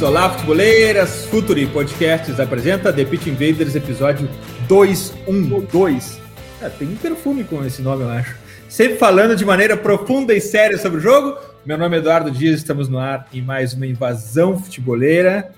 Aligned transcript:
Olá, 0.00 0.30
futeboleiras! 0.30 1.24
Futuri 1.24 1.66
Podcasts 1.66 2.38
apresenta 2.38 2.92
The 2.92 3.04
Pitch 3.04 3.26
Invaders, 3.26 3.74
episódio 3.74 4.30
212. 4.68 6.20
É, 6.62 6.68
tem 6.68 6.86
um 6.86 6.94
perfume 6.94 7.42
com 7.42 7.64
esse 7.64 7.82
nome, 7.82 8.04
eu 8.04 8.10
acho. 8.10 8.36
Sempre 8.68 8.96
falando 8.96 9.34
de 9.34 9.44
maneira 9.44 9.76
profunda 9.76 10.32
e 10.32 10.40
séria 10.40 10.78
sobre 10.78 10.98
o 10.98 11.00
jogo. 11.00 11.36
Meu 11.66 11.76
nome 11.76 11.96
é 11.96 11.98
Eduardo 11.98 12.30
Dias, 12.30 12.60
estamos 12.60 12.88
no 12.88 12.96
ar 12.96 13.26
em 13.34 13.42
mais 13.42 13.74
uma 13.74 13.88
invasão 13.88 14.56
futeboleira. 14.56 15.52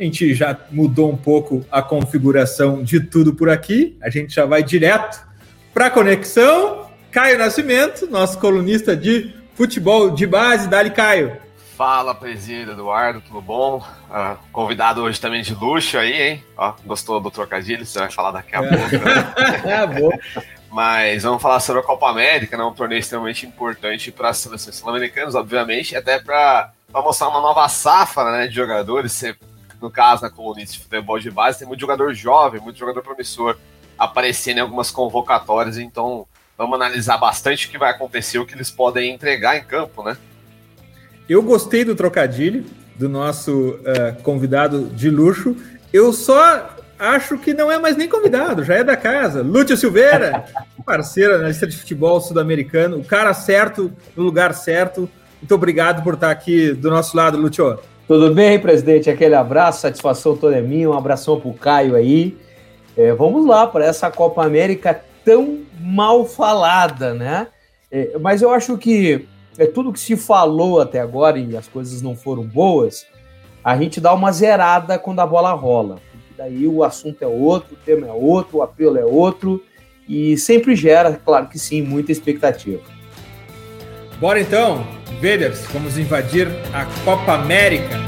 A 0.00 0.02
gente 0.02 0.34
já 0.34 0.58
mudou 0.72 1.12
um 1.12 1.16
pouco 1.16 1.64
a 1.70 1.80
configuração 1.80 2.82
de 2.82 2.98
tudo 2.98 3.34
por 3.34 3.48
aqui. 3.48 3.96
A 4.02 4.10
gente 4.10 4.34
já 4.34 4.44
vai 4.44 4.64
direto 4.64 5.24
para 5.72 5.86
a 5.86 5.90
conexão. 5.90 6.90
Caio 7.12 7.38
Nascimento, 7.38 8.10
nosso 8.10 8.40
colunista 8.40 8.96
de 8.96 9.32
futebol 9.54 10.10
de 10.10 10.26
base. 10.26 10.68
Dali, 10.68 10.90
Caio. 10.90 11.45
Fala, 11.76 12.14
presídio, 12.14 12.72
Eduardo, 12.72 13.20
tudo 13.20 13.42
bom? 13.42 13.86
Uh, 14.08 14.38
convidado 14.50 15.02
hoje 15.02 15.20
também 15.20 15.42
de 15.42 15.54
luxo 15.54 15.98
aí, 15.98 16.22
hein? 16.22 16.44
Ó, 16.56 16.72
gostou 16.86 17.20
do 17.20 17.30
trocadilho? 17.30 17.84
Você 17.84 17.98
vai 17.98 18.10
falar 18.10 18.30
daqui 18.30 18.56
a 18.56 18.64
é. 18.64 18.66
pouco. 18.66 19.04
Né? 19.04 20.14
é, 20.32 20.40
Mas 20.70 21.24
vamos 21.24 21.42
falar 21.42 21.60
sobre 21.60 21.82
a 21.82 21.84
Copa 21.84 22.08
América, 22.08 22.56
né? 22.56 22.64
um 22.64 22.72
torneio 22.72 22.98
extremamente 22.98 23.44
importante 23.44 24.10
para 24.10 24.30
as 24.30 24.38
seleções 24.38 24.76
sul-americanas, 24.76 25.34
obviamente, 25.34 25.94
até 25.94 26.18
para 26.18 26.72
mostrar 26.94 27.28
uma 27.28 27.42
nova 27.42 27.68
safra 27.68 28.32
né, 28.32 28.46
de 28.46 28.54
jogadores. 28.54 29.12
Você, 29.12 29.36
no 29.78 29.90
caso, 29.90 30.22
na 30.22 30.30
colunista 30.30 30.72
de 30.72 30.80
futebol 30.82 31.18
de 31.18 31.30
base, 31.30 31.58
tem 31.58 31.68
muito 31.68 31.80
jogador 31.80 32.14
jovem, 32.14 32.58
muito 32.58 32.78
jogador 32.78 33.02
promissor 33.02 33.54
aparecendo 33.98 34.56
em 34.56 34.62
algumas 34.62 34.90
convocatórias, 34.90 35.76
então 35.76 36.26
vamos 36.56 36.74
analisar 36.74 37.18
bastante 37.18 37.66
o 37.66 37.70
que 37.70 37.76
vai 37.76 37.90
acontecer, 37.90 38.38
o 38.38 38.46
que 38.46 38.54
eles 38.54 38.70
podem 38.70 39.12
entregar 39.12 39.58
em 39.58 39.64
campo, 39.64 40.02
né? 40.02 40.16
Eu 41.28 41.42
gostei 41.42 41.84
do 41.84 41.94
trocadilho 41.94 42.64
do 42.94 43.08
nosso 43.08 43.70
uh, 43.70 44.22
convidado 44.22 44.84
de 44.84 45.10
luxo. 45.10 45.56
Eu 45.92 46.12
só 46.12 46.70
acho 46.98 47.36
que 47.38 47.52
não 47.52 47.70
é 47.70 47.78
mais 47.78 47.96
nem 47.96 48.08
convidado, 48.08 48.64
já 48.64 48.74
é 48.74 48.84
da 48.84 48.96
casa. 48.96 49.42
Lúcio 49.42 49.76
Silveira, 49.76 50.44
parceiro 50.86 51.38
na 51.38 51.48
lista 51.48 51.66
de 51.66 51.76
futebol 51.76 52.20
sul-americano, 52.20 52.98
o 52.98 53.04
cara 53.04 53.34
certo, 53.34 53.92
no 54.16 54.22
lugar 54.22 54.54
certo. 54.54 55.08
Muito 55.40 55.54
obrigado 55.54 56.02
por 56.02 56.14
estar 56.14 56.30
aqui 56.30 56.72
do 56.72 56.90
nosso 56.90 57.16
lado, 57.16 57.36
Lúcio. 57.36 57.78
Tudo 58.06 58.32
bem, 58.32 58.58
presidente? 58.58 59.10
Aquele 59.10 59.34
abraço, 59.34 59.80
satisfação 59.80 60.36
toda 60.36 60.56
é 60.56 60.62
minha. 60.62 60.88
Um 60.88 60.96
abração 60.96 61.40
para 61.40 61.50
o 61.50 61.54
Caio 61.54 61.96
aí. 61.96 62.36
É, 62.96 63.12
vamos 63.12 63.44
lá 63.44 63.66
para 63.66 63.84
essa 63.84 64.10
Copa 64.10 64.44
América 64.44 65.00
tão 65.24 65.58
mal 65.80 66.24
falada, 66.24 67.12
né? 67.12 67.48
É, 67.90 68.16
mas 68.20 68.42
eu 68.42 68.50
acho 68.50 68.78
que 68.78 69.26
é 69.58 69.66
tudo 69.66 69.92
que 69.92 70.00
se 70.00 70.16
falou 70.16 70.80
até 70.80 71.00
agora 71.00 71.38
e 71.38 71.56
as 71.56 71.66
coisas 71.66 72.02
não 72.02 72.14
foram 72.14 72.42
boas, 72.42 73.06
a 73.64 73.76
gente 73.76 74.00
dá 74.00 74.12
uma 74.12 74.30
zerada 74.32 74.98
quando 74.98 75.20
a 75.20 75.26
bola 75.26 75.52
rola. 75.52 75.98
Daí 76.36 76.66
o 76.66 76.84
assunto 76.84 77.22
é 77.22 77.26
outro, 77.26 77.74
o 77.74 77.78
tema 77.78 78.06
é 78.06 78.12
outro, 78.12 78.58
o 78.58 78.62
apelo 78.62 78.98
é 78.98 79.04
outro 79.04 79.62
e 80.08 80.36
sempre 80.36 80.76
gera, 80.76 81.18
claro 81.24 81.48
que 81.48 81.58
sim, 81.58 81.82
muita 81.82 82.12
expectativa. 82.12 82.82
Bora 84.20 84.40
então, 84.40 84.86
Veders, 85.20 85.64
vamos 85.72 85.98
invadir 85.98 86.48
a 86.72 86.86
Copa 87.04 87.32
América. 87.32 88.04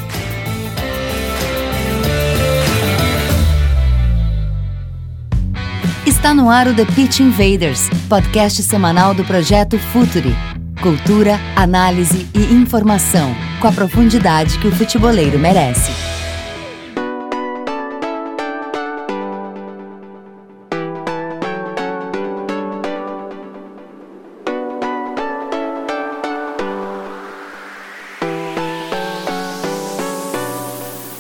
Está 6.07 6.35
no 6.35 6.51
ar 6.51 6.67
o 6.67 6.75
The 6.75 6.85
Pitch 6.85 7.21
Invaders, 7.21 7.89
podcast 8.09 8.63
semanal 8.63 9.15
do 9.15 9.25
projeto 9.25 9.79
Futuri 9.79 10.35
Cultura, 10.81 11.41
análise 11.57 12.29
e 12.33 12.55
informação, 12.55 13.35
com 13.61 13.67
a 13.67 13.73
profundidade 13.73 14.57
que 14.61 14.69
o 14.69 14.71
futeboleiro 14.71 15.37
merece. 15.37 15.91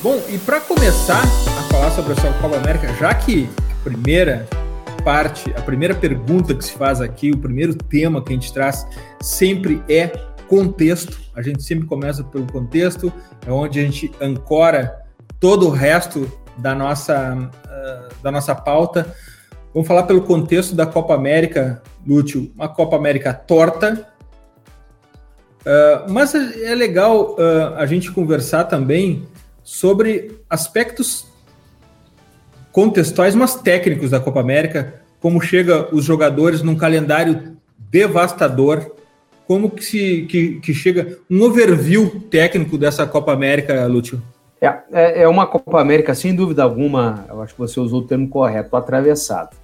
Bom, 0.00 0.22
e 0.28 0.38
para 0.38 0.60
começar 0.60 1.20
a 1.20 1.62
falar 1.72 1.90
sobre 1.90 2.12
a 2.12 2.32
Copa 2.34 2.56
América, 2.56 2.94
já 2.94 3.12
que 3.12 3.50
a 3.72 3.82
primeira 3.82 4.48
parte, 5.08 5.50
a 5.56 5.62
primeira 5.62 5.94
pergunta 5.94 6.54
que 6.54 6.62
se 6.62 6.72
faz 6.72 7.00
aqui, 7.00 7.30
o 7.30 7.38
primeiro 7.38 7.74
tema 7.74 8.22
que 8.22 8.30
a 8.30 8.34
gente 8.34 8.52
traz 8.52 8.86
sempre 9.22 9.82
é 9.88 10.08
contexto. 10.46 11.18
A 11.34 11.40
gente 11.40 11.62
sempre 11.62 11.86
começa 11.86 12.22
pelo 12.22 12.46
contexto, 12.46 13.10
é 13.46 13.50
onde 13.50 13.80
a 13.80 13.82
gente 13.84 14.12
ancora 14.20 15.02
todo 15.40 15.66
o 15.66 15.70
resto 15.70 16.30
da 16.58 16.74
nossa, 16.74 17.34
uh, 17.34 18.22
da 18.22 18.30
nossa 18.30 18.54
pauta. 18.54 19.14
Vamos 19.72 19.88
falar 19.88 20.02
pelo 20.02 20.20
contexto 20.20 20.74
da 20.74 20.84
Copa 20.84 21.14
América, 21.14 21.82
Lúcio, 22.06 22.52
uma 22.54 22.68
Copa 22.68 22.94
América 22.94 23.32
torta. 23.32 24.06
Uh, 25.60 26.12
mas 26.12 26.34
é 26.34 26.74
legal 26.74 27.30
uh, 27.30 27.76
a 27.78 27.86
gente 27.86 28.12
conversar 28.12 28.64
também 28.64 29.26
sobre 29.64 30.38
aspectos 30.50 31.27
contextuais, 32.72 33.34
mas 33.34 33.54
técnicos 33.56 34.10
da 34.10 34.20
Copa 34.20 34.40
América, 34.40 34.94
como 35.20 35.40
chega 35.40 35.88
os 35.94 36.04
jogadores 36.04 36.62
num 36.62 36.76
calendário 36.76 37.56
devastador, 37.90 38.92
como 39.46 39.70
que, 39.70 39.84
se, 39.84 40.26
que, 40.28 40.60
que 40.60 40.74
chega 40.74 41.18
um 41.30 41.42
overview 41.42 42.20
técnico 42.30 42.76
dessa 42.76 43.06
Copa 43.06 43.32
América, 43.32 43.86
Lúcio? 43.86 44.22
É, 44.60 44.66
é, 44.92 45.22
é 45.22 45.28
uma 45.28 45.46
Copa 45.46 45.80
América, 45.80 46.14
sem 46.14 46.34
dúvida 46.34 46.62
alguma, 46.62 47.24
eu 47.28 47.40
acho 47.40 47.54
que 47.54 47.60
você 47.60 47.80
usou 47.80 48.00
o 48.00 48.06
termo 48.06 48.28
correto, 48.28 48.76
atravessado. 48.76 49.56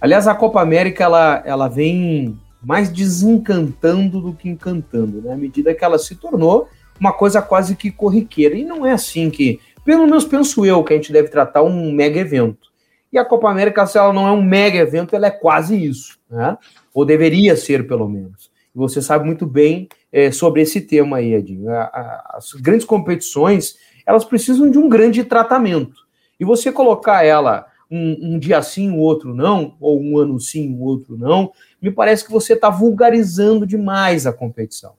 Aliás, 0.00 0.28
a 0.28 0.34
Copa 0.34 0.60
América, 0.60 1.04
ela, 1.04 1.42
ela 1.44 1.68
vem 1.68 2.38
mais 2.62 2.88
desencantando 2.88 4.20
do 4.20 4.32
que 4.32 4.48
encantando, 4.48 5.20
né? 5.22 5.32
À 5.32 5.36
medida 5.36 5.74
que 5.74 5.84
ela 5.84 5.98
se 5.98 6.14
tornou 6.14 6.68
uma 6.98 7.12
coisa 7.12 7.42
quase 7.42 7.74
que 7.74 7.90
corriqueira. 7.90 8.54
E 8.54 8.64
não 8.64 8.86
é 8.86 8.92
assim 8.92 9.28
que 9.30 9.58
pelo 9.84 10.06
menos 10.06 10.24
penso 10.24 10.64
eu 10.64 10.82
que 10.84 10.92
a 10.92 10.96
gente 10.96 11.12
deve 11.12 11.28
tratar 11.28 11.62
um 11.62 11.92
mega 11.92 12.20
evento. 12.20 12.70
E 13.12 13.18
a 13.18 13.24
Copa 13.24 13.50
América, 13.50 13.86
se 13.86 13.98
ela 13.98 14.12
não 14.12 14.26
é 14.26 14.32
um 14.32 14.42
mega 14.42 14.78
evento, 14.78 15.14
ela 15.14 15.26
é 15.26 15.30
quase 15.30 15.76
isso, 15.76 16.18
né? 16.30 16.56
Ou 16.94 17.04
deveria 17.04 17.56
ser, 17.56 17.86
pelo 17.86 18.08
menos. 18.08 18.50
Você 18.74 19.02
sabe 19.02 19.26
muito 19.26 19.44
bem 19.44 19.88
é, 20.10 20.30
sobre 20.30 20.62
esse 20.62 20.80
tema 20.80 21.18
aí, 21.18 21.34
Edinho. 21.34 21.70
A, 21.70 21.82
a, 21.82 22.34
as 22.36 22.52
grandes 22.52 22.86
competições, 22.86 23.76
elas 24.06 24.24
precisam 24.24 24.70
de 24.70 24.78
um 24.78 24.88
grande 24.88 25.24
tratamento. 25.24 26.02
E 26.40 26.44
você 26.44 26.72
colocar 26.72 27.22
ela 27.22 27.66
um, 27.90 28.34
um 28.34 28.38
dia 28.38 28.62
sim, 28.62 28.90
o 28.90 28.96
outro 28.96 29.34
não, 29.34 29.76
ou 29.78 30.00
um 30.00 30.16
ano 30.16 30.40
sim, 30.40 30.74
o 30.74 30.80
outro 30.80 31.16
não, 31.18 31.52
me 31.80 31.90
parece 31.90 32.24
que 32.24 32.32
você 32.32 32.54
está 32.54 32.70
vulgarizando 32.70 33.66
demais 33.66 34.26
a 34.26 34.32
competição. 34.32 34.94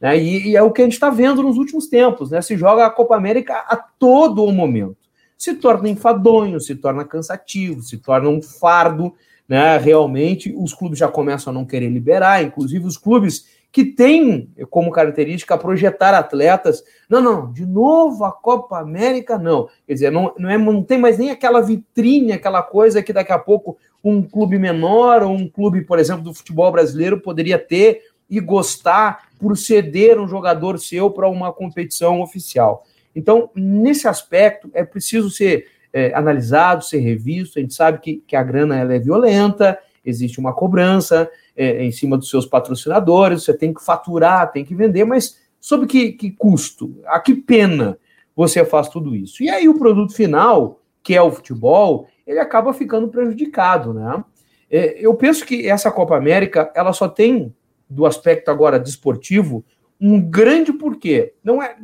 Né? 0.00 0.18
E, 0.18 0.48
e, 0.50 0.56
é 0.56 0.62
o 0.62 0.70
que 0.70 0.82
a 0.82 0.84
gente 0.84 0.94
está 0.94 1.10
vendo 1.10 1.42
nos 1.42 1.56
últimos 1.56 1.86
tempos. 1.88 2.30
Né? 2.30 2.40
Se 2.42 2.56
joga 2.56 2.86
a 2.86 2.90
Copa 2.90 3.16
América 3.16 3.54
a 3.68 3.76
todo 3.76 4.44
o 4.44 4.52
momento. 4.52 4.96
Se 5.36 5.54
torna 5.54 5.88
enfadonho, 5.88 6.60
se 6.60 6.74
torna 6.74 7.04
cansativo, 7.04 7.82
se 7.82 7.98
torna 7.98 8.28
um 8.28 8.42
fardo. 8.42 9.14
Né? 9.48 9.76
Realmente, 9.78 10.54
os 10.56 10.72
clubes 10.72 10.98
já 10.98 11.08
começam 11.08 11.50
a 11.50 11.54
não 11.54 11.64
querer 11.64 11.88
liberar, 11.88 12.42
inclusive 12.42 12.86
os 12.86 12.96
clubes 12.96 13.44
que 13.76 13.84
têm 13.84 14.50
como 14.70 14.90
característica 14.90 15.58
projetar 15.58 16.14
atletas. 16.14 16.82
Não, 17.10 17.20
não, 17.20 17.52
de 17.52 17.66
novo 17.66 18.24
a 18.24 18.32
Copa 18.32 18.78
América, 18.78 19.36
não. 19.36 19.68
Quer 19.86 19.92
dizer, 19.92 20.10
não, 20.10 20.32
não, 20.38 20.48
é, 20.48 20.56
não 20.56 20.82
tem 20.82 20.96
mais 20.96 21.18
nem 21.18 21.30
aquela 21.30 21.60
vitrine, 21.60 22.32
aquela 22.32 22.62
coisa 22.62 23.02
que 23.02 23.12
daqui 23.12 23.32
a 23.32 23.38
pouco 23.38 23.76
um 24.02 24.22
clube 24.22 24.58
menor 24.58 25.22
ou 25.22 25.30
um 25.30 25.46
clube, 25.46 25.82
por 25.82 25.98
exemplo, 25.98 26.22
do 26.22 26.32
futebol 26.32 26.72
brasileiro 26.72 27.20
poderia 27.20 27.58
ter 27.58 28.00
e 28.28 28.40
gostar 28.40 29.28
por 29.38 29.56
ceder 29.56 30.20
um 30.20 30.26
jogador 30.26 30.78
seu 30.78 31.10
para 31.10 31.28
uma 31.28 31.52
competição 31.52 32.20
oficial. 32.20 32.84
Então, 33.14 33.50
nesse 33.54 34.08
aspecto, 34.08 34.70
é 34.74 34.84
preciso 34.84 35.30
ser 35.30 35.66
é, 35.92 36.12
analisado, 36.14 36.84
ser 36.84 36.98
revisto. 36.98 37.58
A 37.58 37.62
gente 37.62 37.74
sabe 37.74 37.98
que, 37.98 38.22
que 38.26 38.36
a 38.36 38.42
grana 38.42 38.78
ela 38.78 38.94
é 38.94 38.98
violenta, 38.98 39.78
existe 40.04 40.38
uma 40.38 40.52
cobrança 40.52 41.30
é, 41.56 41.82
em 41.82 41.90
cima 41.90 42.16
dos 42.18 42.28
seus 42.28 42.46
patrocinadores, 42.46 43.44
você 43.44 43.54
tem 43.54 43.72
que 43.72 43.82
faturar, 43.82 44.52
tem 44.52 44.64
que 44.64 44.74
vender, 44.74 45.04
mas 45.04 45.40
sob 45.58 45.86
que, 45.86 46.12
que 46.12 46.30
custo? 46.30 47.00
A 47.06 47.18
que 47.18 47.34
pena 47.34 47.98
você 48.34 48.64
faz 48.64 48.88
tudo 48.88 49.16
isso? 49.16 49.42
E 49.42 49.48
aí 49.48 49.68
o 49.68 49.78
produto 49.78 50.12
final 50.12 50.80
quer 51.02 51.22
o 51.22 51.30
futebol, 51.30 52.06
ele 52.26 52.38
acaba 52.38 52.74
ficando 52.74 53.08
prejudicado, 53.08 53.94
né? 53.94 54.22
É, 54.68 54.98
eu 54.98 55.14
penso 55.14 55.46
que 55.46 55.68
essa 55.68 55.90
Copa 55.90 56.16
América, 56.16 56.70
ela 56.74 56.92
só 56.92 57.08
tem, 57.08 57.54
do 57.88 58.06
aspecto 58.06 58.50
agora 58.50 58.78
desportivo, 58.78 59.64
um 60.00 60.20
grande 60.20 60.72
porquê. 60.72 61.34
Não 61.42 61.62
é, 61.62 61.76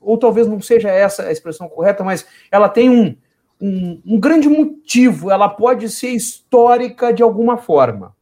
ou 0.00 0.18
talvez 0.18 0.46
não 0.46 0.60
seja 0.60 0.90
essa 0.90 1.24
a 1.24 1.32
expressão 1.32 1.68
correta, 1.68 2.02
mas 2.02 2.26
ela 2.50 2.68
tem 2.68 2.90
um, 2.90 3.16
um, 3.60 4.00
um 4.04 4.20
grande 4.20 4.48
motivo, 4.48 5.30
ela 5.30 5.48
pode 5.48 5.88
ser 5.88 6.10
histórica 6.10 7.12
de 7.12 7.22
alguma 7.22 7.56
forma. 7.56 8.14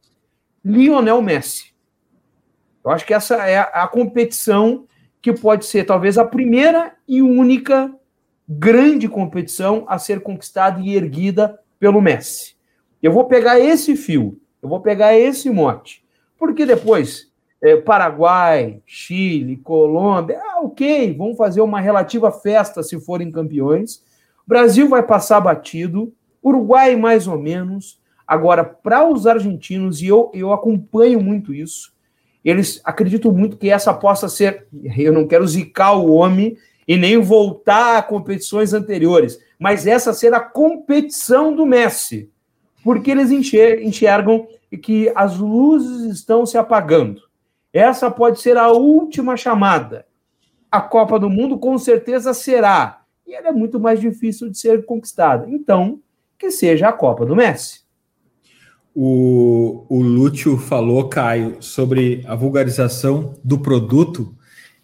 Lionel 0.63 1.21
Messi. 1.21 1.73
Eu 2.83 2.91
acho 2.91 3.05
que 3.05 3.13
essa 3.13 3.35
é 3.47 3.57
a, 3.57 3.87
competição 3.87 4.85
que 5.21 5.33
pode 5.33 5.65
ser 5.65 5.85
talvez 5.85 6.17
a 6.17 6.25
primeira 6.25 6.95
e 7.07 7.21
única 7.21 7.93
grande 8.47 9.07
competição 9.07 9.85
a 9.87 9.97
ser 9.99 10.21
conquistada 10.21 10.79
e 10.79 10.95
erguida 10.95 11.59
pelo 11.79 12.01
Messi. 12.01 12.55
Eu 13.01 13.11
vou 13.11 13.25
pegar 13.25 13.59
esse 13.59 13.95
fio, 13.95 14.39
eu 14.61 14.67
vou 14.67 14.81
pegar 14.81 15.17
esse 15.17 15.49
mote, 15.49 16.03
porque 16.37 16.65
depois 16.65 17.28
é, 17.61 17.75
Paraguai, 17.75 18.81
Chile, 18.85 19.57
Colômbia, 19.57 20.39
ah, 20.41 20.61
ok, 20.61 21.13
vamos 21.13 21.37
fazer 21.37 21.61
uma 21.61 21.81
relativa 21.81 22.31
festa 22.31 22.81
se 22.81 22.99
forem 22.99 23.31
campeões. 23.31 24.03
Brasil 24.47 24.87
vai 24.87 25.03
passar 25.03 25.39
batido, 25.39 26.13
Uruguai 26.43 26.95
mais 26.95 27.27
ou 27.27 27.37
menos. 27.37 27.99
Agora, 28.25 28.63
para 28.63 29.07
os 29.07 29.27
argentinos, 29.27 30.01
e 30.01 30.07
eu, 30.07 30.31
eu 30.33 30.53
acompanho 30.53 31.21
muito 31.21 31.53
isso, 31.53 31.91
eles 32.43 32.79
acreditam 32.85 33.31
muito 33.31 33.57
que 33.57 33.69
essa 33.69 33.93
possa 33.93 34.29
ser. 34.29 34.67
Eu 34.97 35.11
não 35.11 35.27
quero 35.27 35.45
zicar 35.45 35.93
o 35.93 36.13
homem 36.13 36.55
e 36.87 36.95
nem 36.95 37.19
voltar 37.19 37.97
a 37.97 38.01
competições 38.01 38.73
anteriores, 38.73 39.39
mas 39.59 39.85
essa 39.85 40.13
ser 40.13 40.33
a 40.33 40.39
competição 40.39 41.55
do 41.55 41.65
Messi, 41.65 42.31
porque 42.83 43.11
eles 43.11 43.29
enxergam 43.29 44.47
que 44.81 45.11
as 45.13 45.37
luzes 45.37 46.11
estão 46.15 46.45
se 46.45 46.57
apagando. 46.57 47.28
Essa 47.73 48.09
pode 48.09 48.39
ser 48.39 48.57
a 48.57 48.71
última 48.71 49.37
chamada. 49.37 50.05
A 50.71 50.81
Copa 50.81 51.19
do 51.19 51.29
Mundo 51.29 51.57
com 51.57 51.77
certeza 51.77 52.33
será, 52.33 53.01
e 53.25 53.33
ela 53.33 53.49
é 53.49 53.51
muito 53.51 53.79
mais 53.79 53.99
difícil 53.99 54.49
de 54.49 54.57
ser 54.57 54.85
conquistada. 54.85 55.47
Então, 55.49 55.99
que 56.37 56.49
seja 56.51 56.89
a 56.89 56.93
Copa 56.93 57.25
do 57.25 57.35
Messi. 57.35 57.81
O, 58.95 59.85
o 59.87 60.01
Lúcio 60.01 60.57
falou, 60.57 61.07
Caio, 61.07 61.57
sobre 61.61 62.23
a 62.27 62.35
vulgarização 62.35 63.35
do 63.43 63.59
produto 63.59 64.33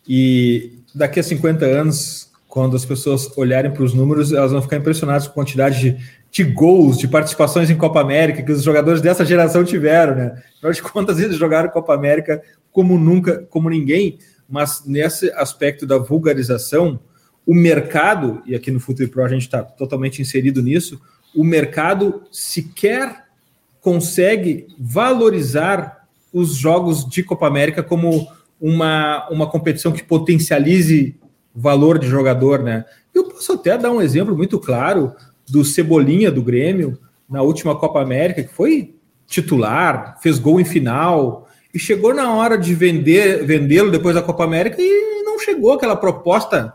e 0.08 0.80
daqui 0.94 1.20
a 1.20 1.24
50 1.24 1.66
anos, 1.66 2.32
quando 2.48 2.76
as 2.76 2.86
pessoas 2.86 3.36
olharem 3.38 3.72
para 3.72 3.84
os 3.84 3.94
números, 3.94 4.32
elas 4.32 4.52
vão 4.52 4.62
ficar 4.62 4.78
impressionadas 4.78 5.28
com 5.28 5.32
a 5.32 5.44
quantidade 5.44 5.80
de, 5.80 5.98
de 6.36 6.44
gols, 6.44 6.98
de 6.98 7.08
participações 7.08 7.70
em 7.70 7.78
Copa 7.78 8.02
América 8.02 8.44
que 8.44 8.52
os 8.52 8.62
jogadores 8.62 9.00
dessa 9.00 9.24
geração 9.24 9.64
tiveram, 9.64 10.16
né? 10.16 10.44
Afinal 10.58 10.74
de 10.74 10.82
contas, 10.82 11.18
eles 11.18 11.38
jogaram 11.38 11.70
Copa 11.70 11.94
América 11.94 12.44
como 12.74 13.00
nunca, 13.00 13.48
como 13.50 13.70
ninguém, 13.70 14.20
mas 14.50 14.84
nesse 14.86 15.32
aspecto 15.32 15.88
da 15.88 15.98
vulgarização, 15.98 17.00
o 17.48 17.56
mercado, 17.56 18.44
e 18.46 18.54
aqui 18.54 18.70
no 18.70 18.82
Futuro 18.82 19.08
Pro 19.08 19.24
a 19.24 19.30
gente 19.30 19.44
está 19.44 19.64
totalmente 19.64 20.22
inserido 20.22 20.62
nisso, 20.62 21.00
o 21.34 21.42
mercado 21.42 22.24
sequer 22.30 23.28
consegue 23.80 24.68
valorizar 24.78 26.06
os 26.34 26.54
jogos 26.54 27.08
de 27.08 27.24
Copa 27.24 27.48
América 27.48 27.82
como 27.82 28.28
uma, 28.60 29.26
uma 29.30 29.50
competição 29.50 29.94
que 29.94 30.04
potencialize 30.04 31.16
valor 31.56 31.98
de 31.98 32.08
jogador, 32.08 32.62
né? 32.62 32.84
Eu 33.14 33.30
posso 33.30 33.54
até 33.54 33.78
dar 33.78 33.92
um 33.92 34.02
exemplo 34.02 34.36
muito 34.36 34.60
claro 34.60 35.16
do 35.50 35.64
Cebolinha 35.64 36.32
do 36.32 36.42
Grêmio 36.42 36.98
na 37.30 37.42
última 37.42 37.76
Copa 37.76 38.02
América, 38.02 38.44
que 38.44 38.54
foi 38.54 38.96
titular, 39.28 40.18
fez 40.22 40.38
gol 40.38 40.60
em 40.60 40.66
final, 40.66 41.48
e 41.74 41.80
chegou 41.80 42.14
na 42.14 42.34
hora 42.34 42.58
de 42.58 42.74
vender 42.74 43.44
vendê-lo 43.46 43.92
depois 43.92 44.16
da 44.16 44.22
Copa 44.22 44.44
América 44.44 44.78
e 44.80 45.24
não 45.24 45.40
chegou 45.40 45.74
aquela 45.74 45.96
proposta 45.96 46.74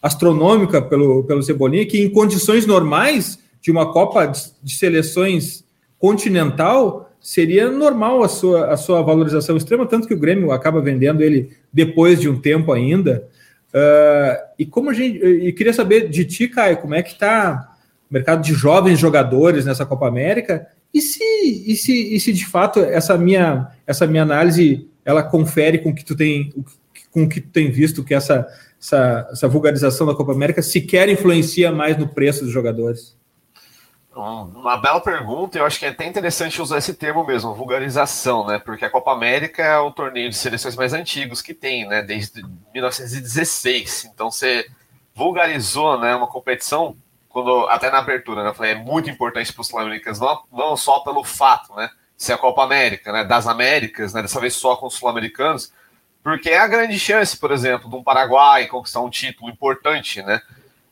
astronômica 0.00 0.82
pelo, 0.82 1.22
pelo 1.24 1.42
Cebolinha, 1.42 1.86
que 1.86 2.02
em 2.02 2.10
condições 2.10 2.66
normais 2.66 3.38
de 3.60 3.70
uma 3.70 3.92
Copa 3.92 4.26
de, 4.26 4.40
de 4.62 4.74
Seleções 4.76 5.64
continental 5.98 7.08
seria 7.20 7.70
normal 7.70 8.24
a 8.24 8.28
sua, 8.28 8.66
a 8.72 8.76
sua 8.76 9.00
valorização 9.00 9.56
extrema, 9.56 9.86
tanto 9.86 10.08
que 10.08 10.14
o 10.14 10.18
Grêmio 10.18 10.50
acaba 10.50 10.80
vendendo 10.80 11.22
ele 11.22 11.56
depois 11.72 12.20
de 12.20 12.28
um 12.28 12.40
tempo 12.40 12.72
ainda. 12.72 13.28
Uh, 13.68 14.42
e 14.58 14.66
como 14.66 14.90
a 14.90 14.92
gente. 14.92 15.24
E 15.24 15.52
queria 15.52 15.72
saber 15.72 16.08
de 16.08 16.24
ti, 16.24 16.48
Caio, 16.48 16.78
como 16.78 16.94
é 16.94 17.02
que 17.02 17.12
está 17.12 17.71
mercado 18.12 18.42
de 18.42 18.54
jovens 18.54 18.98
jogadores 18.98 19.64
nessa 19.64 19.86
Copa 19.86 20.06
América? 20.06 20.66
E 20.92 21.00
se, 21.00 21.24
e 21.66 21.74
se, 21.76 22.14
e 22.14 22.20
se 22.20 22.32
de 22.32 22.46
fato 22.46 22.80
essa 22.80 23.16
minha, 23.16 23.68
essa 23.86 24.06
minha 24.06 24.22
análise 24.22 24.88
ela 25.04 25.22
confere 25.22 25.78
com 25.78 25.94
que 25.94 26.04
tu 26.04 26.14
tem 26.14 26.52
com 27.10 27.28
que 27.28 27.40
tu 27.40 27.50
tem 27.50 27.70
visto 27.70 28.02
que 28.02 28.14
essa, 28.14 28.46
essa, 28.80 29.28
essa 29.30 29.48
vulgarização 29.48 30.06
da 30.06 30.14
Copa 30.14 30.32
América 30.32 30.62
sequer 30.62 31.08
influencia 31.08 31.70
mais 31.70 31.96
no 31.98 32.08
preço 32.08 32.42
dos 32.44 32.52
jogadores? 32.52 33.16
Uma 34.14 34.76
bela 34.76 35.00
pergunta, 35.00 35.58
eu 35.58 35.64
acho 35.64 35.78
que 35.78 35.86
é 35.86 35.88
até 35.88 36.06
interessante 36.06 36.60
usar 36.60 36.76
esse 36.76 36.92
termo 36.92 37.24
mesmo, 37.26 37.54
vulgarização, 37.54 38.46
né? 38.46 38.58
Porque 38.58 38.84
a 38.84 38.90
Copa 38.90 39.10
América 39.10 39.62
é 39.62 39.78
o 39.78 39.90
torneio 39.90 40.28
de 40.28 40.36
seleções 40.36 40.76
mais 40.76 40.92
antigos 40.92 41.40
que 41.40 41.54
tem, 41.54 41.88
né? 41.88 42.02
Desde 42.02 42.42
1916. 42.74 44.10
Então 44.12 44.30
você 44.30 44.66
vulgarizou, 45.14 45.98
né? 45.98 46.14
Uma 46.14 46.26
competição, 46.26 46.94
quando 47.32 47.66
até 47.68 47.90
na 47.90 47.98
abertura, 47.98 48.42
né? 48.42 48.50
Eu 48.50 48.54
falei, 48.54 48.72
é 48.72 48.76
muito 48.76 49.10
importante 49.10 49.52
para 49.52 49.60
os 49.60 49.68
sul-americanos, 49.68 50.20
não, 50.20 50.42
não 50.52 50.76
só 50.76 51.00
pelo 51.00 51.24
fato, 51.24 51.74
né? 51.74 51.90
Ser 52.16 52.34
a 52.34 52.38
Copa 52.38 52.62
América, 52.62 53.12
né? 53.12 53.24
Das 53.24 53.46
Américas, 53.46 54.12
né? 54.12 54.22
Dessa 54.22 54.40
vez 54.40 54.54
só 54.54 54.76
com 54.76 54.86
os 54.86 54.94
sul-americanos, 54.94 55.72
porque 56.22 56.50
é 56.50 56.58
a 56.58 56.68
grande 56.68 56.98
chance, 56.98 57.36
por 57.36 57.50
exemplo, 57.50 57.90
de 57.90 57.96
um 57.96 58.02
Paraguai 58.02 58.66
conquistar 58.66 59.00
um 59.00 59.10
título 59.10 59.50
importante, 59.50 60.22
né? 60.22 60.40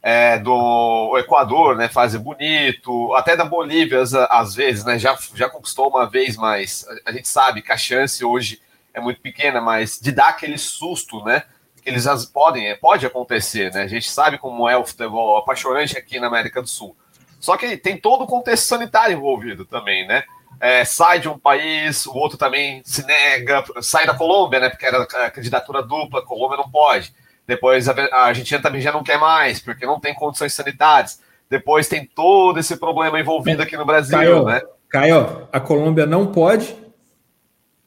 é, 0.02 0.38
do 0.38 1.16
Equador, 1.18 1.76
né, 1.76 1.88
fazer 1.88 2.18
bonito, 2.18 3.14
até 3.14 3.36
da 3.36 3.44
Bolívia, 3.44 4.00
às, 4.00 4.14
às, 4.14 4.54
vezes, 4.54 4.84
né, 4.84 4.98
já, 4.98 5.16
já 5.34 5.48
conquistou 5.48 5.88
uma 5.88 6.08
vez, 6.08 6.36
mas 6.36 6.86
a, 7.04 7.10
a, 7.10 7.12
gente 7.12 7.28
sabe 7.28 7.60
que 7.60 7.70
a 7.70 7.76
chance 7.76 8.24
hoje 8.24 8.60
é 8.94 9.00
muito 9.00 9.20
pequena, 9.20 9.60
mas 9.60 9.98
de 10.00 10.10
dar 10.10 10.28
aquele 10.28 10.56
susto, 10.56 11.22
né, 11.24 11.44
eles 11.84 12.06
podem, 12.26 12.68
é, 12.68 12.74
pode 12.74 13.06
acontecer, 13.06 13.72
né, 13.72 13.82
a 13.82 13.88
gente 13.88 14.10
sabe 14.10 14.38
como 14.38 14.68
é 14.68 14.76
o 14.76 14.84
futebol 14.84 15.36
apaixonante 15.36 15.96
aqui 15.96 16.18
na 16.18 16.26
América 16.26 16.60
do 16.60 16.68
Sul. 16.68 16.96
Só 17.38 17.56
que 17.56 17.76
tem 17.76 17.96
todo 17.96 18.24
o 18.24 18.26
contexto 18.26 18.64
sanitário 18.64 19.16
envolvido 19.16 19.64
também, 19.64 20.06
né, 20.06 20.24
é, 20.60 20.84
sai 20.84 21.20
de 21.20 21.28
um 21.28 21.38
país, 21.38 22.04
o 22.06 22.14
outro 22.14 22.36
também 22.36 22.82
se 22.84 23.06
nega, 23.06 23.64
sai 23.80 24.06
da 24.06 24.14
Colômbia, 24.14 24.60
né, 24.60 24.68
porque 24.68 24.84
era 24.84 25.06
candidatura 25.30 25.82
dupla, 25.82 26.20
a 26.20 26.24
Colômbia 26.24 26.58
não 26.58 26.70
pode 26.70 27.14
depois 27.50 27.88
a 27.88 27.94
Argentina 28.12 28.62
também 28.62 28.80
já 28.80 28.92
não 28.92 29.02
quer 29.02 29.18
mais, 29.18 29.58
porque 29.58 29.84
não 29.84 29.98
tem 29.98 30.14
condições 30.14 30.54
sanitárias. 30.54 31.20
Depois 31.50 31.88
tem 31.88 32.06
todo 32.06 32.60
esse 32.60 32.76
problema 32.76 33.18
envolvido 33.18 33.60
aqui 33.60 33.76
no 33.76 33.84
Brasil, 33.84 34.16
Caio, 34.16 34.44
né? 34.44 34.60
Caio, 34.88 35.48
a 35.52 35.58
Colômbia 35.58 36.06
não 36.06 36.28
pode, 36.28 36.76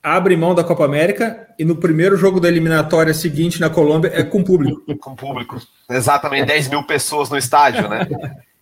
abre 0.03 0.35
mão 0.35 0.53
da 0.53 0.65
Copa 0.65 0.83
América 0.83 1.47
e 1.57 1.63
no 1.63 1.77
primeiro 1.77 2.17
jogo 2.17 2.41
da 2.41 2.49
eliminatória 2.49 3.13
seguinte 3.13 3.61
na 3.61 3.69
Colômbia 3.69 4.11
é 4.13 4.21
com 4.21 4.43
público. 4.43 4.83
com 4.99 5.15
público. 5.15 5.61
Exatamente, 5.89 6.47
10 6.47 6.67
mil 6.67 6.83
pessoas 6.83 7.29
no 7.29 7.37
estádio, 7.37 7.87
né? 7.87 8.05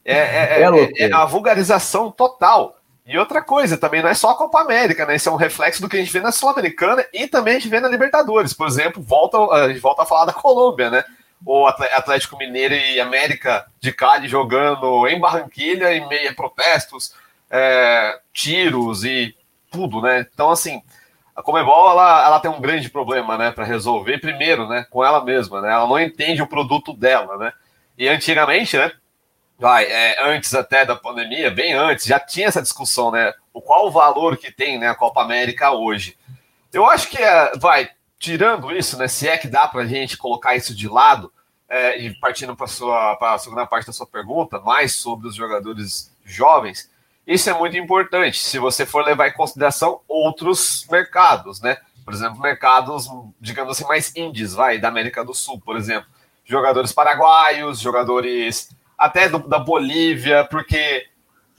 É, 0.05 0.17
é, 0.17 0.61
é, 0.61 0.91
é, 0.99 1.09
é 1.09 1.13
a 1.13 1.25
vulgarização 1.25 2.11
total. 2.11 2.77
E 3.05 3.17
outra 3.17 3.41
coisa, 3.41 3.77
também 3.77 4.01
não 4.01 4.09
é 4.09 4.13
só 4.13 4.29
a 4.29 4.37
Copa 4.37 4.61
América, 4.61 5.05
né? 5.05 5.15
Isso 5.15 5.27
é 5.27 5.31
um 5.31 5.35
reflexo 5.35 5.81
do 5.81 5.89
que 5.89 5.97
a 5.97 5.99
gente 5.99 6.13
vê 6.13 6.19
na 6.19 6.31
Sul-Americana 6.31 7.03
e 7.11 7.27
também 7.27 7.55
a 7.55 7.59
gente 7.59 7.69
vê 7.69 7.79
na 7.79 7.89
Libertadores. 7.89 8.53
Por 8.53 8.67
exemplo, 8.67 9.01
volta, 9.01 9.37
a 9.37 9.67
gente 9.67 9.79
volta 9.79 10.03
a 10.03 10.05
falar 10.05 10.25
da 10.25 10.33
Colômbia, 10.33 10.91
né? 10.91 11.03
O 11.43 11.65
Atlético 11.65 12.37
Mineiro 12.37 12.75
e 12.75 12.99
América 12.99 13.65
de 13.79 13.91
Cali 13.91 14.27
jogando 14.27 15.07
em 15.07 15.19
Barranquilha 15.19 15.91
em 15.95 16.07
meio 16.07 16.29
a 16.29 16.33
protestos, 16.35 17.15
é, 17.49 18.19
tiros 18.31 19.03
e 19.03 19.35
tudo, 19.71 20.01
né? 20.01 20.27
Então, 20.31 20.51
assim, 20.51 20.81
a 21.35 21.41
Comebol 21.41 21.91
ela, 21.91 22.25
ela 22.25 22.39
tem 22.39 22.51
um 22.51 22.61
grande 22.61 22.89
problema, 22.89 23.37
né, 23.37 23.51
para 23.51 23.65
resolver. 23.65 24.19
Primeiro, 24.19 24.67
né, 24.67 24.85
com 24.89 25.03
ela 25.03 25.23
mesma, 25.23 25.61
né? 25.61 25.71
Ela 25.71 25.87
não 25.87 25.99
entende 25.99 26.41
o 26.41 26.47
produto 26.47 26.93
dela, 26.93 27.37
né? 27.37 27.53
E 27.97 28.07
antigamente, 28.07 28.77
né, 28.77 28.91
vai, 29.57 29.85
é, 29.85 30.23
antes 30.23 30.53
até 30.53 30.83
da 30.85 30.95
pandemia, 30.95 31.51
bem 31.51 31.73
antes, 31.73 32.05
já 32.05 32.19
tinha 32.19 32.47
essa 32.47 32.61
discussão, 32.61 33.11
né? 33.11 33.33
O 33.53 33.61
qual 33.61 33.87
o 33.87 33.91
valor 33.91 34.37
que 34.37 34.51
tem 34.51 34.79
né, 34.79 34.87
a 34.87 34.95
Copa 34.95 35.21
América 35.21 35.71
hoje. 35.71 36.17
Eu 36.73 36.85
acho 36.85 37.09
que, 37.09 37.17
é, 37.17 37.51
vai, 37.57 37.89
tirando 38.17 38.71
isso, 38.71 38.97
né? 38.97 39.07
Se 39.07 39.27
é 39.27 39.37
que 39.37 39.47
dá 39.47 39.67
para 39.67 39.81
a 39.81 39.87
gente 39.87 40.17
colocar 40.17 40.55
isso 40.55 40.75
de 40.75 40.87
lado, 40.87 41.31
é, 41.69 41.97
e 41.97 42.13
partindo 42.15 42.55
para 42.55 42.65
a 42.65 43.37
segunda 43.37 43.65
parte 43.65 43.87
da 43.87 43.93
sua 43.93 44.05
pergunta, 44.05 44.59
mais 44.59 44.93
sobre 44.95 45.27
os 45.27 45.35
jogadores 45.35 46.11
jovens, 46.25 46.91
isso 47.33 47.49
é 47.49 47.53
muito 47.53 47.77
importante. 47.77 48.39
Se 48.39 48.59
você 48.59 48.85
for 48.85 49.05
levar 49.05 49.27
em 49.27 49.33
consideração 49.33 50.01
outros 50.07 50.85
mercados, 50.89 51.61
né? 51.61 51.77
Por 52.03 52.13
exemplo, 52.13 52.39
mercados, 52.39 53.07
digamos 53.39 53.71
assim, 53.71 53.87
mais 53.87 54.15
indies, 54.15 54.53
vai, 54.53 54.79
da 54.79 54.87
América 54.87 55.23
do 55.23 55.33
Sul, 55.33 55.61
por 55.61 55.77
exemplo. 55.77 56.09
Jogadores 56.43 56.91
paraguaios, 56.91 57.79
jogadores 57.79 58.69
até 58.97 59.29
do, 59.29 59.39
da 59.39 59.59
Bolívia, 59.59 60.45
porque 60.45 61.07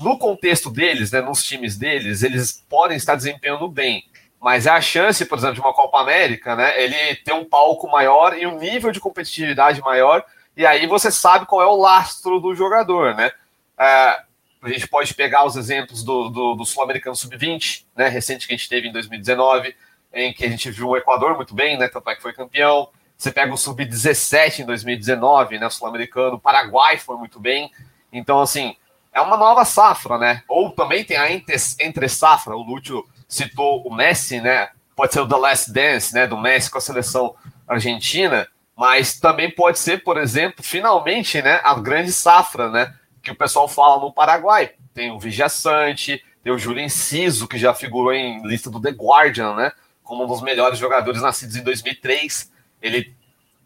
no 0.01 0.19
contexto 0.19 0.71
deles, 0.71 1.11
né, 1.13 1.21
nos 1.21 1.43
times 1.45 1.77
deles, 1.77 2.23
eles 2.23 2.65
podem 2.69 2.97
estar 2.97 3.15
desempenhando 3.15 3.69
bem. 3.69 4.05
Mas 4.41 4.67
é 4.67 4.71
a 4.71 4.81
chance, 4.81 5.25
por 5.25 5.39
exemplo, 5.39 5.55
de 5.55 5.61
uma 5.61 5.73
Copa 5.73 6.01
América, 6.01 6.57
né, 6.57 6.81
ele 6.83 7.17
ter 7.17 7.33
um 7.33 7.45
palco 7.45 7.89
maior 7.89 8.37
e 8.37 8.47
um 8.47 8.59
nível 8.59 8.91
de 8.91 9.01
competitividade 9.01 9.81
maior, 9.81 10.25
e 10.57 10.67
aí 10.67 10.87
você 10.87 11.11
sabe 11.11 11.47
qual 11.47 11.63
é 11.63 11.67
o 11.67 11.77
lastro 11.77 12.41
do 12.41 12.55
jogador, 12.55 13.15
né? 13.15 13.31
É, 13.79 14.23
a 14.63 14.69
gente 14.69 14.87
pode 14.87 15.13
pegar 15.15 15.45
os 15.45 15.57
exemplos 15.57 16.05
do, 16.05 16.29
do, 16.29 16.55
do 16.55 16.65
Sul-Americano 16.65 17.17
Sub-20, 17.17 17.85
né, 17.97 18.09
recente 18.09 18.47
que 18.47 18.55
a 18.55 18.57
gente 18.57 18.69
teve 18.69 18.89
em 18.89 18.93
2019, 18.93 19.75
em 20.15 20.33
que 20.33 20.45
a 20.45 20.49
gente 20.49 20.71
viu 20.71 20.89
o 20.89 20.97
Equador 20.97 21.35
muito 21.37 21.55
bem, 21.55 21.77
né, 21.77 21.89
tanto 21.89 22.09
é 22.09 22.15
que 22.15 22.23
foi 22.23 22.33
campeão. 22.33 22.89
Você 23.17 23.31
pega 23.31 23.53
o 23.53 23.57
Sub-17 23.57 24.61
em 24.61 24.67
2019, 24.67 25.59
né, 25.59 25.69
Sul-Americano, 25.69 26.39
Paraguai 26.39 26.99
foi 26.99 27.17
muito 27.17 27.41
bem. 27.41 27.71
Então, 28.13 28.41
assim, 28.41 28.77
é 29.13 29.21
uma 29.21 29.37
nova 29.37 29.65
safra, 29.65 30.17
né? 30.17 30.43
Ou 30.49 30.71
também 30.71 31.05
tem 31.05 31.17
a 31.17 31.31
entre 31.31 32.09
safra, 32.09 32.57
o 32.57 32.63
Lúcio 32.63 33.07
citou 33.29 33.87
o 33.87 33.95
Messi, 33.95 34.41
né? 34.41 34.71
Pode 34.97 35.13
ser 35.13 35.21
o 35.21 35.29
The 35.29 35.37
Last 35.37 35.73
Dance, 35.73 36.15
né, 36.15 36.27
do 36.27 36.37
Messi 36.37 36.71
com 36.71 36.79
a 36.79 36.81
seleção 36.81 37.35
argentina, 37.67 38.47
mas 38.77 39.19
também 39.19 39.51
pode 39.51 39.79
ser, 39.79 40.03
por 40.03 40.19
exemplo, 40.19 40.63
finalmente, 40.63 41.41
né, 41.43 41.61
a 41.63 41.75
grande 41.75 42.13
safra, 42.13 42.71
né? 42.71 42.95
Que 43.23 43.31
o 43.31 43.37
pessoal 43.37 43.69
fala 43.69 44.01
no 44.01 44.13
Paraguai. 44.13 44.73
Tem 44.93 45.11
o 45.11 45.19
Vigia 45.19 45.49
Sante, 45.49 46.23
tem 46.43 46.53
o 46.53 46.59
Júlio 46.59 46.83
Enciso, 46.83 47.47
que 47.47 47.59
já 47.59 47.73
figurou 47.73 48.13
em 48.13 48.47
lista 48.47 48.69
do 48.69 48.81
The 48.81 48.91
Guardian, 48.91 49.55
né? 49.55 49.73
Como 50.03 50.25
um 50.25 50.27
dos 50.27 50.43
melhores 50.43 50.79
jogadores 50.79 51.23
nascidos 51.23 51.57
em 51.57 51.63
2003. 51.63 52.51
Ele 52.83 53.15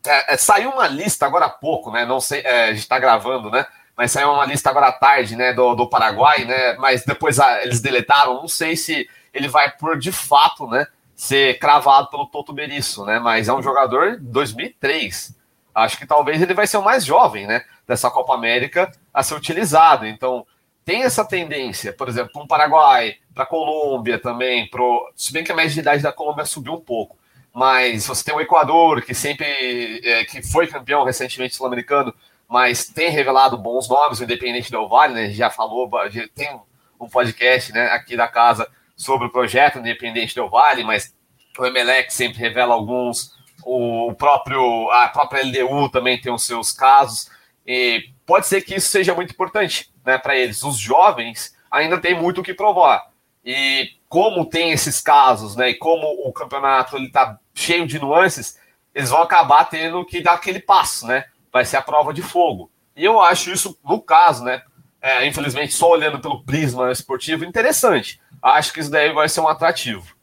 é, 0.06 0.34
é, 0.34 0.36
saiu 0.36 0.70
uma 0.70 0.86
lista 0.86 1.26
agora 1.26 1.46
há 1.46 1.50
pouco, 1.50 1.90
né? 1.90 2.04
Não 2.04 2.20
sei, 2.20 2.40
é, 2.40 2.64
a 2.64 2.68
gente 2.68 2.80
está 2.80 2.98
gravando, 2.98 3.50
né? 3.50 3.66
Mas 3.96 4.12
saiu 4.12 4.30
uma 4.30 4.44
lista 4.44 4.68
agora 4.68 4.88
à 4.88 4.92
tarde, 4.92 5.34
né? 5.34 5.52
Do, 5.52 5.74
do 5.74 5.88
Paraguai, 5.88 6.44
né? 6.44 6.74
Mas 6.74 7.04
depois 7.04 7.40
ah, 7.40 7.62
eles 7.62 7.80
deletaram. 7.80 8.34
Não 8.34 8.48
sei 8.48 8.76
se 8.76 9.08
ele 9.32 9.48
vai 9.48 9.70
por 9.70 9.98
de 9.98 10.12
fato, 10.12 10.66
né? 10.66 10.86
Ser 11.14 11.58
cravado 11.58 12.10
pelo 12.10 12.26
Toto 12.26 12.52
Berisso, 12.52 13.06
né? 13.06 13.18
Mas 13.18 13.48
é 13.48 13.52
um 13.54 13.62
jogador 13.62 14.18
2003. 14.20 15.34
Acho 15.74 15.98
que 15.98 16.06
talvez 16.06 16.40
ele 16.40 16.54
vai 16.54 16.66
ser 16.66 16.76
o 16.76 16.84
mais 16.84 17.04
jovem, 17.04 17.46
né? 17.46 17.64
Dessa 17.86 18.10
Copa 18.10 18.34
América 18.34 18.90
a 19.12 19.22
ser 19.22 19.34
utilizado. 19.34 20.06
Então, 20.06 20.46
tem 20.86 21.02
essa 21.02 21.24
tendência, 21.24 21.92
por 21.92 22.08
exemplo, 22.08 22.32
para 22.32 22.42
o 22.42 22.46
Paraguai, 22.46 23.16
para 23.34 23.42
a 23.42 23.46
Colômbia 23.46 24.20
também, 24.20 24.70
pro, 24.70 25.12
se 25.16 25.32
bem 25.32 25.42
que 25.42 25.50
a 25.50 25.54
média 25.54 25.72
de 25.72 25.80
idade 25.80 26.02
da 26.02 26.12
Colômbia 26.12 26.44
subiu 26.44 26.74
um 26.74 26.80
pouco, 26.80 27.18
mas 27.52 28.06
você 28.06 28.22
tem 28.22 28.34
o 28.34 28.40
Equador, 28.40 29.02
que 29.02 29.12
sempre 29.12 30.00
é, 30.04 30.24
que 30.24 30.42
foi 30.42 30.68
campeão 30.68 31.02
recentemente 31.02 31.56
sul-americano, 31.56 32.14
mas 32.48 32.86
tem 32.86 33.10
revelado 33.10 33.58
bons 33.58 33.88
nomes, 33.88 34.20
o 34.20 34.24
Independente 34.24 34.70
Del 34.70 34.88
Vale, 34.88 35.12
né, 35.12 35.30
já 35.30 35.50
falou, 35.50 35.90
já 36.08 36.28
tem 36.28 36.60
um 37.00 37.08
podcast 37.08 37.72
né, 37.72 37.86
aqui 37.86 38.16
da 38.16 38.28
casa 38.28 38.68
sobre 38.96 39.26
o 39.26 39.32
projeto 39.32 39.80
Independente 39.80 40.36
Del 40.36 40.48
Vale, 40.48 40.84
mas 40.84 41.12
o 41.58 41.66
Emelec 41.66 42.14
sempre 42.14 42.38
revela 42.38 42.74
alguns, 42.74 43.32
o 43.64 44.14
próprio, 44.14 44.88
a 44.92 45.08
própria 45.08 45.42
LDU 45.42 45.88
também 45.88 46.20
tem 46.20 46.32
os 46.32 46.46
seus 46.46 46.70
casos, 46.70 47.28
e 47.66 48.10
pode 48.24 48.46
ser 48.46 48.60
que 48.62 48.74
isso 48.76 48.88
seja 48.88 49.14
muito 49.14 49.32
importante 49.32 49.90
né, 50.04 50.16
para 50.18 50.36
eles. 50.36 50.62
Os 50.62 50.78
jovens 50.78 51.54
ainda 51.70 51.98
têm 51.98 52.14
muito 52.14 52.40
o 52.40 52.44
que 52.44 52.54
provar. 52.54 53.10
E 53.44 53.90
como 54.08 54.46
tem 54.46 54.70
esses 54.70 55.00
casos, 55.00 55.56
né, 55.56 55.70
e 55.70 55.74
como 55.74 56.06
o 56.26 56.32
campeonato 56.32 56.96
está 56.98 57.38
cheio 57.54 57.86
de 57.86 57.98
nuances, 57.98 58.58
eles 58.94 59.10
vão 59.10 59.22
acabar 59.22 59.64
tendo 59.64 60.04
que 60.04 60.22
dar 60.22 60.32
aquele 60.32 60.58
passo, 60.58 61.06
né? 61.06 61.24
Vai 61.52 61.64
ser 61.64 61.76
a 61.76 61.82
prova 61.82 62.14
de 62.14 62.22
fogo. 62.22 62.70
E 62.96 63.04
eu 63.04 63.20
acho 63.20 63.50
isso, 63.50 63.78
no 63.84 64.00
caso, 64.00 64.42
né? 64.42 64.62
É, 65.02 65.26
infelizmente, 65.26 65.74
só 65.74 65.90
olhando 65.90 66.18
pelo 66.18 66.42
prisma 66.44 66.90
esportivo, 66.90 67.44
interessante. 67.44 68.20
Acho 68.42 68.72
que 68.72 68.80
isso 68.80 68.90
daí 68.90 69.12
vai 69.12 69.28
ser 69.28 69.40
um 69.40 69.48
atrativo. 69.48 70.16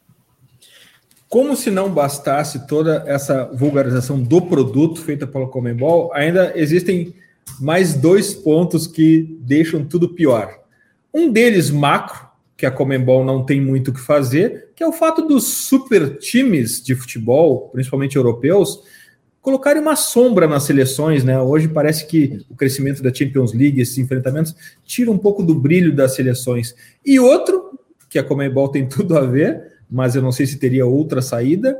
Como 1.29 1.55
se 1.55 1.71
não 1.71 1.89
bastasse 1.89 2.67
toda 2.67 3.03
essa 3.07 3.45
vulgarização 3.45 4.21
do 4.21 4.41
produto 4.41 5.01
feita 5.01 5.25
pelo 5.25 5.47
Comembol, 5.47 6.11
ainda 6.13 6.51
existem 6.55 7.15
mais 7.59 7.93
dois 7.93 8.33
pontos 8.33 8.87
que 8.87 9.37
deixam 9.41 9.85
tudo 9.85 10.09
pior. 10.09 10.59
Um 11.13 11.31
deles, 11.31 11.69
macro, 11.69 12.27
que 12.57 12.65
a 12.65 12.71
Comembol 12.71 13.25
não 13.25 13.45
tem 13.45 13.59
muito 13.59 13.89
o 13.89 13.93
que 13.93 13.99
fazer, 13.99 14.69
que 14.75 14.83
é 14.83 14.87
o 14.87 14.93
fato 14.93 15.27
dos 15.27 15.43
super 15.45 16.17
times 16.17 16.81
de 16.81 16.95
futebol, 16.95 17.69
principalmente 17.69 18.15
europeus, 18.15 18.81
colocarem 19.41 19.81
uma 19.81 19.97
sombra 19.97 20.47
nas 20.47 20.63
seleções, 20.63 21.23
né? 21.23 21.39
Hoje 21.41 21.67
parece 21.67 22.07
que 22.07 22.39
o 22.49 22.55
crescimento 22.55 23.03
da 23.03 23.13
Champions 23.13 23.53
League, 23.53 23.81
esses 23.81 23.97
enfrentamentos, 23.97 24.55
tira 24.85 25.11
um 25.11 25.17
pouco 25.17 25.43
do 25.43 25.53
brilho 25.53 25.93
das 25.93 26.15
seleções. 26.15 26.73
E 27.05 27.19
outro, 27.19 27.77
que 28.09 28.17
a 28.17 28.23
Comembol 28.23 28.69
tem 28.69 28.87
tudo 28.87 29.17
a 29.17 29.21
ver, 29.21 29.73
mas 29.91 30.15
eu 30.15 30.21
não 30.21 30.31
sei 30.31 30.45
se 30.45 30.57
teria 30.57 30.85
outra 30.85 31.21
saída, 31.21 31.77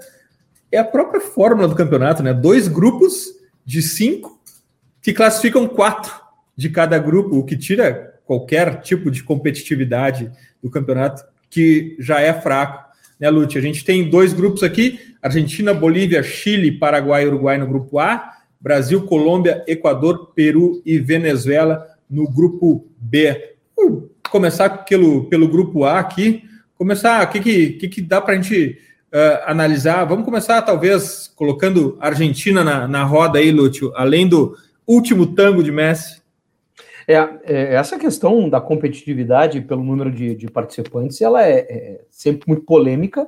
é 0.70 0.78
a 0.78 0.84
própria 0.84 1.22
fórmula 1.22 1.68
do 1.68 1.76
campeonato, 1.76 2.22
né? 2.22 2.34
Dois 2.34 2.68
grupos 2.68 3.34
de 3.66 3.82
cinco 3.82 4.42
que 5.04 5.12
classificam 5.12 5.68
quatro 5.68 6.14
de 6.56 6.70
cada 6.70 6.98
grupo, 6.98 7.38
o 7.38 7.44
que 7.44 7.58
tira 7.58 8.16
qualquer 8.26 8.80
tipo 8.80 9.12
de 9.12 9.22
competitividade 9.22 10.32
do 10.64 10.70
campeonato, 10.70 11.24
que 11.50 11.98
já 12.00 12.22
é 12.22 12.34
fraco. 12.34 12.82
Né, 13.20 13.30
Lute? 13.30 13.58
A 13.58 13.62
gente 13.62 13.84
tem 13.84 14.10
dois 14.10 14.32
grupos 14.32 14.64
aqui: 14.64 14.98
Argentina, 15.22 15.74
Bolívia, 15.74 16.24
Chile, 16.24 16.72
Paraguai 16.72 17.24
e 17.24 17.28
Uruguai 17.28 17.58
no 17.58 17.68
grupo 17.68 18.00
A, 18.00 18.32
Brasil, 18.60 19.04
Colômbia, 19.06 19.62
Equador, 19.68 20.32
Peru 20.34 20.82
e 20.86 20.98
Venezuela 21.00 21.86
no 22.10 22.26
grupo 22.30 22.88
B. 22.98 23.56
Vou 23.76 24.10
começar 24.30 24.70
pelo, 24.70 25.26
pelo 25.26 25.50
grupo 25.50 25.84
A 25.84 26.00
aqui. 26.00 26.44
Começar, 26.76 27.26
o 27.26 27.30
que, 27.30 27.74
que, 27.74 27.88
que 27.90 28.02
dá 28.02 28.22
para 28.22 28.34
a 28.34 28.38
gente 28.38 28.78
uh, 29.14 29.44
analisar? 29.46 30.06
Vamos 30.06 30.26
começar, 30.26 30.62
talvez, 30.62 31.32
colocando 31.36 31.98
a 32.00 32.08
Argentina 32.08 32.64
na, 32.64 32.88
na 32.88 33.04
roda 33.04 33.40
aí, 33.40 33.52
Lúcio, 33.52 33.92
além 33.96 34.28
do 34.28 34.56
último 34.88 35.28
tango 35.28 35.64
de 35.64 35.72
Messi? 35.72 36.22
É, 37.08 37.16
é, 37.16 37.76
essa 37.76 38.00
questão 38.00 38.50
da 38.50 38.62
competitividade 38.62 39.60
pelo 39.62 39.84
número 39.84 40.12
de, 40.12 40.36
de 40.36 40.48
participantes, 40.48 41.22
ela 41.22 41.46
é, 41.46 41.60
é, 41.60 42.02
sempre 42.10 42.48
muito 42.48 42.64
polêmica, 42.64 43.28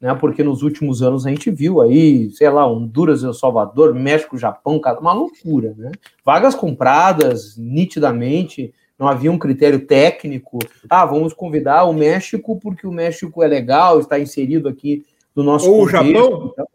né? 0.00 0.12
Porque 0.14 0.42
nos 0.42 0.62
últimos 0.62 1.02
anos 1.02 1.24
a 1.24 1.30
gente 1.30 1.50
viu 1.50 1.80
aí, 1.80 2.30
sei 2.32 2.50
lá, 2.50 2.66
Honduras, 2.66 3.22
El 3.22 3.32
Salvador, 3.32 3.94
México, 3.94 4.36
Japão, 4.36 4.80
cara, 4.80 4.98
uma 4.98 5.12
loucura, 5.12 5.74
né? 5.78 5.92
Vagas 6.24 6.56
compradas 6.56 7.56
nitidamente, 7.56 8.74
não 8.98 9.06
havia 9.06 9.30
um 9.30 9.38
critério 9.38 9.86
técnico. 9.86 10.58
Ah, 10.90 11.06
vamos 11.06 11.32
convidar 11.32 11.84
o 11.84 11.92
México 11.92 12.58
porque 12.60 12.86
o 12.86 12.92
México 12.92 13.42
é 13.42 13.46
legal, 13.46 14.00
está 14.00 14.18
inserido 14.18 14.68
aqui 14.68 15.04
no 15.34 15.44
nosso 15.44 15.70
Ou 15.70 15.86
contexto. 15.86 16.04
o 16.04 16.12
Japão? 16.12 16.50
Então, 16.52 16.66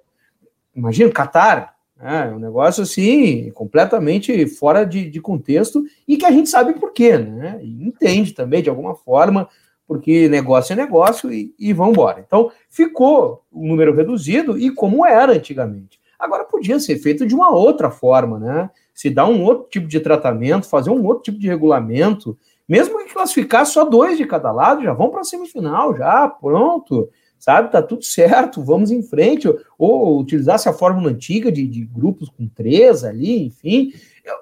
imagina, 0.74 1.12
Catar, 1.12 1.76
é 2.00 2.27
um 2.27 2.39
negócio 2.39 2.84
assim, 2.84 3.50
completamente 3.51 4.46
fora 4.48 4.86
de, 4.86 5.10
de 5.10 5.20
contexto 5.20 5.84
e 6.08 6.16
que 6.16 6.25
a 6.25 6.32
gente 6.32 6.50
sabe 6.50 6.74
por 6.74 6.92
quê, 6.92 7.18
né? 7.18 7.60
E 7.62 7.88
entende 7.88 8.34
também 8.34 8.62
de 8.62 8.70
alguma 8.70 8.96
forma, 8.96 9.50
porque 9.88 10.30
negócio 10.30 10.74
é 10.74 10.75
negócio 10.75 11.32
e, 11.34 11.54
e 11.58 11.74
vão 11.74 11.89
embora. 11.89 12.24
Então, 12.25 12.51
ficou 12.70 13.44
um 13.51 13.68
número 13.68 13.96
reduzido 13.96 14.58
e 14.58 14.70
como 14.70 15.06
era 15.06 15.34
antigamente. 15.34 16.00
Agora 16.20 16.44
podia 16.44 16.80
ser 16.80 16.98
feito 16.98 17.25
de 17.25 17.34
uma 17.34 17.50
outra 17.50 17.89
forma, 17.89 18.39
né? 18.39 18.70
Se 18.94 19.10
dar 19.10 19.27
um 19.27 19.44
outro 19.44 19.68
tipo 19.70 19.88
de 19.88 20.00
tratamento, 20.00 20.70
fazer 20.70 20.89
um 20.89 21.06
outro 21.06 21.24
tipo 21.24 21.39
de 21.39 21.48
regulamento, 21.48 22.38
mesmo 22.68 22.98
que 23.00 23.13
classificar 23.13 23.66
só 23.66 23.86
dois 23.86 24.18
de 24.18 24.25
cada 24.25 24.51
lado, 24.51 24.84
já 24.84 24.94
vão 24.94 25.10
para 25.10 25.22
a 25.22 25.24
semifinal, 25.24 25.96
já, 25.96 26.27
pronto 26.27 27.10
sabe? 27.39 27.72
Tá 27.72 27.82
tudo 27.82 28.03
certo, 28.03 28.63
vamos 28.63 28.91
em 28.91 29.01
frente. 29.01 29.48
Ou, 29.48 29.58
ou 29.77 30.20
utilizasse 30.20 30.67
a 30.67 30.74
fórmula 30.74 31.10
antiga 31.10 31.51
de, 31.51 31.67
de, 31.67 31.86
grupos 31.86 32.29
com 32.29 32.48
três 32.48 33.03
ali, 33.03 33.46
enfim. 33.46 33.94
Eu, 34.24 34.36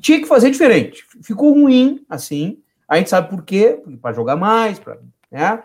tinha 0.00 0.20
que 0.20 0.26
fazer 0.26 0.50
diferente. 0.50 1.04
Ficou 1.22 1.52
ruim 1.52 2.04
assim. 2.08 2.58
A 2.88 2.96
gente 2.96 3.10
sabe 3.10 3.28
por 3.28 3.44
quê, 3.44 3.82
para 4.00 4.14
jogar 4.14 4.36
mais, 4.36 4.78
para 4.78 4.98
né? 5.30 5.62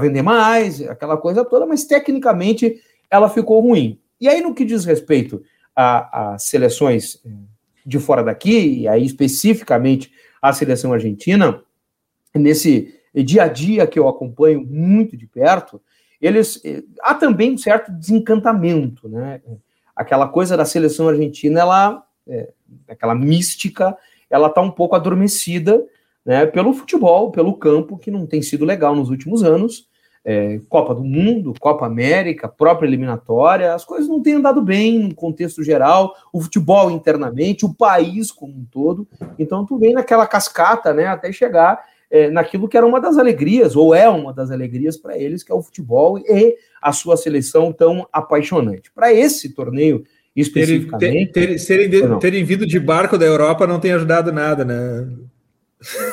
vender 0.00 0.22
mais, 0.22 0.82
aquela 0.82 1.16
coisa 1.16 1.44
toda, 1.44 1.64
mas 1.66 1.84
tecnicamente 1.84 2.80
ela 3.10 3.28
ficou 3.28 3.60
ruim. 3.60 4.00
E 4.20 4.28
aí, 4.28 4.40
no 4.40 4.54
que 4.54 4.64
diz 4.64 4.84
respeito 4.84 5.42
às 5.74 6.44
seleções 6.44 7.20
eh, 7.24 7.30
de 7.84 7.98
fora 7.98 8.24
daqui, 8.24 8.80
e 8.80 8.88
aí 8.88 9.04
especificamente 9.04 10.10
a 10.40 10.52
seleção 10.52 10.92
argentina, 10.92 11.62
nesse 12.34 12.95
dia 13.22 13.44
a 13.44 13.48
dia 13.48 13.86
que 13.86 13.98
eu 13.98 14.08
acompanho 14.08 14.64
muito 14.66 15.16
de 15.16 15.26
perto, 15.26 15.80
eles 16.20 16.60
eh, 16.64 16.82
há 17.02 17.14
também 17.14 17.52
um 17.52 17.58
certo 17.58 17.92
desencantamento, 17.92 19.08
né? 19.08 19.40
Aquela 19.94 20.28
coisa 20.28 20.56
da 20.56 20.64
seleção 20.64 21.08
argentina, 21.08 21.60
ela 21.60 22.02
é, 22.28 22.50
aquela 22.88 23.14
mística, 23.14 23.96
ela 24.28 24.48
está 24.48 24.60
um 24.60 24.70
pouco 24.70 24.96
adormecida, 24.96 25.84
né? 26.24 26.44
Pelo 26.46 26.72
futebol, 26.74 27.30
pelo 27.30 27.54
campo 27.54 27.96
que 27.96 28.10
não 28.10 28.26
tem 28.26 28.42
sido 28.42 28.64
legal 28.64 28.94
nos 28.94 29.10
últimos 29.10 29.42
anos. 29.42 29.88
é, 30.28 30.58
Copa 30.68 30.92
do 30.92 31.04
Mundo, 31.04 31.54
Copa 31.60 31.86
América, 31.86 32.48
própria 32.48 32.88
eliminatória, 32.88 33.72
as 33.72 33.84
coisas 33.84 34.08
não 34.08 34.20
têm 34.20 34.34
andado 34.34 34.60
bem 34.60 34.98
no 34.98 35.14
contexto 35.14 35.62
geral, 35.62 36.16
o 36.32 36.40
futebol 36.40 36.90
internamente, 36.90 37.64
o 37.64 37.72
país 37.72 38.32
como 38.32 38.52
um 38.52 38.64
todo. 38.68 39.06
Então 39.38 39.64
tu 39.64 39.78
vem 39.78 39.92
naquela 39.92 40.26
cascata, 40.26 40.92
né, 40.92 41.06
até 41.06 41.30
chegar 41.30 41.80
é, 42.10 42.30
naquilo 42.30 42.68
que 42.68 42.76
era 42.76 42.86
uma 42.86 43.00
das 43.00 43.18
alegrias, 43.18 43.76
ou 43.76 43.94
é 43.94 44.08
uma 44.08 44.32
das 44.32 44.50
alegrias 44.50 44.96
para 44.96 45.18
eles, 45.18 45.42
que 45.42 45.52
é 45.52 45.54
o 45.54 45.62
futebol 45.62 46.18
e 46.18 46.56
a 46.80 46.92
sua 46.92 47.16
seleção 47.16 47.72
tão 47.72 48.06
apaixonante. 48.12 48.90
Para 48.92 49.12
esse 49.12 49.54
torneio 49.54 50.04
especificamente. 50.34 51.32
Ter, 51.32 51.58
ter, 51.58 51.88
terem, 51.90 52.18
terem 52.18 52.44
vindo 52.44 52.66
de 52.66 52.78
barco 52.78 53.16
da 53.16 53.24
Europa 53.24 53.66
não 53.66 53.80
tem 53.80 53.92
ajudado 53.92 54.32
nada, 54.32 54.64
né? 54.64 55.08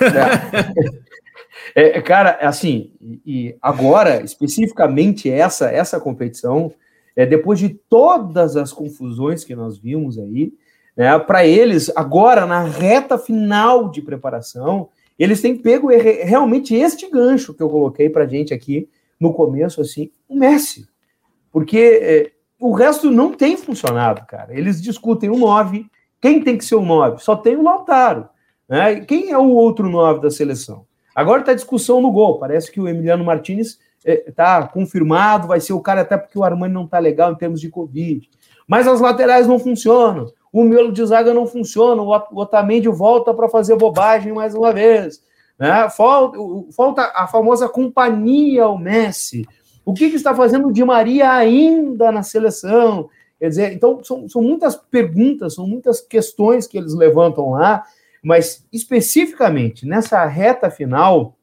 É. 0.02 1.04
É, 1.76 2.02
cara, 2.02 2.38
assim, 2.42 2.92
e 3.26 3.56
agora, 3.62 4.22
especificamente 4.22 5.30
essa, 5.30 5.72
essa 5.72 6.00
competição, 6.00 6.72
é, 7.16 7.26
depois 7.26 7.58
de 7.58 7.70
todas 7.70 8.56
as 8.56 8.72
confusões 8.72 9.44
que 9.44 9.56
nós 9.56 9.78
vimos 9.78 10.20
aí, 10.20 10.54
né, 10.96 11.18
para 11.20 11.46
eles, 11.46 11.92
agora, 11.96 12.46
na 12.46 12.64
reta 12.64 13.18
final 13.18 13.90
de 13.90 14.02
preparação, 14.02 14.90
eles 15.18 15.42
têm 15.42 15.56
pego 15.56 15.90
realmente 15.90 16.76
este 16.76 17.10
gancho 17.10 17.54
que 17.54 17.62
eu 17.62 17.70
coloquei 17.70 18.10
para 18.10 18.28
gente 18.28 18.54
aqui 18.54 18.90
no 19.20 19.34
começo, 19.34 19.82
assim, 19.82 20.10
o 20.28 20.36
Messi. 20.36 20.88
Porque 21.52 22.00
é, 22.02 22.32
o 22.60 22.74
resto 22.74 23.12
não 23.12 23.32
tem 23.32 23.56
funcionado, 23.56 24.26
cara. 24.26 24.58
Eles 24.58 24.82
discutem 24.82 25.30
o 25.30 25.38
9, 25.38 25.86
quem 26.22 26.44
tem 26.44 26.58
que 26.58 26.66
ser 26.66 26.76
o 26.76 26.86
9? 26.86 27.22
Só 27.22 27.36
tem 27.36 27.56
o 27.56 27.62
Lautaro. 27.62 28.28
Né? 28.68 29.02
Quem 29.02 29.32
é 29.32 29.38
o 29.38 29.50
outro 29.50 29.90
9 29.90 30.22
da 30.22 30.32
seleção? 30.32 30.86
Agora 31.14 31.42
está 31.42 31.54
discussão 31.54 32.02
no 32.02 32.12
gol. 32.12 32.40
Parece 32.40 32.72
que 32.72 32.82
o 32.82 32.88
Emiliano 32.88 33.24
Martinez 33.24 33.78
está 34.04 34.60
é, 34.60 34.74
confirmado, 34.74 35.48
vai 35.48 35.60
ser 35.60 35.74
o 35.74 35.82
cara 35.82 36.02
até 36.02 36.18
porque 36.18 36.38
o 36.38 36.44
Armani 36.44 36.74
não 36.74 36.86
está 36.86 37.00
legal 37.00 37.32
em 37.32 37.36
termos 37.36 37.62
de 37.62 37.70
Covid. 37.70 38.30
Mas 38.68 38.88
as 38.88 39.00
laterais 39.00 39.48
não 39.48 39.60
funcionam. 39.60 40.32
O 40.54 40.64
miolo 40.64 40.94
de 40.94 41.06
zaga 41.06 41.34
não 41.34 41.46
funciona. 41.46 42.02
O 42.02 42.40
Otamendi 42.40 42.88
volta 42.88 43.34
para 43.34 43.50
fazer 43.50 43.76
bobagem 43.76 44.32
mais 44.32 44.56
uma 44.56 44.72
vez. 44.72 45.22
Né? 45.60 45.90
Falta, 45.90 46.38
falta 46.76 47.12
a 47.14 47.28
famosa 47.28 47.68
companhia 47.68 48.64
ao 48.64 48.78
Messi. 48.78 49.46
O 49.84 49.94
que, 49.94 50.10
que, 50.10 50.16
está 50.16 50.34
fazendo 50.34 50.70
o 50.70 50.72
Di 50.72 50.86
Maria 50.86 51.34
ainda 51.34 52.12
na 52.12 52.24
seleção? 52.24 53.10
Quer 53.40 53.50
dizer, 53.50 53.74
então 53.74 54.02
são, 54.04 54.30
são 54.30 54.42
muitas 54.42 54.76
perguntas, 54.76 55.56
são 55.56 55.68
muitas 55.68 56.00
questões 56.00 56.68
que 56.68 56.78
eles 56.78 56.94
levantam 56.94 57.50
lá 57.50 57.84
mas 58.24 58.66
especificamente 58.72 59.86
nessa 59.86 60.26
reta 60.26 60.72
final 60.72 61.36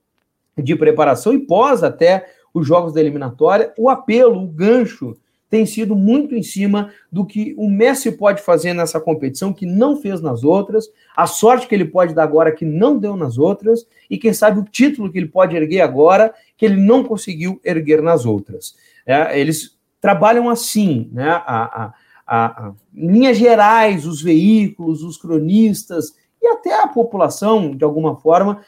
de 0.57 0.75
preparação 0.75 1.35
e 1.35 1.39
pós 1.39 1.83
até 1.83 2.27
os 2.55 2.67
jogos 2.67 2.95
da 2.95 3.01
eliminatória, 3.01 3.73
o 3.79 3.89
apelo, 3.89 4.43
o 4.43 4.49
gancho 4.49 5.17
tem 5.51 5.67
sido 5.67 5.97
muito 5.97 6.35
em 6.35 6.43
cima 6.43 6.93
do 7.11 7.27
que 7.27 7.55
o 7.59 7.69
Messi 7.69 8.13
pode 8.13 8.41
fazer 8.41 8.73
nessa 8.73 9.01
competição 9.01 9.53
que 9.53 9.67
não 9.67 10.01
fez 10.01 10.23
nas 10.23 10.45
outras, 10.45 10.89
a 11.17 11.27
sorte 11.27 11.67
que 11.67 11.75
ele 11.75 11.85
pode 11.85 12.15
dar 12.15 12.23
agora 12.23 12.53
que 12.53 12.65
não 12.65 12.97
deu 12.97 13.17
nas 13.17 13.37
outras, 13.37 13.85
e 14.09 14.17
quem 14.17 14.33
sabe 14.33 14.61
o 14.61 14.65
título 14.65 15.11
que 15.11 15.19
ele 15.19 15.27
pode 15.29 15.57
erguer 15.57 15.81
agora 15.81 16.33
que 16.57 16.65
ele 16.65 16.81
não 16.81 17.03
conseguiu 17.03 17.61
erguer 17.65 18.01
nas 18.01 18.25
outras. 18.25 18.77
É, 19.05 19.39
eles 19.39 19.77
trabalham 20.01 20.49
assim, 20.49 21.11
né? 21.13 21.29
A, 21.29 21.37
a, 21.37 21.95
a, 22.27 22.47
a, 22.47 22.73
em 22.95 23.11
linhas 23.11 23.37
gerais, 23.37 24.07
os 24.07 24.23
veículos, 24.23 25.03
os 25.03 25.17
cronistas, 25.17 26.15
e 26.41 26.47
até 26.47 26.81
a 26.81 26.87
população, 26.87 27.73
de 27.77 27.85
alguma 27.85 28.17
forma, 28.17 28.63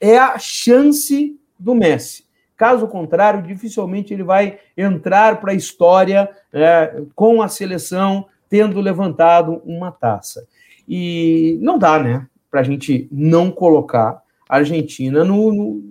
é 0.00 0.16
a 0.16 0.38
chance 0.38 1.36
do 1.58 1.74
Messi. 1.74 2.24
Caso 2.60 2.86
contrário, 2.86 3.40
dificilmente 3.40 4.12
ele 4.12 4.22
vai 4.22 4.58
entrar 4.76 5.40
para 5.40 5.52
a 5.52 5.54
história 5.54 6.28
é, 6.52 7.04
com 7.14 7.40
a 7.40 7.48
seleção 7.48 8.26
tendo 8.50 8.82
levantado 8.82 9.62
uma 9.64 9.90
taça. 9.90 10.46
E 10.86 11.58
não 11.62 11.78
dá, 11.78 11.98
né, 11.98 12.26
para 12.50 12.60
a 12.60 12.62
gente 12.62 13.08
não 13.10 13.50
colocar 13.50 14.20
a 14.46 14.56
Argentina 14.56 15.24
no, 15.24 15.50
no, 15.54 15.82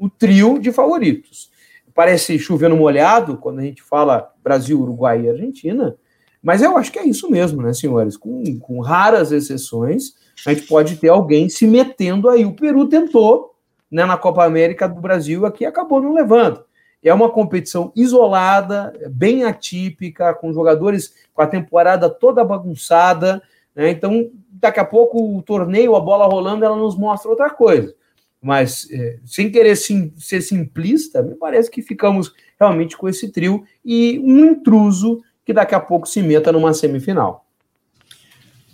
no 0.00 0.08
trio 0.08 0.58
de 0.58 0.72
favoritos. 0.72 1.50
Parece 1.94 2.38
chovendo 2.38 2.74
molhado 2.74 3.36
quando 3.36 3.58
a 3.58 3.62
gente 3.62 3.82
fala 3.82 4.32
Brasil, 4.42 4.80
Uruguai 4.80 5.26
e 5.26 5.28
Argentina, 5.28 5.94
mas 6.42 6.62
eu 6.62 6.74
acho 6.78 6.90
que 6.90 6.98
é 6.98 7.04
isso 7.04 7.30
mesmo, 7.30 7.60
né, 7.60 7.74
senhores? 7.74 8.16
Com, 8.16 8.42
com 8.60 8.80
raras 8.80 9.30
exceções, 9.30 10.14
a 10.46 10.54
gente 10.54 10.66
pode 10.66 10.96
ter 10.96 11.10
alguém 11.10 11.50
se 11.50 11.66
metendo 11.66 12.30
aí. 12.30 12.46
O 12.46 12.56
Peru 12.56 12.88
tentou 12.88 13.53
né, 13.94 14.04
na 14.04 14.16
Copa 14.16 14.44
América 14.44 14.88
do 14.88 15.00
Brasil 15.00 15.46
aqui 15.46 15.64
acabou 15.64 16.02
não 16.02 16.12
levando. 16.12 16.64
É 17.00 17.14
uma 17.14 17.30
competição 17.30 17.92
isolada, 17.94 18.92
bem 19.08 19.44
atípica, 19.44 20.34
com 20.34 20.52
jogadores 20.52 21.14
com 21.32 21.40
a 21.40 21.46
temporada 21.46 22.10
toda 22.10 22.44
bagunçada. 22.44 23.40
Né? 23.72 23.90
Então, 23.90 24.32
daqui 24.50 24.80
a 24.80 24.84
pouco 24.84 25.36
o 25.36 25.40
torneio, 25.42 25.94
a 25.94 26.00
bola 26.00 26.26
rolando, 26.26 26.64
ela 26.64 26.74
nos 26.74 26.96
mostra 26.96 27.30
outra 27.30 27.50
coisa. 27.50 27.94
Mas, 28.42 28.88
é, 28.90 29.18
sem 29.24 29.48
querer 29.48 29.76
sim, 29.76 30.12
ser 30.18 30.40
simplista, 30.40 31.22
me 31.22 31.36
parece 31.36 31.70
que 31.70 31.80
ficamos 31.80 32.34
realmente 32.58 32.96
com 32.96 33.08
esse 33.08 33.30
trio 33.30 33.62
e 33.84 34.18
um 34.18 34.38
intruso 34.46 35.22
que 35.44 35.52
daqui 35.52 35.74
a 35.74 35.80
pouco 35.80 36.08
se 36.08 36.20
meta 36.20 36.50
numa 36.50 36.74
semifinal. 36.74 37.46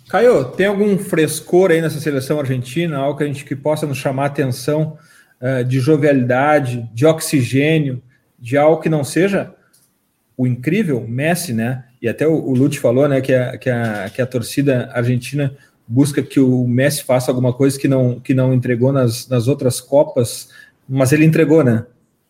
Caio, 0.09 0.47
tem 0.47 0.67
algum 0.67 0.97
frescor 0.99 1.73
aí 1.73 1.83
nessa 1.83 2.01
seleção 2.01 2.41
argentina, 2.41 2.97
algo 2.97 3.19
que 3.19 3.25
a 3.25 3.27
gente 3.27 3.45
que 3.45 3.55
possa 3.55 3.87
nos 3.87 3.99
chamar 3.99 4.23
a 4.23 4.27
atenção 4.27 4.97
de 5.67 5.81
jovialidade, 5.81 6.89
de 6.93 7.07
oxigênio, 7.07 8.03
de 8.39 8.57
algo 8.57 8.81
que 8.81 8.89
não 8.89 9.03
seja 9.03 9.55
o 10.37 10.47
incrível 10.47 11.07
Messi, 11.07 11.53
né? 11.53 11.85
E 12.01 12.09
até 12.09 12.27
o, 12.27 12.33
o 12.33 12.55
Lute 12.55 12.79
falou, 12.79 13.07
né, 13.07 13.21
que 13.21 13.33
a, 13.33 13.59
que, 13.59 13.69
a, 13.69 14.11
que 14.15 14.23
a 14.23 14.27
torcida 14.27 14.91
argentina 14.95 15.55
busca 15.87 16.23
que 16.23 16.39
o 16.39 16.67
Messi 16.67 17.03
faça 17.03 17.31
alguma 17.31 17.53
coisa 17.53 17.79
que 17.79 17.89
não, 17.89 18.21
que 18.21 18.33
não 18.33 18.55
entregou 18.55 18.93
nas, 18.93 19.29
nas 19.29 19.49
outras 19.49 19.81
Copas, 19.81 20.49
mas 20.89 21.13
ele 21.13 21.25
entregou, 21.25 21.65
né? 21.65 21.85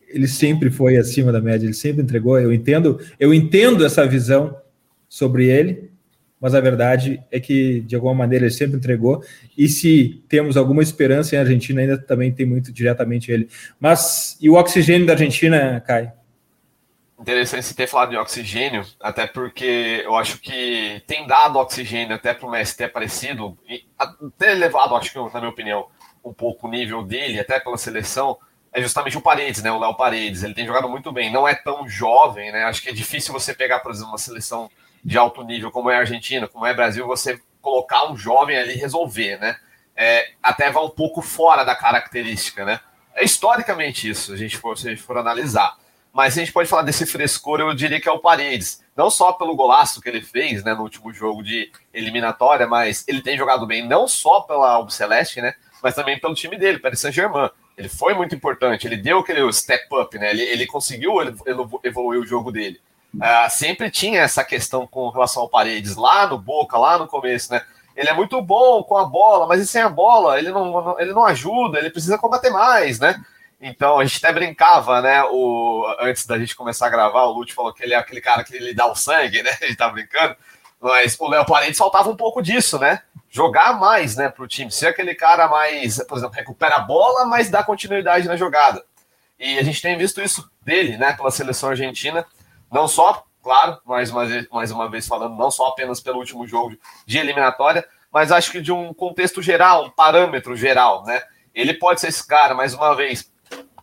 Ele 0.09 0.27
sempre 0.27 0.69
foi 0.69 0.97
acima 0.97 1.31
da 1.31 1.39
média, 1.39 1.65
ele 1.65 1.73
sempre 1.73 2.01
entregou. 2.01 2.37
Eu 2.39 2.51
entendo, 2.51 2.99
eu 3.19 3.33
entendo 3.33 3.85
essa 3.85 4.05
visão 4.05 4.57
sobre 5.07 5.47
ele, 5.47 5.90
mas 6.41 6.55
a 6.55 6.59
verdade 6.59 7.23
é 7.29 7.39
que, 7.39 7.81
de 7.81 7.95
alguma 7.95 8.15
maneira, 8.15 8.45
ele 8.45 8.53
sempre 8.53 8.77
entregou. 8.77 9.23
E 9.55 9.69
se 9.69 10.23
temos 10.27 10.57
alguma 10.57 10.81
esperança 10.81 11.35
em 11.35 11.39
Argentina, 11.39 11.81
ainda 11.81 11.97
também 11.99 12.31
tem 12.31 12.47
muito 12.47 12.73
diretamente 12.73 13.31
ele. 13.31 13.47
Mas 13.79 14.37
e 14.41 14.49
o 14.49 14.55
oxigênio 14.55 15.05
da 15.05 15.13
Argentina, 15.13 15.79
Kai? 15.85 16.11
Interessante 17.19 17.65
você 17.65 17.75
ter 17.75 17.85
falado 17.85 18.09
de 18.09 18.17
oxigênio, 18.17 18.83
até 18.99 19.27
porque 19.27 20.01
eu 20.03 20.15
acho 20.15 20.39
que 20.39 21.03
tem 21.05 21.27
dado 21.27 21.59
oxigênio 21.59 22.15
até 22.15 22.33
para 22.33 22.47
o 22.47 22.49
Messi 22.49 22.75
ter 22.75 22.85
aparecido, 22.85 23.55
e 23.69 23.85
até 23.99 24.53
elevado, 24.53 24.95
acho 24.95 25.11
que, 25.13 25.19
na 25.19 25.39
minha 25.39 25.51
opinião, 25.51 25.85
um 26.25 26.33
pouco 26.33 26.67
o 26.67 26.71
nível 26.71 27.03
dele, 27.03 27.39
até 27.39 27.59
pela 27.59 27.77
seleção, 27.77 28.39
é 28.73 28.81
justamente 28.81 29.17
o 29.17 29.21
Paredes, 29.21 29.61
né? 29.61 29.71
O 29.71 29.79
Léo 29.79 29.95
Paredes. 29.95 30.43
Ele 30.43 30.55
tem 30.55 30.65
jogado 30.65 30.89
muito 30.89 31.11
bem, 31.11 31.31
não 31.31 31.47
é 31.47 31.53
tão 31.53 31.87
jovem, 31.87 32.51
né? 32.51 32.63
Acho 32.63 32.81
que 32.81 32.89
é 32.89 32.93
difícil 32.93 33.31
você 33.31 33.53
pegar, 33.53 33.79
por 33.79 33.91
exemplo, 33.91 34.09
uma 34.09 34.17
seleção 34.17 34.71
de 35.03 35.17
alto 35.17 35.43
nível, 35.43 35.71
como 35.71 35.89
é 35.89 35.95
a 35.95 35.99
Argentina, 35.99 36.47
como 36.47 36.65
é 36.65 36.71
o 36.71 36.75
Brasil, 36.75 37.07
você 37.07 37.39
colocar 37.61 38.11
um 38.11 38.17
jovem 38.17 38.57
ali 38.57 38.73
e 38.73 38.77
resolver, 38.77 39.37
né? 39.39 39.57
É, 39.95 40.31
até 40.41 40.71
vai 40.71 40.83
um 40.83 40.89
pouco 40.89 41.21
fora 41.21 41.63
da 41.63 41.75
característica, 41.75 42.65
né? 42.65 42.79
É 43.13 43.23
historicamente 43.23 44.09
isso, 44.09 44.33
a 44.33 44.37
gente 44.37 44.57
for, 44.57 44.77
se 44.77 44.87
a 44.87 44.91
gente 44.91 45.03
for 45.03 45.17
analisar. 45.17 45.77
Mas 46.13 46.37
a 46.37 46.41
gente 46.41 46.51
pode 46.51 46.67
falar 46.67 46.81
desse 46.81 47.05
frescor, 47.05 47.59
eu 47.59 47.73
diria 47.73 47.99
que 47.99 48.09
é 48.09 48.11
o 48.11 48.19
Paredes. 48.19 48.83
Não 48.95 49.09
só 49.09 49.31
pelo 49.31 49.55
golaço 49.55 50.01
que 50.01 50.09
ele 50.09 50.21
fez 50.21 50.63
né, 50.63 50.73
no 50.73 50.83
último 50.83 51.13
jogo 51.13 51.41
de 51.41 51.71
eliminatória, 51.93 52.67
mas 52.67 53.05
ele 53.07 53.21
tem 53.21 53.37
jogado 53.37 53.65
bem 53.65 53.87
não 53.87 54.07
só 54.07 54.41
pela 54.41 54.69
Albo 54.69 54.91
Celeste, 54.91 55.41
né? 55.41 55.53
Mas 55.81 55.95
também 55.95 56.19
pelo 56.19 56.35
time 56.35 56.57
dele, 56.57 56.79
Paris 56.79 56.99
Saint-Germain. 56.99 57.49
Ele 57.77 57.87
foi 57.87 58.13
muito 58.13 58.35
importante, 58.35 58.85
ele 58.85 58.97
deu 58.97 59.19
aquele 59.19 59.51
step 59.53 59.87
up, 59.95 60.17
né? 60.19 60.31
Ele, 60.31 60.43
ele 60.43 60.67
conseguiu 60.67 61.13
evoluir 61.83 62.19
o 62.19 62.25
jogo 62.25 62.51
dele. 62.51 62.79
Uh, 63.13 63.49
sempre 63.49 63.91
tinha 63.91 64.21
essa 64.21 64.43
questão 64.43 64.87
com 64.87 65.09
relação 65.09 65.43
ao 65.43 65.49
Paredes, 65.49 65.95
lá 65.95 66.27
no 66.27 66.37
Boca, 66.37 66.77
lá 66.77 66.97
no 66.97 67.07
começo, 67.07 67.51
né? 67.51 67.61
Ele 67.95 68.09
é 68.09 68.13
muito 68.13 68.41
bom 68.41 68.83
com 68.83 68.97
a 68.97 69.05
bola, 69.05 69.45
mas 69.45 69.61
e 69.61 69.67
sem 69.67 69.81
a 69.81 69.89
bola? 69.89 70.39
Ele 70.39 70.49
não, 70.49 70.99
ele 70.99 71.13
não 71.13 71.25
ajuda, 71.25 71.77
ele 71.77 71.89
precisa 71.89 72.17
combater 72.17 72.49
mais, 72.49 72.99
né? 72.99 73.21
Então 73.61 73.99
a 73.99 74.05
gente 74.05 74.17
até 74.17 74.33
brincava, 74.33 75.01
né? 75.01 75.23
O, 75.25 75.85
antes 75.99 76.25
da 76.25 76.39
gente 76.39 76.55
começar 76.55 76.87
a 76.87 76.89
gravar, 76.89 77.25
o 77.25 77.33
Lute 77.33 77.53
falou 77.53 77.73
que 77.73 77.83
ele 77.83 77.93
é 77.93 77.97
aquele 77.97 78.21
cara 78.21 78.43
que 78.43 78.55
ele 78.55 78.73
dá 78.73 78.87
o 78.87 78.95
sangue, 78.95 79.43
né? 79.43 79.51
A 79.61 79.65
gente 79.65 79.77
tá 79.77 79.89
brincando. 79.89 80.35
Mas 80.81 81.15
o 81.19 81.29
Léo 81.29 81.45
Paredes 81.45 81.77
faltava 81.77 82.09
um 82.09 82.15
pouco 82.15 82.41
disso, 82.41 82.79
né? 82.79 83.03
Jogar 83.29 83.79
mais, 83.79 84.15
né, 84.15 84.29
pro 84.29 84.47
time. 84.47 84.71
Ser 84.71 84.87
aquele 84.87 85.13
cara 85.13 85.47
mais, 85.47 86.03
por 86.05 86.17
exemplo, 86.17 86.35
recupera 86.35 86.77
a 86.77 86.79
bola, 86.79 87.25
mas 87.25 87.51
dá 87.51 87.63
continuidade 87.63 88.27
na 88.27 88.35
jogada. 88.35 88.83
E 89.39 89.59
a 89.59 89.63
gente 89.63 89.81
tem 89.81 89.95
visto 89.95 90.19
isso 90.21 90.49
dele, 90.63 90.97
né, 90.97 91.13
pela 91.13 91.29
seleção 91.29 91.69
argentina. 91.69 92.25
Não 92.71 92.87
só, 92.87 93.25
claro, 93.43 93.79
mais 93.85 94.09
uma, 94.09 94.25
vez, 94.25 94.47
mais 94.49 94.71
uma 94.71 94.89
vez 94.89 95.07
falando, 95.07 95.35
não 95.35 95.51
só 95.51 95.67
apenas 95.67 95.99
pelo 95.99 96.19
último 96.19 96.47
jogo 96.47 96.77
de 97.05 97.17
eliminatória, 97.17 97.85
mas 98.11 98.31
acho 98.31 98.51
que 98.51 98.61
de 98.61 98.71
um 98.71 98.93
contexto 98.93 99.41
geral, 99.41 99.85
um 99.85 99.89
parâmetro 99.89 100.55
geral, 100.55 101.03
né? 101.03 101.21
Ele 101.53 101.73
pode 101.73 101.99
ser 101.99 102.07
esse 102.07 102.25
cara, 102.25 102.53
mais 102.53 102.73
uma 102.73 102.95
vez, 102.95 103.31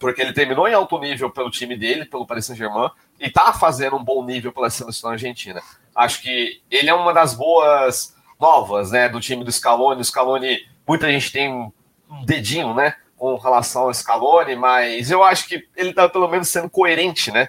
porque 0.01 0.22
ele 0.22 0.33
terminou 0.33 0.66
em 0.68 0.74
alto 0.74 0.98
nível 0.98 1.31
pelo 1.31 1.51
time 1.51 1.77
dele, 1.77 2.07
pelo 2.07 2.27
Paris 2.27 2.46
Saint-Germain, 2.46 2.90
e 3.20 3.31
tá 3.31 3.53
fazendo 3.53 3.96
um 3.96 4.05
bom 4.05 4.24
nível 4.24 4.53
pela 4.53 4.70
seleção 4.70 5.11
argentina. 5.11 5.61
Acho 5.94 6.22
que 6.22 6.62
ele 6.70 6.88
é 6.88 6.94
uma 6.94 7.12
das 7.12 7.35
boas 7.35 8.16
novas, 8.40 8.92
né, 8.92 9.09
do 9.09 9.20
time 9.20 9.44
do 9.44 9.53
Scaloni. 9.53 10.01
O 10.01 10.05
Scaloni, 10.05 10.61
muita 10.87 11.11
gente 11.11 11.33
tem 11.33 11.53
um 11.53 12.24
dedinho, 12.24 12.72
né, 12.72 12.94
com 13.16 13.37
relação 13.37 13.83
ao 13.83 13.94
Scaloni, 13.94 14.55
mas 14.55 15.11
eu 15.11 15.22
acho 15.24 15.48
que 15.48 15.66
ele 15.77 15.92
tá 15.92 16.09
pelo 16.09 16.29
menos 16.29 16.48
sendo 16.48 16.70
coerente, 16.70 17.33
né? 17.33 17.48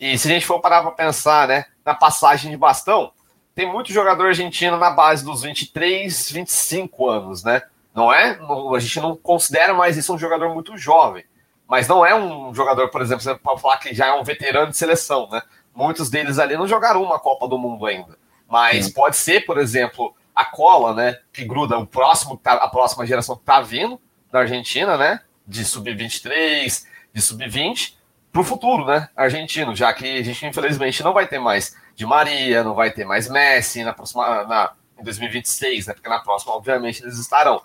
E 0.00 0.16
se 0.16 0.28
a 0.28 0.30
gente 0.30 0.46
for 0.46 0.60
parar 0.60 0.82
para 0.82 0.92
pensar, 0.92 1.48
né, 1.48 1.64
na 1.84 1.94
passagem 1.94 2.50
de 2.50 2.56
bastão, 2.56 3.12
tem 3.54 3.66
muito 3.70 3.92
jogador 3.92 4.26
argentino 4.26 4.76
na 4.76 4.90
base 4.90 5.24
dos 5.24 5.42
23, 5.42 6.30
25 6.30 7.08
anos, 7.08 7.42
né? 7.42 7.62
Não 7.92 8.12
é? 8.12 8.38
A 8.74 8.78
gente 8.78 9.00
não 9.00 9.16
considera 9.16 9.74
mais 9.74 9.96
isso 9.96 10.14
um 10.14 10.18
jogador 10.18 10.54
muito 10.54 10.76
jovem. 10.76 11.24
Mas 11.66 11.88
não 11.88 12.06
é 12.06 12.14
um 12.14 12.54
jogador, 12.54 12.88
por 12.88 13.02
exemplo, 13.02 13.38
pode 13.40 13.60
falar 13.60 13.78
que 13.78 13.92
já 13.92 14.06
é 14.06 14.12
um 14.12 14.22
veterano 14.22 14.70
de 14.70 14.76
seleção, 14.76 15.28
né? 15.28 15.42
Muitos 15.74 16.08
deles 16.08 16.38
ali 16.38 16.56
não 16.56 16.68
jogaram 16.68 17.02
uma 17.02 17.18
Copa 17.18 17.48
do 17.48 17.58
Mundo 17.58 17.84
ainda. 17.84 18.16
Mas 18.48 18.88
pode 18.88 19.16
ser, 19.16 19.44
por 19.44 19.58
exemplo, 19.58 20.14
a 20.34 20.44
cola, 20.44 20.94
né? 20.94 21.18
Que 21.32 21.44
gruda 21.44 21.76
o 21.76 21.86
próximo, 21.86 22.36
tá, 22.36 22.52
a 22.52 22.68
próxima 22.68 23.04
geração 23.04 23.36
que 23.36 23.44
tá 23.44 23.60
vindo 23.60 24.00
da 24.30 24.38
Argentina, 24.38 24.96
né? 24.96 25.20
De 25.44 25.64
sub-23, 25.64 26.86
de 27.12 27.20
sub-20, 27.20 27.97
para 28.32 28.40
o 28.40 28.44
futuro, 28.44 28.84
né? 28.84 29.08
Argentino, 29.16 29.74
já 29.74 29.92
que 29.92 30.18
a 30.18 30.22
gente 30.22 30.46
infelizmente 30.46 31.02
não 31.02 31.12
vai 31.12 31.26
ter 31.26 31.38
mais 31.38 31.76
de 31.94 32.06
Maria, 32.06 32.62
não 32.62 32.74
vai 32.74 32.90
ter 32.90 33.04
mais 33.04 33.28
Messi 33.28 33.82
na 33.82 33.92
próxima, 33.92 34.44
na, 34.44 34.72
em 34.98 35.02
2026, 35.02 35.86
né? 35.86 35.94
Porque 35.94 36.08
na 36.08 36.20
próxima, 36.20 36.54
obviamente, 36.54 37.02
eles 37.02 37.18
estarão 37.18 37.62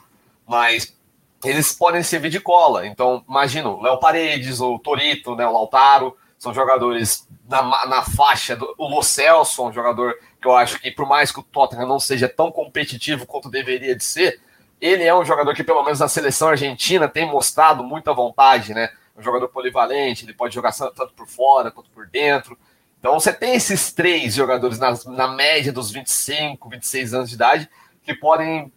mas 0.48 0.96
eles 1.44 1.74
podem 1.74 2.04
servir 2.04 2.30
de 2.30 2.40
cola. 2.40 2.86
Então, 2.88 3.24
imagino, 3.28 3.82
Léo 3.82 4.00
Paredes, 4.00 4.62
o 4.62 4.80
Torito, 4.80 5.36
né, 5.36 5.46
o 5.46 5.52
Lautaro, 5.52 6.16
são 6.38 6.54
jogadores 6.54 7.28
na, 7.48 7.86
na 7.86 8.04
faixa 8.04 8.56
do 8.56 8.74
o 8.78 8.88
Lo 8.88 9.02
Celso, 9.02 9.66
um 9.66 9.74
jogador 9.74 10.16
que 10.42 10.48
eu 10.48 10.56
acho 10.56 10.80
que, 10.80 10.92
por 10.92 11.08
mais 11.08 11.32
que 11.32 11.40
o 11.40 11.44
Tottenham 11.44 11.88
não 11.88 12.00
seja 12.00 12.28
tão 12.28 12.52
competitivo 12.52 13.26
quanto 13.26 13.50
deveria 13.50 13.96
de 13.96 14.04
ser, 14.04 14.42
ele 14.80 15.04
é 15.04 15.16
um 15.16 15.24
jogador 15.24 15.54
que, 15.54 15.64
pelo 15.64 15.84
menos 15.84 16.00
na 16.00 16.10
seleção 16.10 16.50
argentina, 16.50 17.08
tem 17.08 17.26
mostrado 17.26 17.84
muita 17.84 18.14
vontade, 18.14 18.74
né? 18.74 18.90
Um 19.16 19.22
jogador 19.22 19.48
polivalente, 19.50 20.26
ele 20.26 20.34
pode 20.34 20.56
jogar 20.56 20.74
tanto 20.74 21.14
por 21.14 21.28
fora 21.28 21.72
quanto 21.72 21.90
por 21.92 22.08
dentro. 22.08 22.58
Então, 23.00 23.20
você 23.20 23.34
tem 23.34 23.56
esses 23.56 23.92
três 23.92 24.34
jogadores 24.34 24.80
na, 24.80 24.94
na 25.08 25.28
média 25.28 25.72
dos 25.72 25.92
25, 25.92 26.70
26 26.70 27.14
anos 27.14 27.30
de 27.30 27.36
idade 27.36 27.70
que 28.02 28.14
podem 28.14 28.72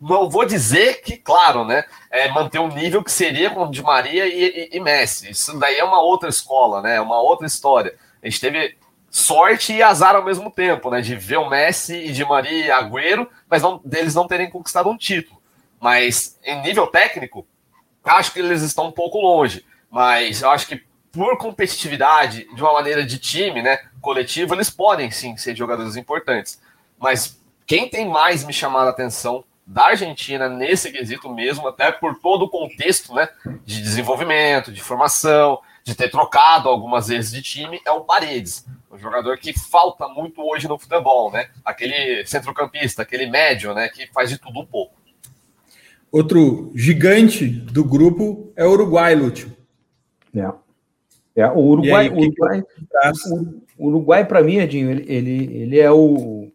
não 0.00 0.30
vou 0.30 0.46
dizer 0.46 1.02
que, 1.02 1.18
claro, 1.18 1.64
né, 1.64 1.84
é 2.10 2.30
manter 2.30 2.58
um 2.58 2.68
nível 2.68 3.04
que 3.04 3.12
seria 3.12 3.50
com 3.50 3.70
Di 3.70 3.82
Maria 3.82 4.26
e, 4.26 4.70
e, 4.72 4.76
e, 4.76 4.80
Messi. 4.80 5.30
Isso 5.30 5.58
daí 5.58 5.76
é 5.76 5.84
uma 5.84 6.00
outra 6.00 6.30
escola, 6.30 6.80
né? 6.80 6.96
É 6.96 7.00
uma 7.00 7.20
outra 7.20 7.46
história. 7.46 7.94
A 8.22 8.26
gente 8.26 8.40
teve 8.40 8.78
sorte 9.10 9.74
e 9.74 9.82
azar 9.82 10.16
ao 10.16 10.24
mesmo 10.24 10.50
tempo, 10.50 10.88
né? 10.90 11.02
De 11.02 11.14
ver 11.16 11.36
o 11.36 11.50
Messi 11.50 11.96
e 11.96 12.12
Di 12.12 12.24
Maria 12.24 12.66
e 12.66 12.70
Agüero, 12.70 13.28
mas 13.48 13.60
não, 13.60 13.78
deles 13.84 14.14
não 14.14 14.26
terem 14.26 14.48
conquistado 14.48 14.88
um 14.88 14.96
título. 14.96 15.38
Mas 15.78 16.38
em 16.42 16.62
nível 16.62 16.86
técnico, 16.86 17.46
acho 18.02 18.32
que 18.32 18.38
eles 18.38 18.62
estão 18.62 18.86
um 18.86 18.92
pouco 18.92 19.20
longe. 19.20 19.66
Mas 19.90 20.42
eu 20.42 20.50
acho 20.50 20.66
que 20.66 20.82
por 21.12 21.36
competitividade, 21.38 22.46
de 22.54 22.62
uma 22.62 22.72
maneira 22.72 23.04
de 23.04 23.18
time, 23.18 23.62
né, 23.62 23.78
coletivo, 24.00 24.54
eles 24.54 24.70
podem 24.70 25.10
sim 25.10 25.36
ser 25.36 25.56
jogadores 25.56 25.96
importantes. 25.96 26.60
Mas 26.98 27.40
quem 27.66 27.88
tem 27.88 28.08
mais 28.08 28.44
me 28.44 28.52
chamado 28.52 28.86
a 28.86 28.90
atenção 28.90 29.44
da 29.66 29.86
Argentina 29.86 30.48
nesse 30.48 30.90
quesito 30.90 31.32
mesmo, 31.32 31.66
até 31.68 31.90
por 31.92 32.18
todo 32.18 32.44
o 32.44 32.48
contexto 32.48 33.14
né, 33.14 33.28
de 33.64 33.80
desenvolvimento, 33.80 34.72
de 34.72 34.80
formação, 34.80 35.60
de 35.84 35.94
ter 35.94 36.10
trocado 36.10 36.68
algumas 36.68 37.08
vezes 37.08 37.30
de 37.32 37.42
time, 37.42 37.80
é 37.86 37.90
o 37.90 38.00
Paredes. 38.00 38.66
Um 38.90 38.98
jogador 38.98 39.38
que 39.38 39.52
falta 39.58 40.08
muito 40.08 40.42
hoje 40.42 40.66
no 40.66 40.78
futebol, 40.78 41.30
né? 41.30 41.48
Aquele 41.64 42.26
centrocampista, 42.26 43.02
aquele 43.02 43.26
médio, 43.26 43.72
né? 43.72 43.88
Que 43.88 44.08
faz 44.08 44.28
de 44.28 44.36
tudo 44.36 44.58
um 44.58 44.66
pouco. 44.66 44.92
Outro 46.10 46.72
gigante 46.74 47.46
do 47.46 47.84
grupo 47.84 48.52
é 48.56 48.64
o 48.64 48.70
Uruguai, 48.70 49.14
Lúcio. 49.14 49.56
É. 50.34 51.42
é 51.42 51.46
o 51.48 51.58
Uruguai, 51.58 52.06
aí, 52.06 52.10
o 52.10 52.18
Uruguai, 52.18 52.62
o 53.78 53.86
Uruguai 53.86 54.24
para 54.26 54.42
mim, 54.42 54.56
Edinho, 54.56 54.90
ele, 54.90 55.04
ele, 55.12 55.56
ele 55.56 55.78
é 55.78 55.90
o, 55.90 56.50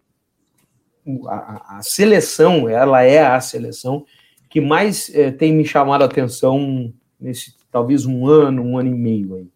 a, 1.27 1.77
a, 1.77 1.81
seleção, 1.81 2.67
ela 2.67 3.03
é 3.03 3.25
a 3.25 3.39
seleção 3.39 4.05
que 4.49 4.61
mais 4.61 5.13
é, 5.13 5.31
tem 5.31 5.53
me 5.53 5.65
chamado 5.65 6.01
a 6.03 6.05
atenção 6.05 6.93
nesse 7.19 7.53
talvez 7.71 8.05
um 8.05 8.25
ano, 8.27 8.63
um 8.63 8.77
ano 8.77 8.89
e 8.89 8.93
meio 8.93 9.35
aí. 9.35 9.47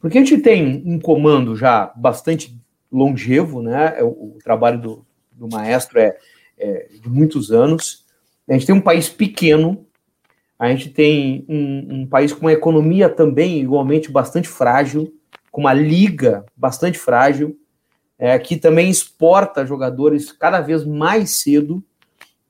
Porque 0.00 0.18
a 0.18 0.20
gente 0.20 0.38
tem 0.38 0.82
um 0.84 0.98
comando 0.98 1.56
já 1.56 1.92
bastante 1.96 2.60
longevo, 2.90 3.62
né? 3.62 3.94
É 3.96 4.02
o, 4.02 4.08
o 4.08 4.38
trabalho 4.42 4.80
do, 4.80 5.06
do 5.32 5.48
maestro 5.48 5.98
é, 5.98 6.16
é, 6.58 6.88
de 7.00 7.08
muitos 7.08 7.50
anos. 7.50 8.04
A 8.48 8.52
gente 8.52 8.66
tem 8.66 8.74
um 8.74 8.80
país 8.80 9.08
pequeno, 9.08 9.86
a 10.58 10.68
gente 10.68 10.90
tem 10.90 11.44
um, 11.48 12.00
um 12.00 12.06
país 12.06 12.32
com 12.32 12.42
uma 12.42 12.52
economia 12.52 13.08
também 13.08 13.60
igualmente 13.60 14.10
bastante 14.10 14.48
frágil, 14.48 15.12
com 15.50 15.62
uma 15.62 15.72
liga 15.72 16.44
bastante 16.56 16.98
frágil, 16.98 17.58
é, 18.18 18.38
que 18.38 18.56
também 18.56 18.88
exporta 18.88 19.66
jogadores 19.66 20.32
cada 20.32 20.60
vez 20.60 20.84
mais 20.84 21.38
cedo 21.38 21.82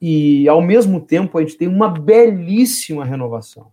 e, 0.01 0.47
ao 0.49 0.61
mesmo 0.61 1.01
tempo, 1.01 1.39
a 1.39 1.41
gente 1.41 1.57
tem 1.57 1.67
uma 1.67 1.89
belíssima 1.89 3.05
renovação. 3.05 3.69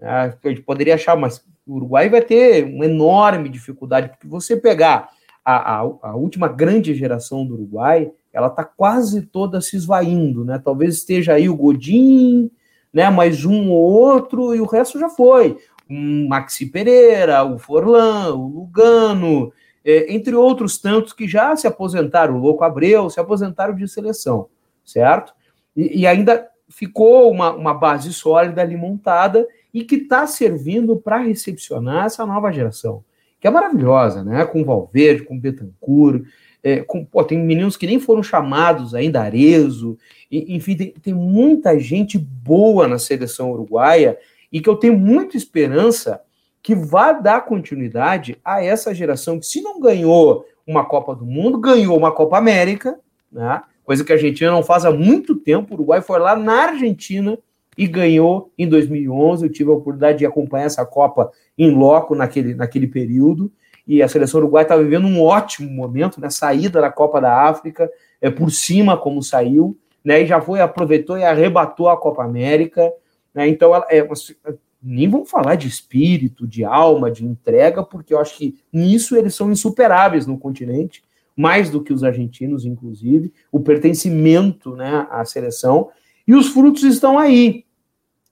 É, 0.00 0.08
a 0.08 0.48
gente 0.48 0.62
poderia 0.62 0.96
achar, 0.96 1.16
mas 1.16 1.44
o 1.66 1.76
Uruguai 1.76 2.08
vai 2.08 2.22
ter 2.22 2.64
uma 2.64 2.86
enorme 2.86 3.48
dificuldade, 3.48 4.08
porque 4.08 4.26
você 4.26 4.56
pegar 4.56 5.10
a, 5.44 5.76
a, 5.76 5.78
a 6.02 6.16
última 6.16 6.48
grande 6.48 6.94
geração 6.94 7.46
do 7.46 7.54
Uruguai, 7.54 8.10
ela 8.32 8.48
está 8.48 8.64
quase 8.64 9.22
toda 9.22 9.60
se 9.60 9.76
esvaindo, 9.76 10.44
né? 10.44 10.58
Talvez 10.58 10.96
esteja 10.96 11.34
aí 11.34 11.48
o 11.48 11.56
Godin, 11.56 12.50
né? 12.92 13.08
Mais 13.10 13.44
um 13.44 13.70
ou 13.70 13.82
outro, 13.82 14.54
e 14.54 14.60
o 14.60 14.66
resto 14.66 14.98
já 14.98 15.08
foi. 15.08 15.58
O 15.88 16.28
Maxi 16.28 16.66
Pereira, 16.66 17.42
o 17.44 17.58
Forlan, 17.58 18.34
o 18.34 18.48
Lugano, 18.48 19.52
é, 19.84 20.12
entre 20.12 20.34
outros 20.34 20.78
tantos 20.78 21.12
que 21.12 21.26
já 21.26 21.54
se 21.56 21.66
aposentaram, 21.66 22.36
o 22.36 22.40
Louco 22.40 22.64
Abreu, 22.64 23.08
se 23.10 23.18
aposentaram 23.18 23.74
de 23.74 23.88
seleção, 23.88 24.48
certo? 24.84 25.32
E, 25.76 26.00
e 26.00 26.06
ainda 26.06 26.48
ficou 26.68 27.30
uma, 27.30 27.52
uma 27.52 27.74
base 27.74 28.12
sólida 28.12 28.62
ali 28.62 28.76
montada 28.76 29.46
e 29.72 29.84
que 29.84 29.96
está 29.96 30.26
servindo 30.26 30.96
para 30.96 31.18
recepcionar 31.18 32.06
essa 32.06 32.24
nova 32.24 32.52
geração, 32.52 33.04
que 33.40 33.46
é 33.46 33.50
maravilhosa, 33.50 34.22
né? 34.22 34.44
Com 34.44 34.64
Valverde, 34.64 35.24
com 35.24 35.38
Betancourt, 35.38 36.24
é, 36.62 36.80
com, 36.80 37.04
pô, 37.04 37.24
tem 37.24 37.38
meninos 37.38 37.76
que 37.76 37.86
nem 37.86 37.98
foram 37.98 38.22
chamados 38.22 38.94
ainda, 38.94 39.22
Arezo, 39.22 39.98
e, 40.30 40.54
enfim, 40.54 40.76
tem, 40.76 40.94
tem 41.02 41.14
muita 41.14 41.78
gente 41.78 42.18
boa 42.18 42.86
na 42.86 42.98
seleção 42.98 43.52
uruguaia 43.52 44.18
e 44.52 44.60
que 44.60 44.68
eu 44.68 44.76
tenho 44.76 44.98
muita 44.98 45.36
esperança 45.36 46.20
que 46.62 46.74
vá 46.74 47.12
dar 47.12 47.44
continuidade 47.44 48.36
a 48.44 48.62
essa 48.62 48.94
geração 48.94 49.38
que, 49.38 49.46
se 49.46 49.62
não 49.62 49.80
ganhou 49.80 50.44
uma 50.66 50.84
Copa 50.84 51.14
do 51.14 51.24
Mundo, 51.24 51.58
ganhou 51.58 51.96
uma 51.96 52.12
Copa 52.12 52.36
América, 52.36 52.98
né? 53.32 53.62
coisa 53.84 54.04
que 54.04 54.12
a 54.12 54.14
Argentina 54.14 54.52
não 54.52 54.62
faz 54.62 54.84
há 54.84 54.90
muito 54.92 55.34
tempo. 55.34 55.72
O 55.72 55.74
Uruguai 55.74 56.00
foi 56.00 56.18
lá 56.20 56.36
na 56.36 56.66
Argentina 56.66 57.36
e 57.76 57.86
ganhou 57.86 58.52
em 58.56 58.68
2011. 58.68 59.44
Eu 59.44 59.52
tive 59.52 59.70
a 59.70 59.74
oportunidade 59.74 60.18
de 60.18 60.26
acompanhar 60.26 60.66
essa 60.66 60.84
Copa 60.84 61.32
em 61.58 61.70
loco 61.70 62.14
naquele, 62.14 62.54
naquele 62.54 62.86
período. 62.86 63.50
E 63.90 64.04
a 64.04 64.06
seleção 64.06 64.38
uruguaia 64.38 64.62
está 64.62 64.76
vivendo 64.76 65.08
um 65.08 65.20
ótimo 65.20 65.68
momento, 65.68 66.20
né? 66.20 66.30
Saída 66.30 66.80
da 66.80 66.92
Copa 66.92 67.20
da 67.20 67.48
África, 67.48 67.90
é 68.20 68.30
por 68.30 68.52
cima 68.52 68.96
como 68.96 69.20
saiu, 69.20 69.76
né? 70.04 70.22
E 70.22 70.26
já 70.26 70.40
foi, 70.40 70.60
aproveitou 70.60 71.18
e 71.18 71.24
arrebatou 71.24 71.88
a 71.88 71.96
Copa 71.96 72.22
América. 72.22 72.92
Né? 73.34 73.48
Então, 73.48 73.74
ela, 73.74 73.84
é, 73.90 74.06
nem 74.80 75.08
vamos 75.08 75.28
falar 75.28 75.56
de 75.56 75.66
espírito, 75.66 76.46
de 76.46 76.62
alma, 76.64 77.10
de 77.10 77.26
entrega, 77.26 77.82
porque 77.82 78.14
eu 78.14 78.20
acho 78.20 78.38
que 78.38 78.56
nisso 78.72 79.16
eles 79.16 79.34
são 79.34 79.50
insuperáveis 79.50 80.24
no 80.24 80.38
continente, 80.38 81.02
mais 81.36 81.68
do 81.68 81.82
que 81.82 81.92
os 81.92 82.04
argentinos, 82.04 82.64
inclusive, 82.64 83.32
o 83.50 83.58
pertencimento 83.58 84.76
né, 84.76 85.04
à 85.10 85.24
seleção, 85.24 85.88
e 86.28 86.32
os 86.32 86.46
frutos 86.46 86.84
estão 86.84 87.18
aí. 87.18 87.64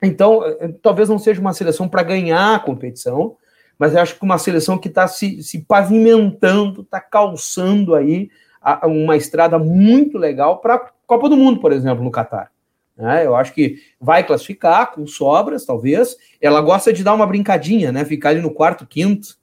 Então, 0.01 0.45
eh, 0.45 0.73
talvez 0.81 1.09
não 1.09 1.19
seja 1.19 1.41
uma 1.41 1.53
seleção 1.53 1.89
para 1.89 2.05
ganhar 2.05 2.55
a 2.55 2.61
competição, 2.61 3.37
mas 3.79 3.95
eu 3.95 4.01
acho 4.01 4.17
que 4.17 4.25
uma 4.25 4.39
seleção 4.39 4.77
que 4.77 4.89
está 4.89 5.07
se, 5.07 5.43
se 5.43 5.61
pavimentando, 5.61 6.83
está 6.83 7.01
calçando 7.01 7.95
aí 7.95 8.29
uma 8.85 9.17
estrada 9.17 9.59
muito 9.59 10.19
legal 10.19 10.61
para 10.61 10.75
a 10.75 10.91
Copa 11.07 11.29
do 11.29 11.37
Mundo, 11.37 11.61
por 11.61 11.73
exemplo, 11.73 12.03
no 12.03 12.11
Catar. 12.11 12.51
Né? 12.97 13.25
Eu 13.25 13.37
acho 13.37 13.55
que 13.55 13.77
vai 14.01 14.27
classificar 14.27 14.93
com 14.93 15.07
sobras, 15.07 15.65
talvez. 15.65 16.17
Ela 16.41 16.61
gosta 16.61 16.93
de 16.93 17.05
dar 17.05 17.15
uma 17.15 17.27
brincadinha, 17.27 17.93
né? 17.93 18.05
Ficar 18.05 18.31
ali 18.31 18.41
no 18.41 18.51
quarto, 18.51 18.85
quinto, 18.85 19.37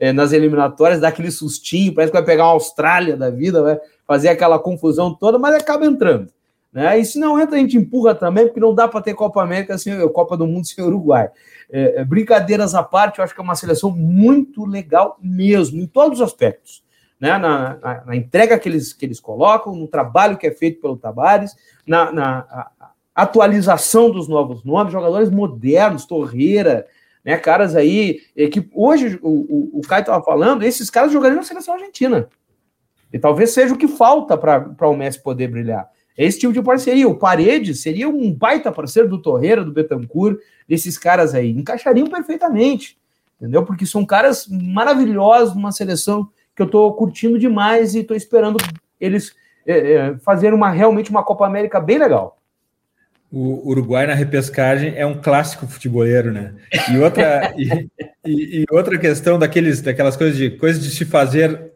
é, 0.00 0.12
nas 0.12 0.32
eliminatórias, 0.32 0.98
dar 0.98 1.08
aquele 1.08 1.30
sustinho, 1.30 1.94
parece 1.94 2.10
que 2.10 2.16
vai 2.16 2.24
pegar 2.24 2.44
uma 2.44 2.54
Austrália 2.54 3.16
da 3.16 3.30
vida, 3.30 3.62
vai 3.62 3.78
fazer 4.06 4.30
aquela 4.30 4.58
confusão 4.58 5.14
toda, 5.14 5.38
mas 5.38 5.54
acaba 5.54 5.84
entrando. 5.84 6.32
Né? 6.72 6.98
E 6.98 7.04
se 7.04 7.18
não 7.18 7.38
entra, 7.38 7.56
a 7.56 7.58
gente 7.58 7.76
empurra 7.76 8.14
também, 8.14 8.46
porque 8.46 8.60
não 8.60 8.74
dá 8.74 8.88
para 8.88 9.02
ter 9.02 9.14
Copa 9.14 9.42
América 9.42 9.76
sem 9.76 10.08
Copa 10.08 10.36
do 10.36 10.46
Mundo 10.46 10.66
sem 10.66 10.82
Uruguai. 10.82 11.30
É, 11.70 12.00
é, 12.00 12.04
brincadeiras 12.04 12.74
à 12.74 12.82
parte, 12.82 13.18
eu 13.18 13.24
acho 13.24 13.34
que 13.34 13.40
é 13.40 13.44
uma 13.44 13.54
seleção 13.54 13.90
muito 13.90 14.64
legal 14.64 15.18
mesmo, 15.20 15.80
em 15.80 15.86
todos 15.86 16.20
os 16.20 16.26
aspectos. 16.26 16.82
Né? 17.20 17.36
Na, 17.36 17.76
na, 17.76 18.04
na 18.06 18.16
entrega 18.16 18.58
que 18.58 18.68
eles, 18.68 18.92
que 18.92 19.04
eles 19.04 19.20
colocam, 19.20 19.74
no 19.74 19.86
trabalho 19.86 20.38
que 20.38 20.46
é 20.46 20.50
feito 20.50 20.80
pelo 20.80 20.96
Tabares, 20.96 21.54
na, 21.86 22.10
na 22.10 22.70
atualização 23.14 24.10
dos 24.10 24.26
novos 24.26 24.64
nomes, 24.64 24.92
jogadores 24.92 25.30
modernos, 25.30 26.06
Torreira, 26.06 26.86
né? 27.24 27.36
Caras 27.36 27.76
aí, 27.76 28.20
que 28.50 28.68
hoje 28.74 29.18
o, 29.22 29.28
o, 29.30 29.78
o 29.78 29.80
Caio 29.82 30.00
estava 30.00 30.24
falando, 30.24 30.64
esses 30.64 30.90
caras 30.90 31.12
jogariam 31.12 31.36
na 31.36 31.44
seleção 31.44 31.74
argentina. 31.74 32.28
E 33.12 33.18
talvez 33.18 33.50
seja 33.50 33.74
o 33.74 33.78
que 33.78 33.86
falta 33.86 34.36
para 34.36 34.88
o 34.88 34.96
Messi 34.96 35.22
poder 35.22 35.48
brilhar. 35.48 35.88
Esse 36.16 36.40
tipo 36.40 36.52
de 36.52 36.62
parceria. 36.62 37.08
O 37.08 37.16
Paredes 37.16 37.80
seria 37.80 38.08
um 38.08 38.32
baita 38.32 38.70
parceiro 38.70 39.08
do 39.08 39.20
Torreira, 39.20 39.64
do 39.64 39.72
Betancourt, 39.72 40.38
desses 40.68 40.98
caras 40.98 41.34
aí. 41.34 41.50
Encaixariam 41.50 42.06
perfeitamente, 42.06 42.98
entendeu? 43.40 43.64
Porque 43.64 43.86
são 43.86 44.04
caras 44.04 44.46
maravilhosos 44.48 45.54
numa 45.54 45.72
seleção 45.72 46.28
que 46.54 46.62
eu 46.62 46.66
estou 46.66 46.92
curtindo 46.94 47.38
demais 47.38 47.94
e 47.94 48.00
estou 48.00 48.16
esperando 48.16 48.58
eles 49.00 49.34
é, 49.66 49.92
é, 49.92 50.18
fazerem 50.18 50.54
uma, 50.54 50.70
realmente 50.70 51.10
uma 51.10 51.24
Copa 51.24 51.46
América 51.46 51.80
bem 51.80 51.98
legal. 51.98 52.38
O 53.30 53.70
Uruguai 53.70 54.06
na 54.06 54.12
repescagem 54.12 54.92
é 54.94 55.06
um 55.06 55.18
clássico 55.18 55.66
futeboleiro, 55.66 56.30
né? 56.30 56.54
E 56.92 56.98
outra, 56.98 57.54
e, 57.56 57.88
e, 58.26 58.60
e 58.60 58.66
outra 58.70 58.98
questão 58.98 59.38
daqueles, 59.38 59.80
daquelas 59.80 60.16
coisas 60.16 60.36
de 60.36 60.50
coisas 60.50 60.82
de 60.82 60.90
se 60.90 61.06
fazer 61.06 61.72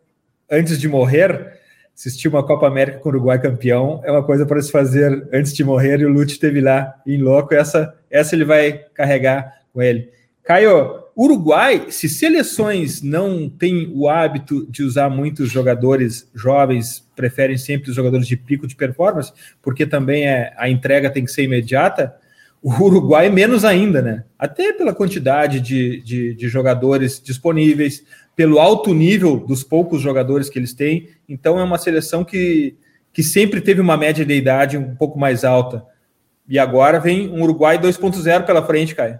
antes 0.50 0.78
de 0.78 0.86
morrer 0.86 1.55
assistir 1.96 2.28
uma 2.28 2.46
Copa 2.46 2.66
América 2.66 2.98
com 2.98 3.08
o 3.08 3.12
Uruguai 3.12 3.40
campeão 3.40 4.02
é 4.04 4.12
uma 4.12 4.22
coisa 4.22 4.44
para 4.44 4.60
se 4.60 4.70
fazer 4.70 5.26
antes 5.32 5.54
de 5.54 5.64
morrer, 5.64 6.00
e 6.00 6.04
o 6.04 6.10
Lute 6.10 6.38
teve 6.38 6.60
lá 6.60 6.94
em 7.06 7.16
loco, 7.16 7.54
essa, 7.54 7.94
essa 8.10 8.34
ele 8.34 8.44
vai 8.44 8.84
carregar 8.94 9.60
com 9.72 9.80
ele. 9.80 10.10
Caio, 10.44 11.06
Uruguai, 11.16 11.86
se 11.88 12.08
seleções 12.08 13.00
não 13.00 13.48
têm 13.48 13.90
o 13.94 14.08
hábito 14.08 14.70
de 14.70 14.82
usar 14.82 15.08
muitos 15.08 15.50
jogadores 15.50 16.30
jovens, 16.34 17.04
preferem 17.16 17.56
sempre 17.56 17.88
os 17.88 17.96
jogadores 17.96 18.28
de 18.28 18.36
pico 18.36 18.66
de 18.66 18.76
performance, 18.76 19.32
porque 19.62 19.86
também 19.86 20.28
é, 20.28 20.52
a 20.58 20.68
entrega 20.68 21.10
tem 21.10 21.24
que 21.24 21.32
ser 21.32 21.44
imediata, 21.44 22.14
o 22.62 22.70
Uruguai 22.82 23.30
menos 23.30 23.64
ainda, 23.64 24.02
né? 24.02 24.24
Até 24.38 24.72
pela 24.72 24.94
quantidade 24.94 25.60
de, 25.60 26.00
de, 26.02 26.34
de 26.34 26.48
jogadores 26.48 27.20
disponíveis, 27.22 28.04
pelo 28.36 28.60
alto 28.60 28.92
nível 28.92 29.38
dos 29.38 29.64
poucos 29.64 30.02
jogadores 30.02 30.50
que 30.50 30.58
eles 30.58 30.74
têm. 30.74 31.08
Então 31.26 31.58
é 31.58 31.64
uma 31.64 31.78
seleção 31.78 32.22
que, 32.22 32.76
que 33.12 33.22
sempre 33.22 33.62
teve 33.62 33.80
uma 33.80 33.96
média 33.96 34.24
de 34.24 34.34
idade 34.34 34.76
um 34.76 34.94
pouco 34.94 35.18
mais 35.18 35.42
alta. 35.42 35.84
E 36.46 36.58
agora 36.58 37.00
vem 37.00 37.28
um 37.30 37.42
Uruguai 37.42 37.78
2.0 37.78 38.44
pela 38.44 38.64
frente, 38.64 38.94
Caio. 38.94 39.18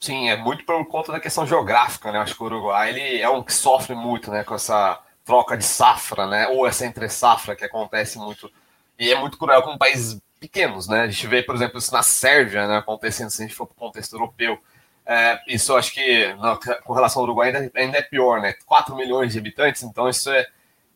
Sim, 0.00 0.28
é 0.28 0.36
muito 0.36 0.64
por 0.64 0.84
conta 0.86 1.12
da 1.12 1.20
questão 1.20 1.46
geográfica, 1.46 2.10
né? 2.10 2.18
Acho 2.18 2.34
que 2.34 2.42
o 2.42 2.46
Uruguai 2.46 2.90
ele 2.90 3.20
é 3.20 3.28
um 3.28 3.42
que 3.42 3.52
sofre 3.52 3.94
muito, 3.94 4.30
né, 4.30 4.42
com 4.44 4.54
essa 4.54 5.00
troca 5.24 5.56
de 5.56 5.64
safra, 5.64 6.26
né? 6.26 6.48
Ou 6.48 6.66
essa 6.66 6.86
entre 6.86 7.08
safra 7.08 7.54
que 7.54 7.64
acontece 7.64 8.18
muito. 8.18 8.50
E 8.98 9.12
é 9.12 9.18
muito 9.18 9.38
cruel 9.38 9.62
com 9.62 9.76
países 9.76 10.20
pequenos, 10.40 10.88
né? 10.88 11.02
A 11.02 11.08
gente 11.08 11.26
vê, 11.26 11.42
por 11.42 11.54
exemplo, 11.54 11.78
isso 11.78 11.92
na 11.92 12.02
Sérvia, 12.02 12.66
né, 12.66 12.76
acontecendo 12.78 13.30
se 13.30 13.42
a 13.42 13.46
gente 13.46 13.54
for 13.54 13.66
para 13.66 13.74
o 13.74 13.78
contexto 13.78 14.14
europeu. 14.14 14.58
É, 15.06 15.38
isso 15.46 15.76
acho 15.76 15.94
que 15.94 16.34
não, 16.34 16.58
com 16.84 16.92
relação 16.92 17.22
ao 17.22 17.26
Uruguai 17.26 17.54
ainda, 17.54 17.70
ainda, 17.76 17.98
é 17.98 18.02
pior, 18.02 18.40
né? 18.40 18.54
4 18.66 18.96
milhões 18.96 19.32
de 19.32 19.38
habitantes, 19.38 19.84
então 19.84 20.08
isso 20.08 20.28
é, 20.30 20.46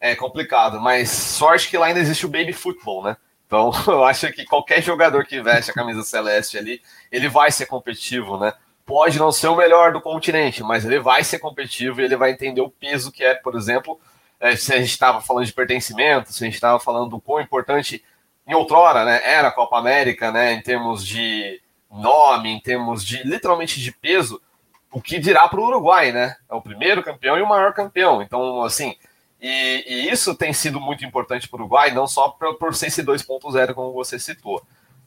é 0.01 0.17
complicado. 0.17 0.81
Mas 0.81 1.11
sorte 1.11 1.69
que 1.69 1.79
lá 1.79 1.87
ainda 1.87 2.01
existe 2.01 2.27
o 2.27 2.29
baby 2.29 2.53
football, 2.53 3.05
né? 3.05 3.17
Então 3.47 3.71
eu 3.87 4.05
acho 4.05 4.33
que 4.33 4.45
qualquer 4.45 4.83
jogador 4.83 5.25
que 5.25 5.41
veste 5.41 5.71
a 5.71 5.75
camisa 5.75 6.03
celeste 6.03 6.59
ali, 6.59 6.83
ele 7.11 7.29
vai 7.29 7.53
ser 7.53 7.67
competitivo, 7.67 8.37
né? 8.37 8.53
Pode 8.85 9.19
não 9.19 9.31
ser 9.31 9.47
o 9.47 9.57
melhor 9.57 9.93
do 9.93 10.01
continente, 10.01 10.63
mas 10.65 10.85
ele 10.85 10.99
vai 10.99 11.23
ser 11.23 11.39
competitivo 11.39 12.01
e 12.01 12.05
ele 12.05 12.17
vai 12.17 12.33
entender 12.33 12.61
o 12.61 12.71
peso 12.71 13.13
que 13.13 13.23
é, 13.23 13.35
por 13.35 13.55
exemplo, 13.55 14.01
é, 14.41 14.57
se 14.57 14.73
a 14.73 14.79
gente 14.79 14.91
estava 14.91 15.21
falando 15.21 15.47
de 15.47 15.53
pertencimento, 15.53 16.33
se 16.33 16.43
a 16.43 16.47
gente 16.47 16.55
estava 16.55 16.81
falando 16.81 17.11
do 17.11 17.21
quão 17.21 17.41
importante 17.41 18.05
em 18.45 18.55
outrora, 18.55 19.05
né, 19.05 19.21
era 19.23 19.49
a 19.49 19.53
Copa 19.53 19.79
América, 19.79 20.33
né, 20.33 20.55
em 20.55 20.63
termos 20.63 21.07
de 21.07 21.61
nome, 21.91 22.51
em 22.51 22.61
termos 22.61 23.05
de 23.05 23.23
literalmente 23.23 23.81
de 23.81 23.93
peso, 23.93 24.41
o 24.93 25.01
que 25.01 25.19
dirá 25.19 25.49
para 25.49 25.61
o 25.61 25.67
Uruguai, 25.67 26.13
né? 26.13 26.37
É 26.49 26.55
o 26.55 26.63
primeiro 26.63 27.03
campeão 27.03 27.39
e 27.39 27.43
o 27.43 27.49
maior 27.49 27.73
campeão. 27.73 28.23
Então, 28.23 28.63
assim, 28.63 28.97
e, 29.41 29.85
e 29.87 30.11
isso 30.11 30.35
tem 30.35 30.53
sido 30.53 30.81
muito 30.81 31.05
importante 31.05 31.49
para 31.49 31.59
o 31.59 31.61
Uruguai, 31.61 31.93
não 31.93 32.07
só 32.07 32.29
por, 32.31 32.57
por 32.57 32.75
ser 32.75 32.89
esse 32.89 33.03
2.0, 33.03 33.75
como 33.75 33.93
você 33.93 34.19
citou. 34.19 34.63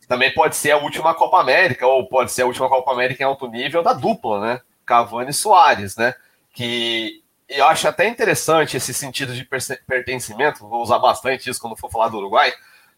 Também 0.08 0.34
pode 0.34 0.56
ser 0.56 0.72
a 0.72 0.78
última 0.78 1.14
Copa 1.14 1.40
América, 1.40 1.86
ou 1.88 2.08
pode 2.08 2.32
ser 2.32 2.42
a 2.42 2.46
última 2.46 2.68
Copa 2.70 2.92
América 2.92 3.24
em 3.24 3.26
alto 3.26 3.48
nível 3.48 3.84
da 3.84 3.94
dupla, 3.94 4.42
né? 4.42 4.62
Cavani 4.86 5.30
e 5.30 5.34
Soares, 5.34 5.96
né? 5.96 6.14
Que 6.54 7.22
eu 7.48 7.66
acho 7.68 7.88
até 7.88 8.08
interessante 8.08 8.78
esse 8.78 8.94
sentido 8.94 9.34
de 9.34 9.48
pertencimento, 9.86 10.68
vou 10.68 10.82
usar 10.82 11.00
bastante 11.00 11.50
isso 11.50 11.62
quando 11.62 11.78
for 11.78 11.92
falar 11.92 12.10
do 12.10 12.18
Uruguai, 12.18 12.54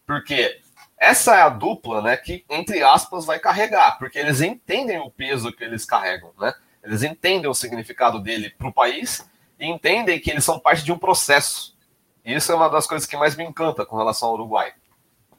porque 0.05 0.59
essa 0.97 1.35
é 1.35 1.41
a 1.41 1.49
dupla, 1.49 2.01
né, 2.01 2.17
que, 2.17 2.45
entre 2.49 2.81
aspas, 2.81 3.25
vai 3.25 3.39
carregar, 3.39 3.97
porque 3.97 4.17
eles 4.17 4.41
entendem 4.41 4.99
o 4.99 5.11
peso 5.11 5.51
que 5.51 5.63
eles 5.63 5.85
carregam, 5.85 6.31
né? 6.39 6.53
Eles 6.83 7.03
entendem 7.03 7.49
o 7.49 7.53
significado 7.53 8.19
dele 8.19 8.51
para 8.51 8.67
o 8.67 8.73
país 8.73 9.27
e 9.59 9.65
entendem 9.65 10.19
que 10.19 10.29
eles 10.29 10.43
são 10.45 10.59
parte 10.59 10.83
de 10.83 10.91
um 10.91 10.97
processo. 10.97 11.75
E 12.23 12.33
isso 12.33 12.51
é 12.51 12.55
uma 12.55 12.69
das 12.69 12.85
coisas 12.85 13.07
que 13.07 13.17
mais 13.17 13.35
me 13.35 13.43
encanta 13.43 13.85
com 13.85 13.97
relação 13.97 14.29
ao 14.29 14.35
Uruguai. 14.35 14.73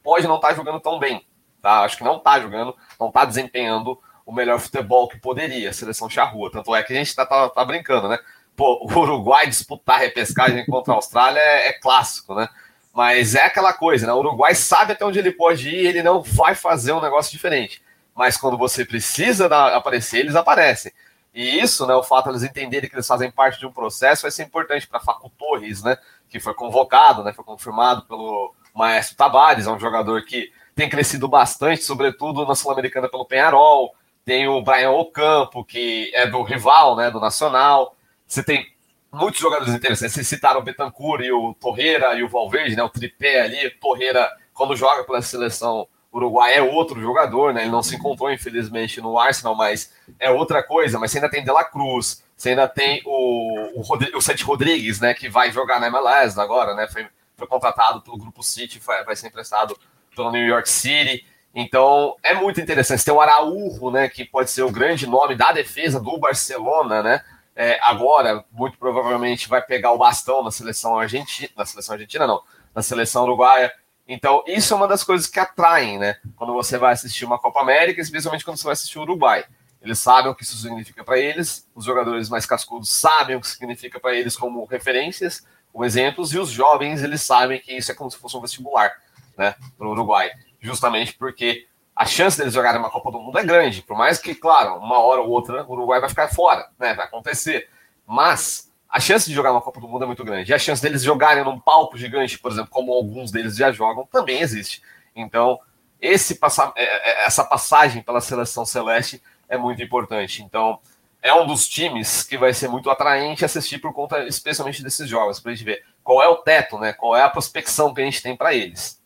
Pode 0.03 0.27
não 0.27 0.35
estar 0.35 0.49
tá 0.49 0.55
jogando 0.55 0.79
tão 0.79 0.99
bem, 0.99 1.25
tá? 1.61 1.81
Acho 1.81 1.97
que 1.97 2.03
não 2.03 2.17
está 2.17 2.39
jogando, 2.39 2.75
não 2.99 3.07
está 3.07 3.25
desempenhando 3.25 3.99
o 4.25 4.33
melhor 4.33 4.59
futebol 4.59 5.07
que 5.07 5.17
poderia, 5.17 5.69
a 5.69 5.73
seleção 5.73 6.09
charrua. 6.09 6.51
Tanto 6.51 6.75
é 6.75 6.83
que 6.83 6.91
a 6.91 6.95
gente 6.95 7.07
está 7.07 7.25
tá, 7.25 7.49
tá 7.49 7.63
brincando, 7.63 8.09
né? 8.09 8.19
Pô, 8.55 8.85
o 8.85 8.99
Uruguai 8.99 9.47
disputar 9.47 9.99
repescagem 9.99 10.65
contra 10.65 10.93
a 10.93 10.95
Austrália 10.97 11.39
é, 11.39 11.69
é 11.69 11.73
clássico, 11.73 12.35
né? 12.35 12.49
Mas 12.97 13.35
é 13.35 13.43
aquela 13.45 13.73
coisa, 13.73 14.07
né? 14.07 14.13
O 14.13 14.17
Uruguai 14.17 14.55
sabe 14.55 14.93
até 14.93 15.05
onde 15.05 15.19
ele 15.19 15.31
pode 15.31 15.69
ir, 15.69 15.85
ele 15.85 16.01
não 16.01 16.23
vai 16.23 16.55
fazer 16.55 16.93
um 16.93 16.99
negócio 16.99 17.31
diferente. 17.31 17.79
Mas 18.15 18.37
quando 18.37 18.57
você 18.57 18.83
precisa 18.83 19.47
da, 19.47 19.75
aparecer, 19.75 20.17
eles 20.17 20.35
aparecem. 20.35 20.91
E 21.31 21.59
isso, 21.59 21.85
né, 21.85 21.93
o 21.93 22.01
fato 22.01 22.23
de 22.23 22.29
eles 22.31 22.41
entenderem 22.41 22.89
que 22.89 22.95
eles 22.95 23.05
fazem 23.05 23.29
parte 23.29 23.59
de 23.59 23.67
um 23.67 23.71
processo 23.71 24.23
vai 24.23 24.31
ser 24.31 24.45
importante 24.45 24.87
para 24.87 24.99
Facu 24.99 25.29
Torres, 25.29 25.83
né, 25.83 25.95
que 26.27 26.39
foi 26.39 26.55
convocado, 26.55 27.23
né, 27.23 27.31
foi 27.33 27.45
confirmado 27.45 28.01
pelo 28.07 28.55
Maestro 28.73 29.15
Tabares, 29.15 29.67
é 29.67 29.71
um 29.71 29.79
jogador 29.79 30.23
que 30.23 30.51
tem 30.73 30.89
crescido 30.89 31.27
bastante, 31.27 31.83
sobretudo 31.83 32.47
na 32.47 32.55
Sul-Americana 32.55 33.07
pelo 33.07 33.27
Penharol. 33.27 33.93
Tem 34.25 34.47
o 34.47 34.59
Brian 34.63 34.89
Ocampo, 34.89 35.63
que 35.63 36.09
é 36.15 36.25
do 36.25 36.41
rival, 36.41 36.95
né, 36.95 37.11
do 37.11 37.19
Nacional. 37.19 37.95
Você 38.25 38.41
tem 38.41 38.75
muitos 39.11 39.39
jogadores 39.39 39.73
interessantes. 39.73 40.13
Vocês 40.13 40.27
citaram 40.27 40.59
o 40.59 40.63
Betancourt 40.63 41.23
e 41.23 41.31
o 41.31 41.53
Torreira 41.53 42.13
e 42.15 42.23
o 42.23 42.29
Valverde, 42.29 42.75
né? 42.75 42.83
O 42.83 42.89
tripé 42.89 43.41
ali. 43.41 43.69
Torreira, 43.71 44.29
quando 44.53 44.75
joga 44.75 45.03
pela 45.03 45.21
seleção 45.21 45.87
uruguai, 46.11 46.55
é 46.55 46.61
outro 46.61 46.99
jogador, 46.99 47.53
né? 47.53 47.61
Ele 47.61 47.71
não 47.71 47.83
se 47.83 47.95
encontrou, 47.95 48.31
infelizmente, 48.31 49.01
no 49.01 49.19
Arsenal, 49.19 49.55
mas 49.55 49.93
é 50.19 50.29
outra 50.29 50.63
coisa. 50.63 50.99
Mas 50.99 51.11
você 51.11 51.17
ainda 51.17 51.29
tem 51.29 51.43
De 51.43 51.51
La 51.51 51.63
Cruz, 51.63 52.23
você 52.35 52.49
ainda 52.49 52.67
tem 52.67 53.01
o, 53.05 53.81
o, 53.81 54.17
o 54.17 54.21
Sete 54.21 54.43
Rodrigues, 54.43 54.99
né? 54.99 55.13
Que 55.13 55.29
vai 55.29 55.51
jogar 55.51 55.79
na 55.79 55.87
MLS 55.87 56.39
agora, 56.39 56.75
né? 56.75 56.87
Foi, 56.87 57.07
foi 57.35 57.47
contratado 57.47 58.01
pelo 58.01 58.17
Grupo 58.17 58.43
City, 58.43 58.79
vai, 58.79 59.03
vai 59.03 59.15
ser 59.15 59.27
emprestado 59.27 59.77
pelo 60.15 60.31
New 60.31 60.45
York 60.45 60.69
City. 60.69 61.25
Então 61.53 62.15
é 62.21 62.35
muito 62.35 62.61
interessante. 62.61 62.99
Você 62.99 63.05
tem 63.05 63.13
o 63.13 63.21
Araújo, 63.21 63.89
né? 63.89 64.07
Que 64.07 64.23
pode 64.25 64.51
ser 64.51 64.63
o 64.63 64.71
grande 64.71 65.07
nome 65.07 65.35
da 65.35 65.51
defesa 65.51 65.99
do 65.99 66.17
Barcelona, 66.17 67.01
né? 67.01 67.23
É, 67.59 67.79
agora, 67.81 68.45
muito 68.51 68.77
provavelmente, 68.77 69.49
vai 69.49 69.63
pegar 69.63 69.91
o 69.91 69.97
bastão 69.97 70.43
na 70.43 70.51
seleção 70.51 70.95
argentina, 70.95 71.49
na 71.57 71.65
seleção 71.65 71.93
argentina 71.93 72.27
não, 72.27 72.43
na 72.73 72.83
seleção 72.83 73.23
uruguaia. 73.23 73.73
Então, 74.07 74.43
isso 74.45 74.75
é 74.75 74.77
uma 74.77 74.87
das 74.87 75.03
coisas 75.03 75.25
que 75.25 75.39
atraem, 75.39 75.97
né? 75.97 76.17
Quando 76.35 76.53
você 76.53 76.77
vai 76.77 76.93
assistir 76.93 77.25
uma 77.25 77.39
Copa 77.39 77.59
América, 77.59 77.99
especialmente 77.99 78.45
quando 78.45 78.57
você 78.57 78.63
vai 78.63 78.73
assistir 78.73 78.99
o 78.99 79.01
Uruguai. 79.01 79.43
Eles 79.81 79.97
sabem 79.97 80.31
o 80.31 80.35
que 80.35 80.43
isso 80.43 80.55
significa 80.55 81.03
para 81.03 81.17
eles, 81.17 81.67
os 81.73 81.83
jogadores 81.83 82.29
mais 82.29 82.45
cascudos 82.45 82.91
sabem 82.91 83.35
o 83.35 83.41
que 83.41 83.47
significa 83.47 83.99
para 83.99 84.13
eles 84.13 84.37
como 84.37 84.63
referências, 84.65 85.43
como 85.73 85.83
exemplos, 85.83 86.31
e 86.33 86.37
os 86.37 86.51
jovens, 86.51 87.03
eles 87.03 87.23
sabem 87.23 87.59
que 87.59 87.75
isso 87.75 87.91
é 87.91 87.95
como 87.95 88.11
se 88.11 88.17
fosse 88.17 88.37
um 88.37 88.41
vestibular, 88.41 88.91
né, 89.35 89.55
para 89.75 89.87
o 89.87 89.91
Uruguai. 89.91 90.29
Justamente 90.61 91.13
porque 91.13 91.67
a 91.97 92.05
chance 92.05 92.37
deles 92.37 92.53
jogarem 92.53 92.79
uma 92.79 92.91
Copa 92.91 93.11
do 93.11 93.19
Mundo 93.19 93.39
é 93.39 93.43
grande. 93.43 93.81
Por 93.81 93.97
mais 93.97 94.19
que, 94.19 94.35
claro, 94.35 94.75
uma 94.77 94.99
hora 94.99 95.19
ou 95.19 95.29
outra 95.29 95.65
o 95.65 95.71
Uruguai 95.71 95.99
vai 95.99 96.07
ficar 96.07 96.27
fora, 96.27 96.69
né? 96.77 96.93
Vai 96.93 97.07
acontecer. 97.07 97.67
Mas 98.05 98.71
a 98.87 98.99
chance 98.99 99.27
de 99.27 99.33
jogar 99.33 99.51
uma 99.51 99.61
Copa 99.61 99.81
do 99.81 99.87
Mundo 99.87 100.03
é 100.03 100.05
muito 100.05 100.23
grande. 100.23 100.51
E 100.51 100.53
a 100.53 100.59
chance 100.59 100.79
deles 100.79 101.01
jogarem 101.01 101.43
num 101.43 101.59
palco 101.59 101.97
gigante, 101.97 102.37
por 102.37 102.51
exemplo, 102.51 102.69
como 102.69 102.93
alguns 102.93 103.31
deles 103.31 103.55
já 103.55 103.71
jogam, 103.71 104.05
também 104.11 104.41
existe. 104.41 104.79
Então, 105.15 105.59
esse 105.99 106.35
passa 106.35 106.71
é, 106.75 106.83
é, 106.83 107.25
essa 107.25 107.43
passagem 107.43 108.03
pela 108.03 108.21
seleção 108.21 108.63
celeste 108.63 109.19
é 109.49 109.57
muito 109.57 109.81
importante. 109.81 110.43
Então, 110.43 110.79
é 111.19 111.33
um 111.33 111.47
dos 111.47 111.67
times 111.67 112.21
que 112.21 112.37
vai 112.37 112.53
ser 112.53 112.67
muito 112.67 112.91
atraente 112.91 113.43
assistir 113.43 113.79
por 113.79 113.91
conta, 113.91 114.23
especialmente 114.27 114.83
desses 114.83 115.09
jogos, 115.09 115.39
para 115.39 115.51
a 115.51 115.55
gente 115.55 115.65
ver 115.65 115.83
qual 116.03 116.21
é 116.21 116.27
o 116.27 116.37
teto, 116.37 116.77
né? 116.77 116.93
Qual 116.93 117.15
é 117.15 117.23
a 117.23 117.29
prospecção 117.29 117.91
que 117.91 118.01
a 118.01 118.05
gente 118.05 118.21
tem 118.21 118.37
para 118.37 118.53
eles. 118.53 119.01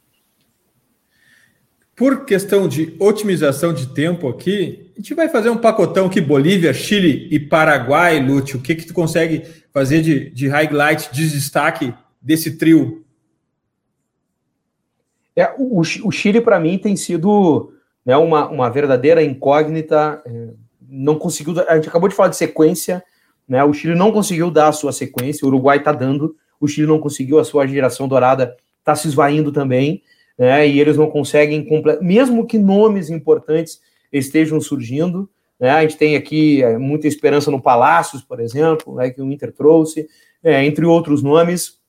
Por 1.96 2.26
questão 2.26 2.68
de 2.68 2.96
otimização 3.00 3.74
de 3.74 3.88
tempo 3.88 4.28
aqui, 4.28 4.92
a 4.96 5.00
gente 5.00 5.14
vai 5.14 5.30
fazer 5.30 5.50
um 5.50 5.58
pacotão 5.58 6.08
aqui, 6.08 6.20
Bolívia, 6.20 6.74
Chile 6.74 7.28
e 7.32 7.40
Paraguai, 7.40 8.20
Lúcio. 8.20 8.60
O 8.60 8.62
que, 8.62 8.76
que 8.76 8.86
tu 8.86 8.94
consegue 8.94 9.44
fazer 9.74 10.02
de, 10.02 10.30
de 10.30 10.48
highlight, 10.48 11.14
de 11.14 11.30
destaque 11.30 11.94
desse 12.22 12.58
trio? 12.58 13.04
É, 15.36 15.54
o, 15.58 15.80
o 15.80 16.12
Chile, 16.12 16.42
para 16.42 16.60
mim, 16.60 16.78
tem 16.78 16.96
sido 16.96 17.74
né, 18.06 18.16
uma, 18.18 18.48
uma 18.50 18.70
verdadeira 18.70 19.24
incógnita. 19.24 20.22
É, 20.26 20.50
não 20.92 21.16
conseguiu. 21.16 21.60
A 21.68 21.76
gente 21.76 21.88
acabou 21.88 22.10
de 22.10 22.16
falar 22.16 22.30
de 22.30 22.36
sequência, 22.36 23.04
né? 23.48 23.64
O 23.64 23.74
Chile 23.74 23.96
não 23.96 24.12
conseguiu 24.12 24.52
dar 24.52 24.68
a 24.68 24.74
sua 24.74 24.92
sequência, 24.92 25.46
o 25.46 25.48
Uruguai 25.48 25.78
está 25.78 25.92
dando, 25.92 26.36
o 26.60 26.68
Chile 26.68 26.88
não 26.88 27.00
conseguiu, 27.00 27.40
a 27.40 27.44
sua 27.44 27.66
geração 27.66 28.08
dourada 28.08 28.56
está 28.80 28.96
se 28.96 29.08
esvaindo 29.08 29.52
também, 29.52 30.04
né? 30.42 30.68
E 30.68 30.80
eles 30.80 30.98
não 30.98 31.08
conseguem, 31.08 31.68
mesmo 32.02 32.48
que 32.48 32.58
nomes 32.58 33.12
importantes 33.12 33.80
estejam 34.12 34.60
surgindo. 34.60 35.30
Né? 35.60 35.70
A 35.70 35.84
gente 35.84 35.98
tem 35.98 36.16
aqui 36.16 36.64
é, 36.64 36.80
muita 36.80 37.08
esperança 37.08 37.52
no 37.52 37.62
Palácios, 37.62 38.24
por 38.24 38.40
exemplo, 38.40 38.96
né, 38.96 39.12
que 39.12 39.22
o 39.22 39.32
Inter 39.32 39.54
trouxe, 39.54 40.08
é, 40.44 40.66
entre 40.66 40.84
outros 40.84 41.22
nomes, 41.22 41.80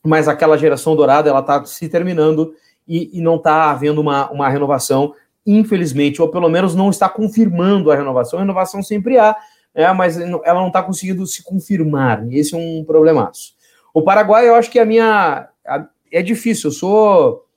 mas 0.00 0.28
aquela 0.28 0.56
geração 0.56 0.94
dourada 0.94 1.28
ela 1.28 1.40
está 1.40 1.64
se 1.64 1.88
terminando 1.88 2.54
e, 2.86 3.18
e 3.18 3.20
não 3.20 3.34
está 3.34 3.72
havendo 3.72 4.00
uma, 4.00 4.30
uma 4.30 4.48
renovação 4.48 5.12
infelizmente, 5.44 6.22
ou 6.22 6.28
pelo 6.28 6.48
menos 6.48 6.76
não 6.76 6.90
está 6.90 7.08
confirmando 7.08 7.90
a 7.90 7.96
renovação. 7.96 8.38
A 8.38 8.42
renovação 8.42 8.80
sempre 8.80 9.18
há, 9.18 9.34
é, 9.74 9.92
mas 9.92 10.20
ela 10.20 10.60
não 10.60 10.68
está 10.68 10.84
conseguindo 10.84 11.26
se 11.26 11.42
confirmar. 11.42 12.24
E 12.30 12.38
esse 12.38 12.54
é 12.54 12.58
um 12.58 12.84
problemaço. 12.84 13.54
O 13.92 14.02
Paraguai, 14.02 14.46
eu 14.48 14.54
acho 14.54 14.70
que 14.70 14.78
a 14.78 14.84
minha. 14.84 15.48
A, 15.66 15.88
é 16.12 16.22
difícil, 16.22 16.68
eu 16.68 16.74
sou. 16.74 17.47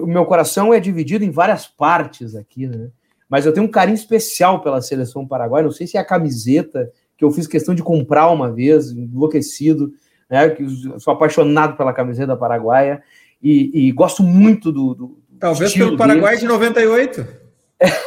O 0.00 0.06
meu 0.06 0.24
coração 0.26 0.74
é 0.74 0.80
dividido 0.80 1.24
em 1.24 1.30
várias 1.30 1.66
partes 1.66 2.34
aqui, 2.34 2.66
né? 2.66 2.88
Mas 3.28 3.46
eu 3.46 3.52
tenho 3.52 3.66
um 3.66 3.70
carinho 3.70 3.94
especial 3.94 4.60
pela 4.62 4.82
seleção 4.82 5.26
paraguaia. 5.26 5.64
Não 5.64 5.70
sei 5.70 5.86
se 5.86 5.96
é 5.96 6.00
a 6.00 6.04
camiseta 6.04 6.90
que 7.16 7.24
eu 7.24 7.30
fiz 7.30 7.46
questão 7.46 7.74
de 7.74 7.82
comprar 7.82 8.28
uma 8.30 8.52
vez, 8.52 8.90
enlouquecido, 8.90 9.92
né? 10.28 10.50
Que 10.50 10.66
sou 10.98 11.14
apaixonado 11.14 11.76
pela 11.76 11.92
camiseta 11.92 12.36
paraguaia 12.36 13.02
e, 13.42 13.88
e 13.88 13.92
gosto 13.92 14.22
muito 14.22 14.70
do, 14.70 14.94
do 14.94 15.18
Talvez 15.38 15.74
pelo 15.74 15.96
Paraguai 15.96 16.36
deles. 16.36 16.40
de 16.40 16.46
98. 16.46 17.26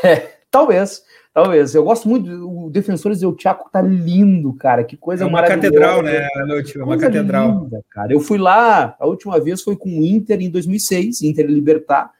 É, 0.03 0.29
talvez, 0.57 1.03
talvez. 1.33 1.75
Eu 1.75 1.83
gosto 1.83 2.09
muito. 2.09 2.29
O 2.49 2.69
Defensores 2.69 3.19
do 3.19 3.35
Chaco 3.39 3.69
tá 3.71 3.81
lindo, 3.81 4.53
cara. 4.53 4.83
Que 4.83 4.97
coisa 4.97 5.23
é 5.23 5.27
uma 5.27 5.43
catedral, 5.43 6.01
né? 6.01 6.27
É 6.35 6.83
uma 6.83 6.97
catedral. 6.97 7.63
Linda, 7.63 7.83
cara. 7.89 8.11
Eu 8.11 8.19
fui 8.19 8.37
lá, 8.37 8.95
a 8.99 9.05
última 9.05 9.39
vez 9.39 9.61
foi 9.61 9.75
com 9.75 9.89
o 9.89 10.03
Inter 10.03 10.41
em 10.41 10.49
2006, 10.49 11.21
Inter 11.21 11.45
Libertar, 11.45 12.11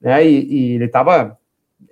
né? 0.00 0.26
E, 0.26 0.46
e 0.46 0.74
ele 0.74 0.88
tava 0.88 1.38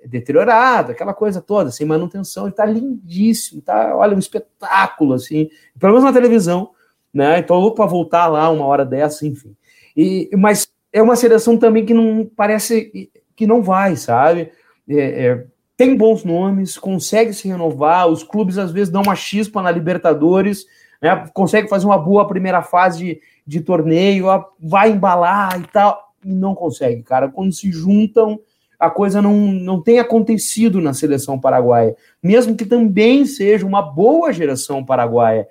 deteriorado, 0.05 0.91
aquela 0.91 1.13
coisa 1.13 1.41
toda, 1.41 1.69
sem 1.69 1.85
manutenção. 1.85 2.45
Ele 2.45 2.55
tá 2.55 2.65
lindíssimo, 2.65 3.61
tá? 3.61 3.95
Olha, 3.95 4.15
um 4.15 4.19
espetáculo, 4.19 5.13
assim. 5.13 5.49
Pelo 5.79 5.93
menos 5.93 6.05
na 6.05 6.13
televisão, 6.13 6.71
né? 7.13 7.37
Então, 7.39 7.57
louco 7.57 7.77
para 7.77 7.85
voltar 7.85 8.27
lá 8.27 8.49
uma 8.49 8.65
hora 8.65 8.85
dessa, 8.85 9.27
enfim. 9.27 9.55
E, 9.95 10.29
mas 10.35 10.67
é 10.91 11.01
uma 11.01 11.15
seleção 11.15 11.57
também 11.57 11.85
que 11.85 11.93
não 11.93 12.29
parece 12.35 13.11
que 13.35 13.45
não 13.45 13.61
vai, 13.61 13.95
sabe? 13.95 14.51
É, 14.89 15.25
é, 15.25 15.45
tem 15.77 15.95
bons 15.95 16.23
nomes, 16.23 16.77
consegue 16.77 17.33
se 17.33 17.47
renovar, 17.47 18.07
os 18.07 18.23
clubes 18.23 18.57
às 18.57 18.71
vezes 18.71 18.91
dão 18.91 19.01
uma 19.01 19.15
chispa 19.15 19.61
na 19.61 19.71
Libertadores, 19.71 20.65
né? 21.01 21.27
consegue 21.33 21.67
fazer 21.67 21.85
uma 21.85 21.97
boa 21.97 22.27
primeira 22.27 22.61
fase 22.61 22.97
de, 22.99 23.21
de 23.45 23.61
torneio, 23.61 24.27
vai 24.59 24.91
embalar 24.91 25.59
e 25.59 25.67
tal, 25.67 26.13
e 26.23 26.33
não 26.33 26.53
consegue, 26.53 27.01
cara. 27.01 27.29
Quando 27.29 27.51
se 27.51 27.71
juntam, 27.71 28.39
a 28.79 28.89
coisa 28.89 29.21
não, 29.21 29.35
não 29.35 29.81
tem 29.81 29.99
acontecido 29.99 30.79
na 30.79 30.93
seleção 30.93 31.39
paraguaia, 31.39 31.95
mesmo 32.21 32.55
que 32.55 32.65
também 32.65 33.25
seja 33.25 33.65
uma 33.65 33.81
boa 33.81 34.31
geração 34.31 34.83
paraguaia. 34.85 35.47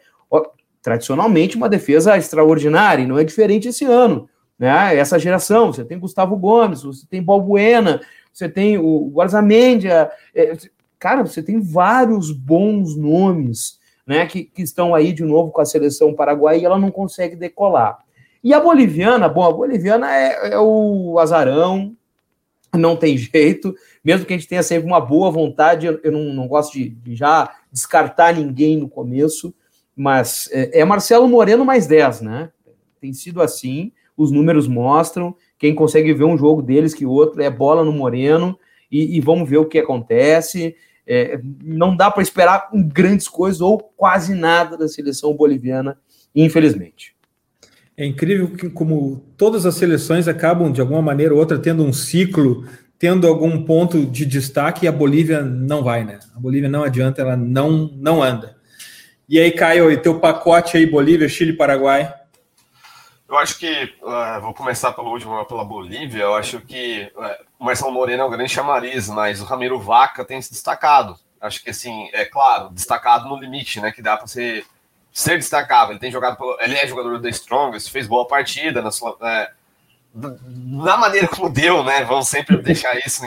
Tradicionalmente, 0.82 1.58
uma 1.58 1.68
defesa 1.68 2.16
extraordinária, 2.16 3.02
e 3.02 3.06
não 3.06 3.18
é 3.18 3.24
diferente 3.24 3.68
esse 3.68 3.84
ano 3.84 4.30
né? 4.60 4.94
Essa 4.94 5.18
geração, 5.18 5.72
você 5.72 5.82
tem 5.82 5.98
Gustavo 5.98 6.36
Gomes, 6.36 6.82
você 6.82 7.06
tem 7.08 7.22
Balbuena, 7.22 8.02
você 8.32 8.48
tem 8.48 8.78
o 8.78 9.10
Guarzamendia, 9.12 10.10
é, 10.34 10.56
cara, 10.98 11.24
você 11.24 11.42
tem 11.42 11.60
vários 11.60 12.30
bons 12.30 12.96
nomes, 12.96 13.78
né, 14.06 14.26
que, 14.26 14.44
que 14.44 14.62
estão 14.62 14.94
aí 14.94 15.12
de 15.12 15.24
novo 15.24 15.50
com 15.50 15.60
a 15.60 15.64
seleção 15.64 16.14
paraguaia 16.14 16.58
e 16.58 16.64
ela 16.64 16.78
não 16.78 16.90
consegue 16.90 17.36
decolar. 17.36 17.98
E 18.42 18.54
a 18.54 18.60
boliviana, 18.60 19.28
bom, 19.28 19.44
a 19.44 19.52
boliviana 19.52 20.14
é, 20.14 20.52
é 20.52 20.58
o 20.58 21.18
azarão, 21.18 21.94
não 22.74 22.96
tem 22.96 23.16
jeito, 23.16 23.74
mesmo 24.02 24.24
que 24.24 24.32
a 24.32 24.36
gente 24.36 24.48
tenha 24.48 24.62
sempre 24.62 24.86
uma 24.86 25.00
boa 25.00 25.30
vontade, 25.30 25.86
eu 25.86 26.12
não, 26.12 26.32
não 26.32 26.48
gosto 26.48 26.72
de, 26.72 26.88
de, 26.88 27.14
já 27.14 27.54
descartar 27.70 28.34
ninguém 28.34 28.76
no 28.76 28.88
começo, 28.88 29.54
mas 29.94 30.48
é, 30.52 30.80
é 30.80 30.84
Marcelo 30.84 31.28
Moreno 31.28 31.64
mais 31.64 31.86
10, 31.86 32.22
né? 32.22 32.50
Tem 33.00 33.12
sido 33.12 33.42
assim, 33.42 33.92
os 34.16 34.30
números 34.30 34.68
mostram. 34.68 35.34
Quem 35.60 35.74
consegue 35.74 36.14
ver 36.14 36.24
um 36.24 36.38
jogo 36.38 36.62
deles 36.62 36.94
que 36.94 37.04
outro 37.04 37.42
é 37.42 37.50
bola 37.50 37.84
no 37.84 37.92
Moreno 37.92 38.58
e, 38.90 39.18
e 39.18 39.20
vamos 39.20 39.48
ver 39.48 39.58
o 39.58 39.66
que 39.66 39.78
acontece. 39.78 40.74
É, 41.06 41.38
não 41.62 41.94
dá 41.94 42.10
para 42.10 42.22
esperar 42.22 42.70
grandes 42.72 43.28
coisas 43.28 43.60
ou 43.60 43.78
quase 43.78 44.34
nada 44.34 44.74
da 44.74 44.88
seleção 44.88 45.34
boliviana, 45.34 45.98
infelizmente. 46.34 47.14
É 47.94 48.06
incrível 48.06 48.48
que, 48.48 48.70
como 48.70 49.22
todas 49.36 49.66
as 49.66 49.74
seleções 49.74 50.26
acabam, 50.26 50.72
de 50.72 50.80
alguma 50.80 51.02
maneira 51.02 51.34
ou 51.34 51.40
outra, 51.40 51.58
tendo 51.58 51.84
um 51.84 51.92
ciclo, 51.92 52.64
tendo 52.98 53.26
algum 53.26 53.62
ponto 53.62 54.06
de 54.06 54.24
destaque, 54.24 54.86
e 54.86 54.88
a 54.88 54.92
Bolívia 54.92 55.42
não 55.42 55.84
vai, 55.84 56.04
né? 56.04 56.20
A 56.34 56.40
Bolívia 56.40 56.70
não 56.70 56.82
adianta, 56.82 57.20
ela 57.20 57.36
não, 57.36 57.90
não 57.98 58.22
anda. 58.22 58.56
E 59.28 59.38
aí, 59.38 59.52
Caio, 59.52 59.92
e 59.92 59.98
teu 59.98 60.18
pacote 60.18 60.78
aí, 60.78 60.86
Bolívia, 60.86 61.28
Chile, 61.28 61.52
Paraguai? 61.52 62.10
Eu 63.30 63.38
acho 63.38 63.60
que, 63.60 63.94
uh, 64.02 64.40
vou 64.40 64.52
começar 64.52 64.92
pelo 64.92 65.08
último, 65.08 65.44
pela 65.44 65.64
Bolívia, 65.64 66.24
eu 66.24 66.34
acho 66.34 66.60
que 66.62 67.12
uh, 67.14 67.44
o 67.60 67.64
Marcelo 67.64 67.92
Moreno 67.92 68.24
é 68.24 68.26
um 68.26 68.30
grande 68.30 68.52
chamariz, 68.52 69.08
mas 69.08 69.40
o 69.40 69.44
Ramiro 69.44 69.78
Vaca 69.78 70.24
tem 70.24 70.42
se 70.42 70.50
destacado. 70.50 71.16
Acho 71.40 71.62
que, 71.62 71.70
assim, 71.70 72.10
é 72.12 72.24
claro, 72.24 72.70
destacado 72.70 73.28
no 73.28 73.38
limite, 73.38 73.80
né, 73.80 73.92
que 73.92 74.02
dá 74.02 74.16
para 74.16 74.26
ser, 74.26 74.66
ser 75.12 75.36
destacável. 75.36 75.92
Ele 75.92 76.00
tem 76.00 76.10
jogado, 76.10 76.36
pelo, 76.36 76.58
ele 76.60 76.74
é 76.74 76.84
jogador 76.88 77.20
da 77.20 77.28
Strongest, 77.28 77.88
fez 77.92 78.08
boa 78.08 78.26
partida 78.26 78.82
na 78.82 78.90
sua... 78.90 79.16
É, 79.22 79.52
na 80.12 80.96
maneira 80.96 81.28
como 81.28 81.48
deu, 81.48 81.84
né, 81.84 82.02
vamos 82.02 82.28
sempre 82.28 82.56
deixar 82.56 82.98
isso, 82.98 83.22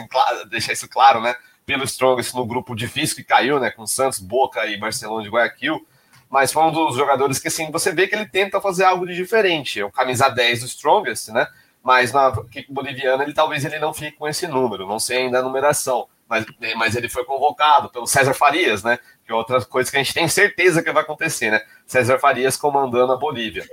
deixar 0.50 0.74
isso 0.74 0.86
claro, 0.86 1.22
né, 1.22 1.34
pelo 1.64 1.82
Strongest 1.84 2.34
no 2.34 2.44
grupo 2.44 2.76
difícil 2.76 3.16
que 3.16 3.24
caiu, 3.24 3.58
né, 3.58 3.70
com 3.70 3.86
Santos, 3.86 4.18
Boca 4.18 4.66
e 4.66 4.76
Barcelona 4.76 5.22
de 5.22 5.30
Guayaquil, 5.30 5.86
mas 6.34 6.52
foi 6.52 6.64
um 6.64 6.72
dos 6.72 6.96
jogadores 6.96 7.38
que, 7.38 7.46
assim, 7.46 7.70
você 7.70 7.92
vê 7.92 8.08
que 8.08 8.14
ele 8.16 8.26
tenta 8.26 8.60
fazer 8.60 8.82
algo 8.82 9.06
de 9.06 9.14
diferente. 9.14 9.78
É 9.78 9.84
o 9.84 9.92
camisa 9.92 10.28
10 10.28 10.62
do 10.62 10.66
Strongest, 10.66 11.28
né? 11.28 11.46
Mas 11.80 12.10
na 12.12 12.26
equipe 12.50 12.72
boliviana, 12.72 13.22
ele 13.22 13.32
talvez 13.32 13.64
ele 13.64 13.78
não 13.78 13.94
fique 13.94 14.16
com 14.16 14.26
esse 14.26 14.48
número, 14.48 14.84
não 14.84 14.98
sei 14.98 15.18
ainda 15.18 15.38
a 15.38 15.42
numeração. 15.42 16.08
Mas, 16.28 16.44
mas 16.76 16.96
ele 16.96 17.08
foi 17.08 17.24
convocado 17.24 17.88
pelo 17.88 18.04
César 18.04 18.34
Farias, 18.34 18.82
né? 18.82 18.98
Que 19.24 19.30
é 19.30 19.34
outra 19.36 19.64
coisa 19.64 19.88
que 19.88 19.96
a 19.96 20.02
gente 20.02 20.12
tem 20.12 20.26
certeza 20.26 20.82
que 20.82 20.90
vai 20.90 21.04
acontecer, 21.04 21.52
né? 21.52 21.60
César 21.86 22.18
Farias 22.18 22.56
comandando 22.56 23.12
a 23.12 23.16
Bolívia. 23.16 23.64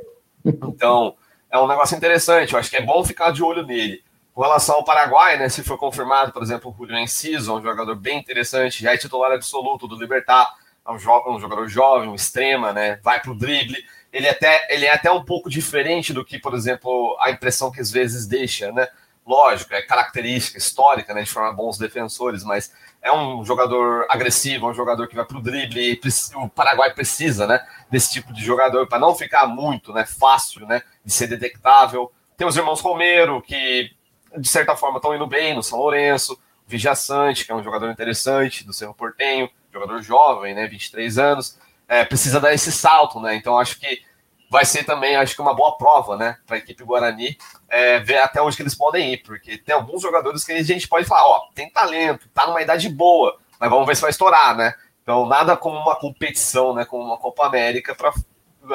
Então, 0.45 1.15
é 1.50 1.58
um 1.58 1.65
negócio 1.65 1.97
interessante. 1.97 2.54
Eu 2.54 2.60
acho 2.60 2.69
que 2.69 2.78
é 2.78 2.86
bom 2.86 3.04
ficar 3.04 3.32
de 3.32 3.41
olho 3.41 3.65
nele. 3.65 4.04
Com 4.36 4.43
relação 4.43 4.76
ao 4.76 4.86
Paraguai, 4.86 5.36
né? 5.36 5.50
Se 5.50 5.63
for 5.63 5.80
confirmado, 5.80 6.32
por 6.32 6.43
exemplo, 6.43 6.69
o 6.69 6.78
Julio 6.78 7.00
Enciso, 7.00 7.58
um 7.58 7.62
jogador 7.62 7.95
bem 7.95 8.19
interessante, 8.19 8.84
já 8.84 8.93
é 8.93 8.97
titular 8.97 9.32
absoluto 9.32 9.88
do 9.88 9.97
Libertar 9.97 10.61
é 10.86 10.91
um, 10.91 11.36
um 11.36 11.39
jogador 11.39 11.67
jovem, 11.67 12.10
um 12.10 12.15
extrema, 12.15 12.74
né? 12.74 13.00
Vai 13.04 13.22
pro 13.22 13.36
drible. 13.36 13.78
Ele, 14.12 14.28
até, 14.28 14.67
ele 14.74 14.86
é 14.86 14.94
até 14.94 15.12
um 15.12 15.24
pouco 15.24 15.50
diferente 15.50 16.12
do 16.12 16.26
que, 16.26 16.39
por 16.39 16.54
exemplo, 16.54 17.17
a 17.20 17.32
impressão 17.32 17.72
que 17.72 17.80
às 17.80 17.91
vezes 17.91 18.28
deixa, 18.28 18.72
né? 18.72 18.88
Lógico, 19.26 19.74
é 19.74 19.82
característica 19.82 20.58
histórica, 20.58 21.13
né? 21.13 21.22
De 21.22 21.30
formar 21.30 21.54
bons 21.54 21.78
defensores, 21.78 22.44
mas 22.44 22.74
é 23.02 23.12
um 23.12 23.46
jogador 23.46 24.06
agressivo, 24.10 24.67
é 24.67 24.70
um 24.72 24.74
jogador 24.74 25.08
que 25.08 25.15
vai 25.15 25.26
pro 25.26 25.41
drible. 25.41 26.02
o 26.36 26.50
Paraguai 26.50 26.94
precisa, 26.94 27.46
né? 27.46 27.65
Desse 27.89 28.12
tipo 28.12 28.34
de 28.34 28.44
jogador 28.44 28.88
para 28.88 29.00
não 29.00 29.15
ficar 29.15 29.48
muito, 29.48 29.94
né? 29.94 30.06
Fácil, 30.06 30.65
né? 30.65 30.82
De 31.06 31.13
ser 31.13 31.28
detectável. 31.28 32.12
Tem 32.36 32.47
os 32.47 32.58
irmãos 32.58 32.82
Romero, 32.82 33.41
que 33.41 33.91
de 34.36 34.47
certa 34.47 34.76
forma 34.76 34.97
estão 34.97 35.16
indo 35.16 35.28
bem 35.28 35.53
no 35.56 35.62
São 35.62 35.78
Lourenço. 35.78 36.39
Vigia 36.66 36.95
Sante, 36.95 37.45
que 37.45 37.51
é 37.51 37.56
um 37.56 37.64
jogador 37.64 37.91
interessante 37.91 38.66
do 38.66 38.74
Cerro 38.74 38.93
Portenho 38.93 39.49
jogador 39.72 40.01
jovem, 40.01 40.53
né, 40.53 40.67
23 40.67 41.17
anos, 41.17 41.57
é, 41.88 42.05
precisa 42.05 42.39
dar 42.39 42.53
esse 42.53 42.72
salto, 42.72 43.19
né? 43.19 43.36
Então 43.36 43.57
acho 43.57 43.80
que 43.80 44.01
vai 44.49 44.65
ser 44.65 44.84
também, 44.84 45.15
acho 45.15 45.34
que 45.34 45.41
uma 45.41 45.55
boa 45.55 45.78
prova, 45.78 46.17
né, 46.17 46.38
para 46.45 46.57
a 46.57 46.59
equipe 46.59 46.84
Guarani 46.84 47.38
é, 47.69 47.99
ver 47.99 48.17
até 48.17 48.41
onde 48.41 48.55
que 48.55 48.61
eles 48.61 48.76
podem 48.76 49.13
ir, 49.13 49.24
porque 49.24 49.57
tem 49.57 49.74
alguns 49.74 50.01
jogadores 50.01 50.43
que 50.43 50.51
a 50.51 50.61
gente 50.61 50.88
pode 50.89 51.05
falar, 51.05 51.26
ó, 51.26 51.41
tem 51.55 51.69
talento, 51.69 52.28
tá 52.34 52.45
numa 52.45 52.61
idade 52.61 52.89
boa, 52.89 53.38
mas 53.57 53.69
vamos 53.69 53.88
ver 53.88 53.95
se 53.95 54.01
vai 54.01 54.11
estourar, 54.11 54.55
né? 54.57 54.74
Então 55.01 55.26
nada 55.26 55.55
como 55.55 55.78
uma 55.78 55.95
competição, 55.95 56.74
né, 56.76 56.84
como 56.84 57.03
uma 57.03 57.17
Copa 57.17 57.45
América 57.45 57.95
para 57.95 58.11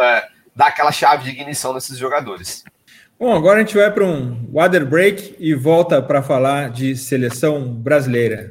é, 0.03 0.29
dar 0.55 0.69
aquela 0.69 0.91
chave 0.91 1.25
de 1.25 1.31
ignição 1.31 1.75
nesses 1.75 1.99
jogadores. 1.99 2.65
Bom, 3.19 3.35
agora 3.35 3.57
a 3.57 3.61
gente 3.61 3.77
vai 3.77 3.91
para 3.91 4.05
um 4.05 4.47
water 4.53 4.85
break 4.85 5.37
e 5.39 5.55
volta 5.55 6.03
para 6.03 6.23
falar 6.23 6.71
de 6.71 6.95
seleção 6.97 7.67
brasileira. 7.67 8.51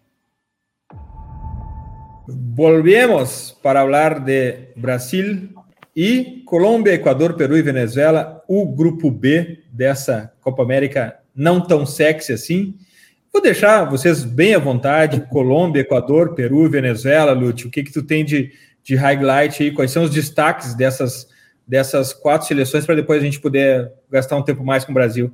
Volvemos 2.55 3.57
para 3.61 3.81
falar 3.81 4.19
de 4.19 4.69
Brasil 4.75 5.49
e 5.95 6.43
Colômbia, 6.45 6.93
Equador, 6.93 7.33
Peru 7.33 7.57
e 7.57 7.61
Venezuela, 7.61 8.41
o 8.47 8.65
grupo 8.65 9.11
B 9.11 9.63
dessa 9.71 10.31
Copa 10.41 10.63
América 10.63 11.17
não 11.35 11.61
tão 11.61 11.85
sexy 11.85 12.33
assim. 12.33 12.75
Vou 13.31 13.41
deixar 13.41 13.85
vocês 13.85 14.23
bem 14.23 14.55
à 14.55 14.59
vontade, 14.59 15.25
Colômbia, 15.29 15.81
Equador, 15.81 16.35
Peru, 16.35 16.69
Venezuela, 16.69 17.31
Lúcio, 17.31 17.67
o 17.67 17.71
que 17.71 17.83
que 17.83 17.91
tu 17.91 18.03
tem 18.03 18.25
de, 18.25 18.51
de 18.83 18.95
highlight 18.95 19.63
aí, 19.63 19.71
quais 19.71 19.91
são 19.91 20.03
os 20.03 20.11
destaques 20.11 20.73
dessas 20.73 21.29
dessas 21.67 22.11
quatro 22.11 22.47
seleções 22.47 22.85
para 22.85 22.95
depois 22.95 23.21
a 23.21 23.25
gente 23.25 23.39
poder 23.39 23.91
gastar 24.09 24.35
um 24.35 24.43
tempo 24.43 24.61
mais 24.61 24.83
com 24.83 24.91
o 24.91 24.93
Brasil. 24.93 25.31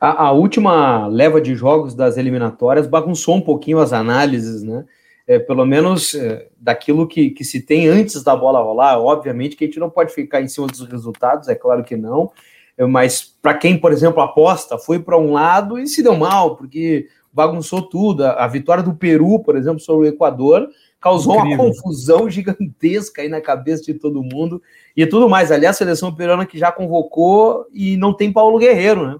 A, 0.00 0.24
a, 0.24 0.32
última 0.32 1.06
leva 1.06 1.40
de 1.40 1.54
jogos 1.54 1.94
das 1.94 2.16
eliminatórias 2.16 2.88
bagunçou 2.88 3.36
um 3.36 3.40
pouquinho 3.40 3.78
as 3.78 3.92
análises, 3.92 4.64
né? 4.64 4.84
É, 5.28 5.38
pelo 5.38 5.66
menos 5.66 6.14
é, 6.14 6.48
daquilo 6.58 7.06
que, 7.06 7.28
que 7.28 7.44
se 7.44 7.60
tem 7.60 7.86
antes 7.86 8.22
da 8.24 8.34
bola 8.34 8.62
rolar. 8.62 8.98
Obviamente 8.98 9.56
que 9.56 9.64
a 9.64 9.66
gente 9.66 9.78
não 9.78 9.90
pode 9.90 10.12
ficar 10.14 10.40
em 10.40 10.48
cima 10.48 10.66
dos 10.66 10.80
resultados, 10.88 11.48
é 11.48 11.54
claro 11.54 11.84
que 11.84 11.96
não. 11.98 12.32
É, 12.78 12.86
mas 12.86 13.36
para 13.42 13.52
quem, 13.52 13.76
por 13.76 13.92
exemplo, 13.92 14.22
aposta, 14.22 14.78
foi 14.78 14.98
para 14.98 15.18
um 15.18 15.32
lado 15.32 15.78
e 15.78 15.86
se 15.86 16.02
deu 16.02 16.16
mal, 16.16 16.56
porque 16.56 17.08
bagunçou 17.30 17.82
tudo. 17.82 18.24
A, 18.24 18.44
a 18.44 18.46
vitória 18.48 18.82
do 18.82 18.94
Peru, 18.94 19.40
por 19.40 19.54
exemplo, 19.54 19.80
sobre 19.80 20.08
o 20.08 20.10
Equador, 20.10 20.66
causou 21.00 21.36
Incrível. 21.36 21.64
uma 21.64 21.72
confusão 21.74 22.28
gigantesca 22.30 23.22
aí 23.22 23.28
na 23.28 23.40
cabeça 23.40 23.82
de 23.82 23.94
todo 23.94 24.22
mundo 24.22 24.62
e 24.96 25.06
tudo 25.06 25.28
mais. 25.28 25.52
Aliás, 25.52 25.76
a 25.76 25.78
seleção 25.78 26.14
peruana 26.14 26.46
que 26.46 26.58
já 26.58 26.72
convocou 26.72 27.66
e 27.72 27.96
não 27.96 28.14
tem 28.14 28.32
Paulo 28.32 28.58
Guerreiro, 28.58 29.06
né? 29.06 29.16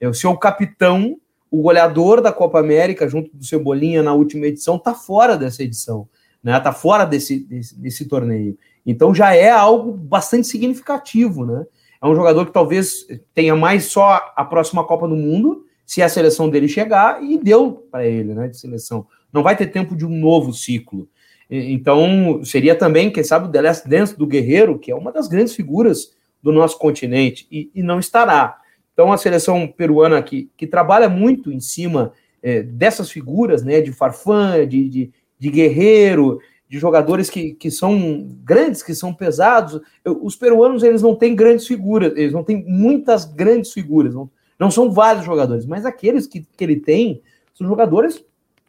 É 0.00 0.08
o 0.08 0.14
seu 0.14 0.36
capitão, 0.36 1.16
o 1.58 1.62
goleador 1.62 2.20
da 2.20 2.32
Copa 2.32 2.58
América, 2.58 3.08
junto 3.08 3.30
do 3.32 3.44
Cebolinha 3.44 4.02
na 4.02 4.12
última 4.12 4.46
edição, 4.46 4.76
tá 4.76 4.92
fora 4.92 5.36
dessa 5.36 5.62
edição, 5.62 6.08
né? 6.42 6.58
Tá 6.58 6.72
fora 6.72 7.04
desse, 7.04 7.38
desse, 7.38 7.80
desse 7.80 8.04
torneio. 8.06 8.58
Então 8.84 9.14
já 9.14 9.32
é 9.36 9.50
algo 9.50 9.92
bastante 9.92 10.48
significativo, 10.48 11.46
né? 11.46 11.64
É 12.02 12.06
um 12.08 12.14
jogador 12.14 12.44
que 12.44 12.52
talvez 12.52 13.06
tenha 13.32 13.54
mais 13.54 13.84
só 13.84 14.32
a 14.34 14.44
próxima 14.44 14.84
Copa 14.84 15.06
do 15.06 15.14
Mundo, 15.14 15.64
se 15.86 16.02
a 16.02 16.08
seleção 16.08 16.50
dele 16.50 16.66
chegar, 16.66 17.22
e 17.22 17.38
deu 17.38 17.86
para 17.88 18.04
ele, 18.04 18.34
né? 18.34 18.48
De 18.48 18.58
seleção. 18.58 19.06
Não 19.32 19.44
vai 19.44 19.56
ter 19.56 19.68
tempo 19.68 19.94
de 19.94 20.04
um 20.04 20.10
novo 20.10 20.52
ciclo. 20.52 21.08
Então, 21.48 22.40
seria 22.42 22.74
também, 22.74 23.12
quem 23.12 23.22
sabe, 23.22 23.46
o 23.46 23.50
The 23.50 23.60
Last 23.60 23.88
Dance 23.88 24.18
do 24.18 24.26
Guerreiro, 24.26 24.76
que 24.76 24.90
é 24.90 24.94
uma 24.94 25.12
das 25.12 25.28
grandes 25.28 25.54
figuras 25.54 26.12
do 26.42 26.50
nosso 26.50 26.78
continente, 26.78 27.46
e, 27.48 27.70
e 27.72 27.80
não 27.82 28.00
estará. 28.00 28.58
Então, 28.94 29.12
a 29.12 29.18
seleção 29.18 29.66
peruana 29.66 30.22
que, 30.22 30.48
que 30.56 30.66
trabalha 30.66 31.08
muito 31.08 31.52
em 31.52 31.60
cima 31.60 32.12
é, 32.42 32.62
dessas 32.62 33.10
figuras, 33.10 33.62
né, 33.62 33.80
de 33.80 33.92
Farfã, 33.92 34.66
de, 34.66 34.88
de, 34.88 35.12
de, 35.38 35.50
Guerreiro, 35.50 36.38
de 36.68 36.78
jogadores 36.78 37.28
que, 37.28 37.54
que 37.54 37.70
são 37.70 38.28
grandes, 38.44 38.82
que 38.82 38.94
são 38.94 39.12
pesados. 39.12 39.80
Os 40.22 40.36
peruanos, 40.36 40.84
eles 40.84 41.02
não 41.02 41.14
têm 41.16 41.34
grandes 41.34 41.66
figuras, 41.66 42.12
eles 42.16 42.32
não 42.32 42.44
têm 42.44 42.64
muitas 42.66 43.24
grandes 43.24 43.72
figuras, 43.72 44.14
não, 44.14 44.30
não 44.58 44.70
são 44.70 44.92
vários 44.92 45.24
jogadores, 45.24 45.66
mas 45.66 45.84
aqueles 45.84 46.26
que, 46.26 46.46
que 46.56 46.64
ele 46.64 46.76
tem 46.76 47.20
são 47.52 47.66
jogadores 47.66 48.24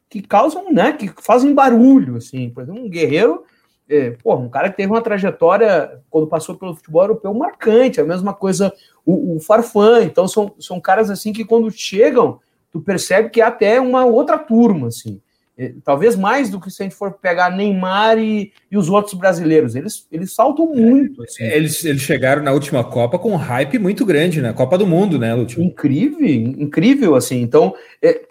que 0.10 0.22
causam, 0.22 0.72
né, 0.72 0.94
que 0.94 1.12
fazem 1.22 1.54
barulho, 1.54 2.16
assim. 2.16 2.50
Por 2.50 2.64
exemplo, 2.64 2.82
um 2.82 2.90
guerreiro, 2.90 3.44
é, 3.90 4.12
porra, 4.12 4.42
um 4.42 4.50
cara 4.50 4.70
que 4.70 4.78
teve 4.78 4.92
uma 4.92 5.02
trajetória, 5.02 6.02
quando 6.10 6.28
passou 6.28 6.56
pelo 6.56 6.76
futebol 6.76 7.04
europeu, 7.04 7.34
marcante. 7.34 8.00
A 8.00 8.06
mesma 8.06 8.34
coisa 8.34 8.74
o, 9.06 9.36
o 9.36 9.40
Farfã. 9.40 10.02
Então, 10.04 10.28
são, 10.28 10.54
são 10.60 10.80
caras, 10.80 11.10
assim, 11.10 11.32
que 11.32 11.46
quando 11.46 11.70
chegam, 11.72 12.40
tu 12.72 12.82
percebe 12.82 13.30
que 13.30 13.42
é 13.42 13.46
até 13.46 13.80
uma 13.80 14.06
outra 14.06 14.38
turma, 14.38 14.88
assim. 14.88 15.22
É, 15.58 15.74
talvez 15.86 16.18
mais 16.18 16.50
do 16.50 16.60
que 16.60 16.70
se 16.70 16.84
a 16.84 16.86
gente 16.86 16.96
for 16.96 17.14
pegar 17.14 17.50
Neymar 17.50 18.18
e, 18.18 18.52
e 18.70 18.78
os 18.78 18.90
outros 18.90 19.14
brasileiros. 19.14 19.74
Eles, 19.74 20.06
eles 20.12 20.34
saltam 20.34 20.68
muito. 20.68 21.24
Assim. 21.24 21.44
É, 21.44 21.56
eles, 21.56 21.86
eles 21.86 22.02
chegaram 22.02 22.44
na 22.44 22.52
última 22.52 22.84
Copa 22.84 23.18
com 23.18 23.32
um 23.32 23.38
hype 23.38 23.80
muito 23.80 24.06
grande, 24.06 24.42
na 24.42 24.50
né? 24.50 24.54
Copa 24.54 24.78
do 24.78 24.86
Mundo, 24.86 25.18
né, 25.18 25.34
Lúcio? 25.34 25.64
Incrível, 25.64 26.28
incrível, 26.28 27.16
assim. 27.16 27.42
Então, 27.42 27.74
é, 28.02 28.24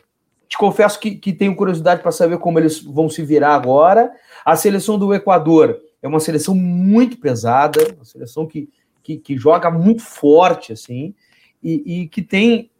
te 0.46 0.58
confesso 0.58 1.00
que, 1.00 1.14
que 1.14 1.32
tenho 1.32 1.56
curiosidade 1.56 2.02
para 2.02 2.12
saber 2.12 2.36
como 2.38 2.58
eles 2.58 2.82
vão 2.82 3.08
se 3.08 3.22
virar 3.22 3.54
agora. 3.54 4.12
A 4.44 4.54
seleção 4.54 4.98
do 4.98 5.14
Equador 5.14 5.80
é 6.02 6.06
uma 6.06 6.20
seleção 6.20 6.54
muito 6.54 7.16
pesada, 7.16 7.80
uma 7.96 8.04
seleção 8.04 8.46
que, 8.46 8.68
que, 9.04 9.18
que 9.18 9.36
joga 9.36 9.70
muito 9.70 10.02
forte, 10.02 10.72
assim, 10.72 11.14
e, 11.62 12.00
e, 12.02 12.08
que 12.08 12.22
tem. 12.22 12.70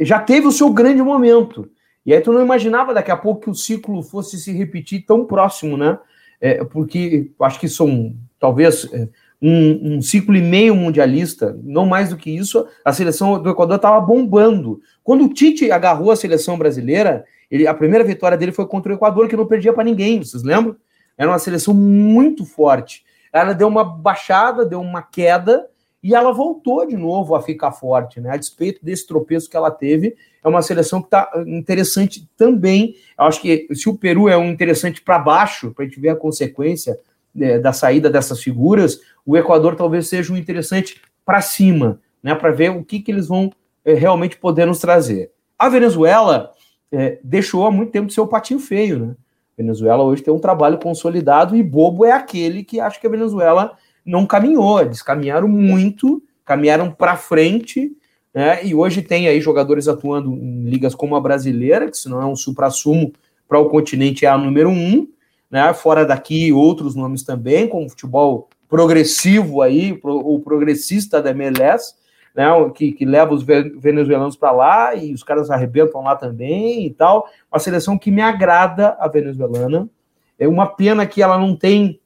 Já 0.00 0.20
teve 0.20 0.46
o 0.46 0.52
seu 0.52 0.70
grande 0.70 1.00
momento. 1.02 1.70
E 2.04 2.12
aí 2.12 2.20
tu 2.20 2.32
não 2.32 2.42
imaginava 2.42 2.92
daqui 2.92 3.10
a 3.10 3.16
pouco 3.16 3.42
que 3.42 3.50
o 3.50 3.54
ciclo 3.54 4.02
fosse 4.02 4.38
se 4.38 4.52
repetir 4.52 5.06
tão 5.06 5.24
próximo, 5.24 5.76
né? 5.76 5.98
É, 6.40 6.64
porque 6.64 7.30
acho 7.40 7.58
que 7.58 7.68
são 7.68 8.14
talvez 8.38 8.88
é, 8.92 9.08
um, 9.42 9.96
um, 9.96 10.02
ciclo 10.02 10.36
e 10.36 10.40
meio 10.40 10.74
mundialista, 10.74 11.58
não 11.62 11.84
mais 11.86 12.10
do 12.10 12.16
que 12.16 12.30
isso, 12.30 12.66
a 12.84 12.92
seleção 12.92 13.40
do 13.42 13.50
Equador 13.50 13.76
estava 13.76 14.00
bombando. 14.00 14.80
Quando 15.02 15.24
o 15.24 15.32
Tite 15.32 15.70
agarrou 15.70 16.10
a 16.10 16.16
seleção 16.16 16.56
brasileira, 16.56 17.24
ele, 17.50 17.66
a 17.66 17.74
primeira 17.74 18.04
vitória 18.04 18.38
dele 18.38 18.52
foi 18.52 18.66
contra 18.66 18.92
o 18.92 18.94
Equador, 18.94 19.28
que 19.28 19.36
não 19.36 19.46
perdia 19.46 19.72
para 19.72 19.84
ninguém, 19.84 20.22
vocês 20.22 20.42
lembram? 20.42 20.76
Era 21.16 21.30
uma 21.30 21.38
seleção 21.38 21.74
muito 21.74 22.44
forte. 22.44 23.04
Ela 23.32 23.52
deu 23.52 23.68
uma 23.68 23.84
baixada, 23.84 24.64
deu 24.64 24.80
uma 24.80 25.02
queda, 25.02 25.68
e 26.02 26.14
ela 26.14 26.32
voltou 26.32 26.86
de 26.86 26.96
novo 26.96 27.34
a 27.34 27.42
ficar 27.42 27.72
forte, 27.72 28.20
né? 28.20 28.30
A 28.30 28.36
despeito 28.36 28.84
desse 28.84 29.06
tropeço 29.06 29.50
que 29.50 29.56
ela 29.56 29.70
teve, 29.70 30.16
é 30.42 30.48
uma 30.48 30.62
seleção 30.62 31.00
que 31.00 31.08
está 31.08 31.30
interessante 31.46 32.28
também. 32.36 32.94
Eu 33.18 33.24
acho 33.24 33.40
que 33.40 33.68
se 33.74 33.88
o 33.88 33.96
Peru 33.96 34.28
é 34.28 34.36
um 34.36 34.48
interessante 34.48 35.02
para 35.02 35.18
baixo, 35.18 35.72
para 35.72 35.84
a 35.84 35.88
gente 35.88 36.00
ver 36.00 36.10
a 36.10 36.16
consequência 36.16 36.98
né, 37.34 37.58
da 37.58 37.72
saída 37.72 38.08
dessas 38.08 38.40
figuras, 38.42 39.00
o 39.26 39.36
Equador 39.36 39.74
talvez 39.74 40.08
seja 40.08 40.32
um 40.32 40.36
interessante 40.36 41.00
para 41.24 41.40
cima, 41.40 42.00
né, 42.22 42.34
para 42.34 42.52
ver 42.52 42.70
o 42.70 42.84
que, 42.84 43.00
que 43.00 43.10
eles 43.10 43.26
vão 43.26 43.52
é, 43.84 43.94
realmente 43.94 44.36
poder 44.36 44.66
nos 44.66 44.78
trazer. 44.78 45.30
A 45.58 45.68
Venezuela 45.68 46.52
é, 46.92 47.18
deixou 47.22 47.66
há 47.66 47.70
muito 47.70 47.90
tempo 47.90 48.06
de 48.06 48.14
ser 48.14 48.20
o 48.20 48.26
patinho 48.26 48.60
feio, 48.60 48.98
né? 48.98 49.16
Venezuela 49.58 50.04
hoje 50.04 50.22
tem 50.22 50.32
um 50.32 50.38
trabalho 50.38 50.78
consolidado 50.78 51.56
e 51.56 51.62
bobo 51.62 52.04
é 52.04 52.12
aquele 52.12 52.62
que 52.62 52.78
acha 52.78 53.00
que 53.00 53.06
a 53.06 53.10
Venezuela 53.10 53.76
não 54.06 54.24
caminhou. 54.24 54.80
Eles 54.80 55.02
caminharam 55.02 55.48
muito, 55.48 56.22
caminharam 56.44 56.92
para 56.92 57.16
frente, 57.16 57.90
né? 58.32 58.64
E 58.64 58.72
hoje 58.72 59.02
tem 59.02 59.26
aí 59.26 59.40
jogadores 59.40 59.88
atuando 59.88 60.32
em 60.32 60.62
ligas 60.62 60.94
como 60.94 61.16
a 61.16 61.20
brasileira, 61.20 61.90
que 61.90 61.96
se 61.98 62.08
não 62.08 62.22
é 62.22 62.24
um 62.24 62.36
supra-sumo 62.36 63.12
para 63.48 63.58
o 63.58 63.68
continente 63.68 64.24
é 64.24 64.28
a 64.28 64.38
número 64.38 64.70
um, 64.70 65.08
né? 65.50 65.74
Fora 65.74 66.06
daqui 66.06 66.52
outros 66.52 66.94
nomes 66.94 67.24
também, 67.24 67.66
como 67.66 67.88
futebol 67.88 68.48
progressivo 68.68 69.60
aí, 69.60 69.98
o 70.04 70.38
progressista 70.40 71.20
da 71.20 71.30
MLS, 71.30 71.94
né, 72.38 72.46
que, 72.72 72.92
que 72.92 73.04
leva 73.04 73.34
os 73.34 73.42
venezuelanos 73.42 74.36
para 74.36 74.52
lá 74.52 74.94
e 74.94 75.12
os 75.12 75.24
caras 75.24 75.50
arrebentam 75.50 76.00
lá 76.04 76.14
também 76.14 76.86
e 76.86 76.90
tal. 76.90 77.28
Uma 77.50 77.58
seleção 77.58 77.98
que 77.98 78.12
me 78.12 78.22
agrada, 78.22 78.96
a 79.00 79.08
venezuelana. 79.08 79.90
É 80.38 80.46
uma 80.46 80.68
pena 80.68 81.04
que 81.04 81.20
ela 81.20 81.36
não 81.36 81.56
tem 81.56 82.00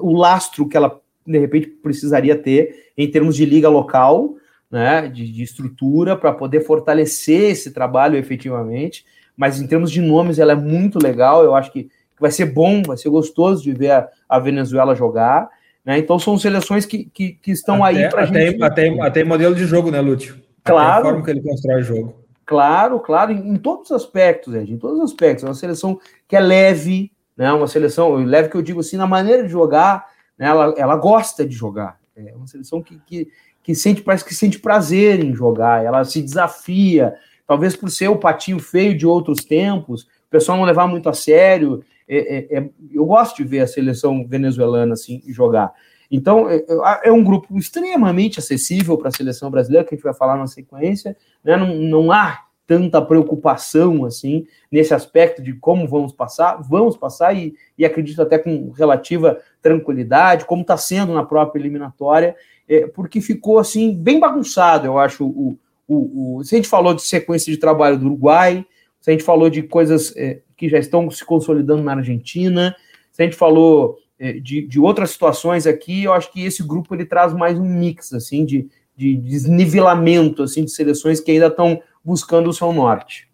o 0.00 0.16
lastro 0.16 0.68
que 0.68 0.76
ela, 0.76 1.00
de 1.26 1.38
repente, 1.40 1.66
precisaria 1.66 2.38
ter 2.38 2.92
em 2.96 3.10
termos 3.10 3.34
de 3.34 3.44
liga 3.44 3.68
local. 3.68 4.36
né, 4.70 5.08
de, 5.08 5.30
de 5.30 5.42
estrutura 5.42 6.16
para 6.16 6.32
poder 6.32 6.60
fortalecer 6.60 7.50
esse 7.50 7.72
trabalho 7.72 8.16
efetivamente, 8.16 9.04
mas 9.36 9.60
em 9.60 9.66
termos 9.66 9.90
de 9.90 10.00
nomes 10.00 10.38
ela 10.38 10.52
é 10.52 10.56
muito 10.56 10.98
legal, 10.98 11.44
eu 11.44 11.54
acho 11.54 11.70
que 11.70 11.90
vai 12.18 12.30
ser 12.30 12.46
bom, 12.46 12.82
vai 12.82 12.96
ser 12.96 13.10
gostoso 13.10 13.62
de 13.62 13.72
ver 13.72 13.90
a, 13.90 14.08
a 14.26 14.38
Venezuela 14.38 14.94
jogar, 14.94 15.50
né, 15.84 15.98
então 15.98 16.18
são 16.18 16.38
seleções 16.38 16.86
que, 16.86 17.04
que, 17.04 17.32
que 17.32 17.50
estão 17.50 17.84
até, 17.84 18.04
aí 18.04 18.10
para 18.10 18.24
gente... 18.26 18.62
Até, 18.62 19.00
até 19.00 19.24
modelo 19.24 19.54
de 19.54 19.64
jogo, 19.64 19.90
né, 19.90 20.00
Lúcio? 20.00 20.40
Claro. 20.64 21.00
a 21.00 21.10
forma 21.10 21.24
que 21.24 21.30
ele 21.30 21.42
constrói 21.42 21.80
o 21.80 21.82
jogo. 21.82 22.22
Claro, 22.44 23.00
claro, 23.00 23.32
em, 23.32 23.54
em 23.54 23.56
todos 23.56 23.90
os 23.90 23.96
aspectos, 23.96 24.54
Ed, 24.54 24.72
em 24.72 24.78
todos 24.78 24.98
os 24.98 25.04
aspectos. 25.04 25.44
É 25.44 25.48
uma 25.48 25.54
seleção 25.54 25.98
que 26.28 26.36
é 26.36 26.40
leve, 26.40 27.10
né? 27.36 27.52
Uma 27.52 27.66
seleção, 27.66 28.14
leve 28.14 28.48
que 28.48 28.56
eu 28.56 28.62
digo 28.62 28.80
assim, 28.80 28.96
na 28.96 29.06
maneira 29.06 29.42
de 29.42 29.48
jogar, 29.48 30.06
né? 30.38 30.46
ela, 30.46 30.74
ela 30.76 30.96
gosta 30.96 31.46
de 31.46 31.54
jogar. 31.54 31.98
É 32.16 32.34
uma 32.34 32.46
seleção 32.46 32.82
que, 32.82 33.00
que, 33.06 33.28
que 33.62 33.74
sente, 33.74 34.02
parece 34.02 34.24
que 34.24 34.34
sente 34.34 34.58
prazer 34.58 35.24
em 35.24 35.34
jogar, 35.34 35.84
ela 35.84 36.04
se 36.04 36.20
desafia, 36.20 37.14
talvez 37.46 37.74
por 37.74 37.90
ser 37.90 38.08
o 38.08 38.18
patinho 38.18 38.58
feio 38.58 38.96
de 38.96 39.06
outros 39.06 39.44
tempos, 39.44 40.02
o 40.02 40.30
pessoal 40.30 40.58
não 40.58 40.64
levar 40.64 40.86
muito 40.86 41.08
a 41.08 41.14
sério. 41.14 41.82
É, 42.14 42.36
é, 42.36 42.58
é, 42.58 42.70
eu 42.92 43.06
gosto 43.06 43.38
de 43.38 43.44
ver 43.44 43.60
a 43.60 43.66
seleção 43.66 44.26
venezuelana 44.26 44.92
assim 44.92 45.22
jogar. 45.28 45.72
Então, 46.10 46.46
é, 46.50 46.56
é, 46.56 47.08
é 47.08 47.12
um 47.12 47.24
grupo 47.24 47.56
extremamente 47.56 48.38
acessível 48.38 48.98
para 48.98 49.08
a 49.08 49.12
seleção 49.12 49.50
brasileira, 49.50 49.82
que 49.82 49.94
a 49.94 49.96
gente 49.96 50.04
vai 50.04 50.12
falar 50.12 50.36
na 50.36 50.46
sequência. 50.46 51.16
Né? 51.42 51.56
Não, 51.56 51.74
não 51.74 52.12
há 52.12 52.44
tanta 52.66 53.00
preocupação 53.00 54.04
assim 54.04 54.46
nesse 54.70 54.92
aspecto 54.92 55.42
de 55.42 55.54
como 55.54 55.88
vamos 55.88 56.12
passar, 56.12 56.56
vamos 56.62 56.98
passar 56.98 57.34
e, 57.34 57.54
e 57.78 57.84
acredito 57.84 58.20
até 58.20 58.38
com 58.38 58.70
relativa 58.70 59.38
tranquilidade, 59.62 60.44
como 60.44 60.62
está 60.62 60.76
sendo 60.76 61.14
na 61.14 61.24
própria 61.24 61.60
eliminatória, 61.60 62.36
é, 62.68 62.86
porque 62.86 63.22
ficou 63.22 63.58
assim 63.58 63.94
bem 63.94 64.20
bagunçado, 64.20 64.86
eu 64.86 64.98
acho. 64.98 65.24
O, 65.24 65.58
o, 65.88 66.38
o, 66.38 66.44
se 66.44 66.54
a 66.54 66.58
gente 66.58 66.68
falou 66.68 66.94
de 66.94 67.02
sequência 67.02 67.50
de 67.50 67.58
trabalho 67.58 67.98
do 67.98 68.06
Uruguai, 68.06 68.64
se 69.02 69.10
a 69.10 69.12
gente 69.12 69.24
falou 69.24 69.50
de 69.50 69.62
coisas 69.62 70.16
é, 70.16 70.38
que 70.56 70.68
já 70.68 70.78
estão 70.78 71.10
se 71.10 71.24
consolidando 71.24 71.82
na 71.82 71.92
Argentina, 71.92 72.74
se 73.10 73.20
a 73.20 73.24
gente 73.24 73.36
falou 73.36 73.98
é, 74.18 74.34
de, 74.34 74.62
de 74.62 74.78
outras 74.78 75.10
situações 75.10 75.66
aqui, 75.66 76.04
eu 76.04 76.12
acho 76.12 76.32
que 76.32 76.44
esse 76.44 76.62
grupo 76.62 76.94
ele 76.94 77.04
traz 77.04 77.34
mais 77.34 77.58
um 77.58 77.64
mix 77.64 78.12
assim 78.12 78.44
de, 78.46 78.68
de 78.96 79.16
desnivelamento 79.16 80.44
assim 80.44 80.64
de 80.64 80.70
seleções 80.70 81.20
que 81.20 81.32
ainda 81.32 81.48
estão 81.48 81.82
buscando 82.04 82.48
o 82.48 82.52
seu 82.52 82.72
norte. 82.72 83.28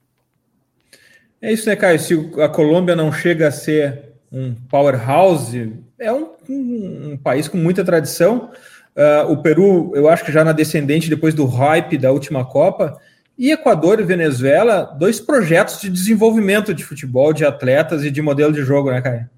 É 1.41 1.53
isso, 1.53 1.69
né, 1.69 1.77
Caio? 1.77 2.01
Se 2.01 2.15
a 2.43 2.49
Colômbia 2.49 2.97
não 2.97 3.13
chega 3.13 3.49
a 3.49 3.53
ser 3.53 4.15
um 4.33 4.55
powerhouse, 4.55 5.73
é 5.99 6.11
um, 6.11 6.31
um, 6.49 7.11
um 7.13 7.17
país 7.17 7.47
com 7.47 7.59
muita 7.59 7.85
tradição. 7.85 8.51
Uh, 8.97 9.31
o 9.33 9.43
Peru, 9.43 9.93
eu 9.95 10.09
acho 10.09 10.25
que 10.25 10.33
já 10.33 10.43
na 10.43 10.53
descendente 10.53 11.11
depois 11.11 11.35
do 11.35 11.45
hype 11.45 11.99
da 11.99 12.11
última 12.11 12.45
Copa. 12.45 12.99
E 13.39 13.53
Equador 13.53 14.01
e 14.01 14.03
Venezuela, 14.03 14.83
dois 14.99 15.21
projetos 15.21 15.81
de 15.81 15.89
desenvolvimento 15.89 16.75
de 16.75 16.85
futebol, 16.85 17.33
de 17.33 17.45
atletas 17.45 18.05
e 18.05 18.11
de 18.11 18.21
modelo 18.21 18.53
de 18.53 18.63
jogo, 18.63 18.91
né, 18.91 19.01
Caio? 19.01 19.31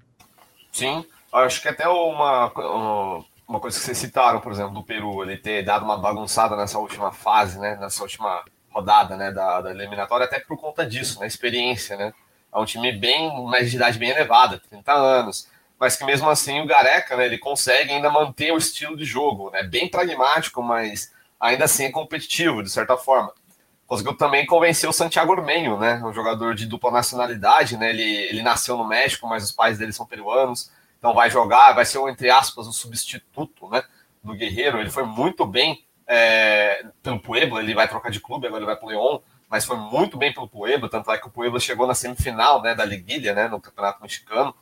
Sim, 0.71 1.05
Acho 1.31 1.61
que 1.61 1.69
até 1.69 1.87
uma, 1.87 2.51
uma 3.47 3.59
coisa 3.61 3.79
que 3.79 3.85
vocês 3.85 3.97
citaram, 3.97 4.41
por 4.41 4.51
exemplo, 4.51 4.73
do 4.73 4.83
Peru, 4.83 5.23
ele 5.23 5.37
ter 5.37 5.63
dado 5.63 5.85
uma 5.85 5.97
bagunçada 5.97 6.57
nessa 6.57 6.77
última 6.77 7.11
fase, 7.11 7.57
né? 7.57 7.77
Nessa 7.79 8.03
última 8.03 8.43
rodada 8.69 9.15
né, 9.15 9.31
da, 9.31 9.61
da 9.61 9.71
eliminatória, 9.71 10.25
até 10.25 10.39
por 10.39 10.57
conta 10.57 10.85
disso, 10.85 11.21
né? 11.21 11.27
Experiência, 11.27 11.95
né? 11.95 12.13
É 12.53 12.59
um 12.59 12.65
time 12.65 12.91
bem, 12.91 13.31
de 13.63 13.75
idade 13.77 13.97
bem 13.97 14.09
elevada, 14.09 14.61
30 14.69 14.91
anos, 14.91 15.47
mas 15.79 15.95
que 15.95 16.03
mesmo 16.03 16.29
assim 16.29 16.59
o 16.59 16.67
Gareca, 16.67 17.15
né, 17.15 17.25
ele 17.25 17.37
consegue 17.37 17.93
ainda 17.93 18.09
manter 18.09 18.51
o 18.51 18.57
estilo 18.57 18.97
de 18.97 19.05
jogo, 19.05 19.49
né? 19.51 19.63
Bem 19.63 19.87
pragmático, 19.89 20.61
mas 20.61 21.13
ainda 21.39 21.63
assim 21.63 21.85
é 21.85 21.91
competitivo, 21.91 22.61
de 22.61 22.69
certa 22.69 22.97
forma. 22.97 23.33
Conseguiu 23.91 24.15
também 24.15 24.45
convencer 24.45 24.89
o 24.89 24.93
Santiago 24.93 25.31
Ormenho, 25.31 25.77
né? 25.77 26.01
Um 26.03 26.13
jogador 26.13 26.55
de 26.55 26.65
dupla 26.65 26.91
nacionalidade, 26.91 27.75
né? 27.77 27.89
Ele, 27.89 28.03
ele 28.03 28.41
nasceu 28.41 28.77
no 28.77 28.87
México, 28.87 29.27
mas 29.27 29.43
os 29.43 29.51
pais 29.51 29.77
dele 29.77 29.91
são 29.91 30.05
peruanos 30.05 30.71
então 31.01 31.15
vai 31.15 31.31
jogar, 31.31 31.73
vai 31.73 31.83
ser, 31.83 31.97
entre 32.07 32.29
aspas, 32.29 32.67
o 32.67 32.71
substituto 32.71 33.67
né, 33.69 33.81
do 34.23 34.35
Guerreiro. 34.35 34.79
Ele 34.79 34.91
foi 34.91 35.03
muito 35.03 35.47
bem 35.47 35.83
é, 36.05 36.85
pelo 37.01 37.19
Puebla, 37.19 37.59
ele 37.59 37.73
vai 37.73 37.87
trocar 37.87 38.11
de 38.11 38.19
clube, 38.19 38.45
agora 38.45 38.59
ele 38.61 38.67
vai 38.67 38.75
para 38.75 38.85
o 38.85 38.89
León, 38.89 39.19
mas 39.49 39.65
foi 39.65 39.77
muito 39.77 40.15
bem 40.15 40.31
pelo 40.31 40.47
Puebla, 40.47 40.87
tanto 40.87 41.11
é 41.11 41.17
que 41.17 41.25
o 41.25 41.31
Puebla 41.31 41.59
chegou 41.59 41.87
na 41.87 41.95
semifinal 41.95 42.61
né, 42.61 42.75
da 42.75 42.85
Liguilha, 42.85 43.33
né, 43.33 43.47
no 43.47 43.59
Campeonato 43.59 43.99
Mexicano. 43.99 44.53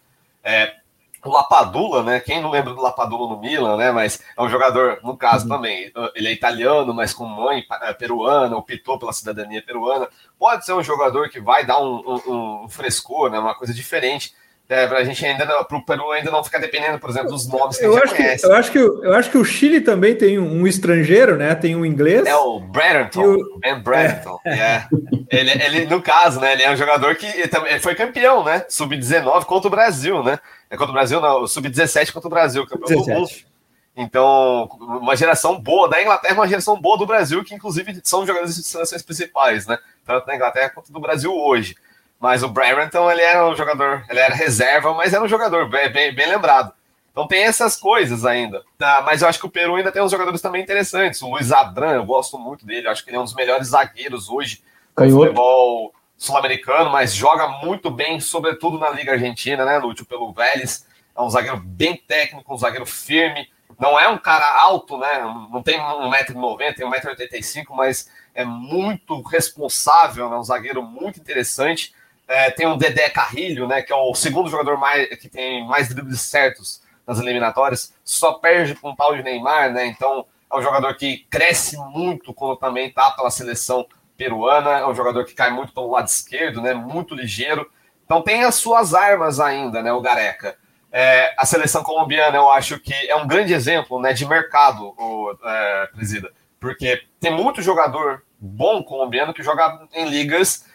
É, 0.42 0.78
o 1.24 1.32
Lapadula, 1.32 2.04
né? 2.04 2.20
Quem 2.20 2.42
não 2.42 2.50
lembra 2.50 2.74
do 2.74 2.82
Lapadula 2.82 3.30
no 3.30 3.40
Milan, 3.40 3.78
né? 3.78 3.92
Mas 3.92 4.22
é 4.38 4.42
um 4.42 4.50
jogador, 4.50 5.00
no 5.04 5.18
caso 5.18 5.46
uhum. 5.46 5.56
também, 5.56 5.92
ele 6.16 6.28
é 6.28 6.32
italiano, 6.32 6.94
mas 6.94 7.14
com 7.14 7.26
mãe 7.26 7.64
é, 7.82 7.94
peruana, 7.94 8.56
optou 8.56 8.98
pela 8.98 9.14
cidadania 9.14 9.62
peruana. 9.62 10.08
Pode 10.38 10.66
ser 10.66 10.74
um 10.74 10.84
jogador 10.84 11.30
que 11.30 11.40
vai 11.40 11.66
dar 11.66 11.80
um, 11.82 12.22
um, 12.28 12.64
um 12.64 12.70
frescor, 12.70 13.30
né? 13.30 13.40
Uma 13.40 13.56
coisa 13.56 13.74
diferente. 13.74 14.34
É, 14.70 14.84
a 14.84 15.04
gente 15.04 15.26
ainda 15.26 15.48
para 15.64 15.78
o 15.78 15.84
Peru 15.84 16.12
ainda 16.12 16.30
não 16.30 16.44
ficar 16.44 16.60
dependendo, 16.60 17.00
por 17.00 17.10
exemplo, 17.10 17.32
dos 17.32 17.48
nomes 17.48 17.76
que 17.76 17.86
eu 17.86 17.92
a 17.92 17.94
gente 17.96 18.04
acho 18.04 18.16
conhece. 18.16 18.42
Que, 18.44 18.48
eu, 18.48 18.56
acho 18.56 18.72
que, 18.72 18.78
eu 18.78 19.14
acho 19.16 19.32
que 19.32 19.38
o 19.40 19.44
Chile 19.44 19.82
também 19.82 20.14
tem 20.14 20.38
um, 20.38 20.68
estrangeiro, 20.68 21.38
né? 21.38 21.56
Tem 21.56 21.76
um 21.76 21.84
inglês. 21.84 22.24
É 22.28 22.36
o 22.36 22.60
Brereton, 22.60 23.34
o... 23.34 23.60
Ben 23.60 23.80
Brereton. 23.80 24.40
É. 24.46 24.52
é. 24.52 24.88
ele, 25.32 25.52
ele, 25.52 25.86
no 25.88 26.00
caso, 26.04 26.40
né? 26.40 26.54
Ele 26.54 26.62
é 26.62 26.72
um 26.72 26.76
jogador 26.76 27.16
que 27.16 27.26
ele 27.26 27.80
foi 27.80 27.96
campeão, 27.96 28.44
né? 28.44 28.64
Sub-19 28.70 29.46
contra 29.46 29.68
o 29.68 29.72
Brasil, 29.72 30.24
né? 30.24 30.38
É 30.70 30.78
contra 30.78 30.92
o 30.92 30.94
Brasil, 30.94 31.20
não, 31.20 31.48
sub-17 31.48 32.12
contra 32.12 32.28
o 32.28 32.32
Brasil, 32.32 32.66
campeão 32.68 32.88
17. 32.88 33.06
do 33.06 33.20
mundo. 33.20 33.50
Então, 33.96 34.70
uma 34.80 35.16
geração 35.16 35.60
boa 35.60 35.90
da 35.90 36.02
Inglaterra, 36.02 36.36
uma 36.36 36.48
geração 36.48 36.80
boa 36.80 36.98
do 36.98 37.06
Brasil, 37.06 37.44
que 37.44 37.54
inclusive 37.54 38.00
são 38.04 38.26
jogadores 38.26 38.56
de 38.56 38.64
seleções 38.64 39.02
principais, 39.02 39.66
né? 39.66 39.78
Tanto 40.06 40.26
da 40.26 40.36
Inglaterra 40.36 40.70
quanto 40.70 40.92
do 40.92 41.00
Brasil 41.00 41.36
hoje. 41.36 41.76
Mas 42.20 42.44
o 42.44 42.50
Brereton, 42.50 43.10
ele 43.12 43.22
era 43.22 43.48
um 43.48 43.56
jogador, 43.56 44.06
ele 44.10 44.20
era 44.20 44.34
reserva, 44.34 44.94
mas 44.94 45.14
era 45.14 45.24
um 45.24 45.28
jogador 45.28 45.68
bem, 45.70 45.92
bem, 45.92 46.14
bem 46.14 46.30
lembrado. 46.30 46.72
Então 47.12 47.28
tem 47.28 47.44
essas 47.44 47.76
coisas 47.76 48.26
ainda. 48.26 48.64
Tá? 48.78 49.02
Mas 49.06 49.22
eu 49.22 49.28
acho 49.28 49.40
que 49.40 49.46
o 49.46 49.50
Peru 49.50 49.76
ainda 49.76 49.92
tem 49.92 50.02
uns 50.02 50.12
jogadores 50.12 50.42
também 50.42 50.62
interessantes. 50.62 51.22
O 51.22 51.30
Luiz 51.30 51.52
Adran, 51.52 51.96
eu 51.96 52.06
gosto 52.06 52.38
muito 52.38 52.66
dele. 52.66 52.88
Eu 52.88 52.92
acho 52.92 53.04
que 53.04 53.10
ele 53.10 53.18
é 53.18 53.20
um 53.20 53.26
dos 53.26 53.36
melhores 53.36 53.70
zagueiros 53.70 54.30
hoje 54.30 54.62
no 54.98 55.10
futebol 55.10 55.94
sul-americano, 56.20 56.90
mas 56.90 57.16
joga 57.16 57.48
muito 57.48 57.90
bem, 57.90 58.20
sobretudo 58.20 58.78
na 58.78 58.90
Liga 58.90 59.14
Argentina, 59.14 59.64
né, 59.64 59.78
Lúcio? 59.80 60.06
Pelo 60.06 60.34
Vélez. 60.34 60.86
É 61.18 61.22
um 61.22 61.30
zagueiro 61.30 61.58
bem 61.58 61.96
técnico, 61.96 62.54
um 62.54 62.58
zagueiro 62.58 62.86
firme. 62.86 63.50
Não 63.80 63.98
é 63.98 64.10
um 64.10 64.18
cara 64.18 64.62
alto, 64.62 64.98
né? 64.98 65.20
Não 65.50 65.64
tem 65.64 65.80
1,90m, 65.80 66.76
tem 66.76 66.86
1,85m, 66.86 67.68
mas 67.70 68.12
é 68.36 68.44
muito 68.44 69.22
responsável, 69.22 70.30
né? 70.30 70.36
um 70.36 70.44
zagueiro 70.44 70.84
muito 70.84 71.20
interessante. 71.20 71.94
É, 72.28 72.52
tem 72.52 72.68
o 72.68 72.76
Dedé 72.76 73.10
Carrilho, 73.10 73.68
né, 73.68 73.82
que 73.82 73.92
é 73.92 73.96
o 73.96 74.14
segundo 74.14 74.52
jogador 74.52 74.78
mais, 74.78 75.10
que 75.18 75.28
tem 75.28 75.66
mais 75.66 75.90
dribles 75.90 76.22
certos 76.22 76.80
nas 77.08 77.18
eliminatórias, 77.18 77.92
só 78.04 78.34
perde 78.34 78.76
com 78.76 78.92
um 78.92 78.96
tal 78.96 79.16
de 79.16 79.24
Neymar, 79.24 79.74
né? 79.74 79.88
Então 79.88 80.28
é 80.52 80.56
um 80.56 80.62
jogador 80.62 80.94
que 80.96 81.26
cresce 81.30 81.76
muito 81.78 82.32
quando 82.34 82.56
também 82.58 82.88
está 82.88 83.10
pela 83.12 83.32
seleção 83.32 83.88
peruana, 84.20 84.72
é 84.72 84.86
um 84.86 84.94
jogador 84.94 85.24
que 85.24 85.34
cai 85.34 85.50
muito 85.50 85.74
pelo 85.74 85.90
lado 85.90 86.08
esquerdo, 86.08 86.62
né? 86.62 86.74
Muito 86.74 87.16
ligeiro. 87.16 87.72
Então 88.04 88.22
tem 88.22 88.44
as 88.44 88.56
suas 88.56 88.94
armas 88.94 89.40
ainda, 89.40 89.82
né? 89.82 89.94
O 89.94 90.02
Gareca. 90.02 90.58
É, 90.92 91.34
a 91.38 91.46
seleção 91.46 91.84
colombiana, 91.84 92.36
eu 92.36 92.52
acho 92.52 92.78
que 92.80 92.94
é 92.94 93.16
um 93.16 93.28
grande 93.28 93.54
exemplo 93.54 94.02
né, 94.02 94.12
de 94.12 94.26
mercado, 94.26 94.94
o, 94.98 95.38
é, 95.44 95.88
presida, 95.94 96.32
porque 96.60 97.04
tem 97.20 97.32
muito 97.32 97.62
jogador 97.62 98.24
bom 98.40 98.82
colombiano 98.84 99.32
que 99.32 99.44
joga 99.44 99.88
em 99.94 100.10
ligas 100.10 100.66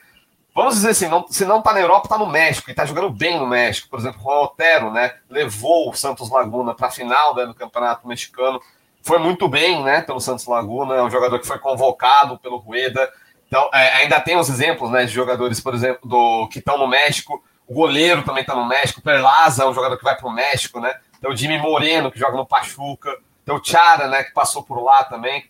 Vamos 0.55 0.77
dizer 0.77 0.91
assim, 0.91 1.09
não, 1.09 1.27
se 1.27 1.45
não 1.45 1.61
tá 1.61 1.73
na 1.73 1.81
Europa, 1.81 2.09
tá 2.09 2.17
no 2.17 2.29
México, 2.29 2.71
e 2.71 2.75
tá 2.75 2.85
jogando 2.85 3.11
bem 3.11 3.41
no 3.41 3.47
México. 3.47 3.89
Por 3.89 3.99
exemplo, 3.99 4.21
o 4.25 4.45
Otero, 4.45 4.93
né? 4.93 5.13
Levou 5.29 5.91
o 5.91 5.95
Santos 5.95 6.31
Laguna 6.31 6.73
para 6.73 6.87
a 6.87 6.93
final 6.93 7.35
né, 7.35 7.45
do 7.45 7.55
Campeonato 7.55 8.07
Mexicano. 8.07 8.61
Foi 9.03 9.19
muito 9.19 9.49
bem, 9.49 9.83
né? 9.83 10.01
Pelo 10.03 10.21
Santos 10.21 10.47
Laguna, 10.47 10.95
é 10.95 11.03
um 11.03 11.11
jogador 11.11 11.41
que 11.41 11.47
foi 11.47 11.59
convocado 11.59 12.39
pelo 12.39 12.59
Rueda. 12.59 13.13
Então, 13.55 13.71
é, 13.73 14.03
ainda 14.03 14.19
tem 14.19 14.37
os 14.37 14.49
exemplos, 14.49 14.91
né? 14.91 15.05
De 15.05 15.13
jogadores, 15.13 15.61
por 15.61 15.75
exemplo, 15.75 16.09
do 16.09 16.49
que 16.49 16.59
estão 16.59 16.77
no 16.77 16.89
México. 16.89 17.41
O 17.69 17.73
goleiro 17.73 18.25
também 18.25 18.41
está 18.41 18.53
no 18.53 18.67
México. 18.67 18.99
O 18.99 19.03
Perlaza 19.03 19.63
é 19.63 19.67
um 19.67 19.73
jogador 19.73 19.97
que 19.97 20.03
vai 20.03 20.17
para 20.17 20.27
o 20.27 20.33
México, 20.33 20.81
né? 20.81 20.93
Tem 21.21 21.31
o 21.31 21.37
Jimmy 21.37 21.59
Moreno, 21.59 22.11
que 22.11 22.19
joga 22.19 22.37
no 22.37 22.45
Pachuca. 22.45 23.17
Tem 23.45 23.55
o 23.55 23.63
Chara, 23.63 24.09
né? 24.09 24.25
Que 24.25 24.33
passou 24.33 24.65
por 24.65 24.83
lá 24.83 25.05
também. 25.05 25.49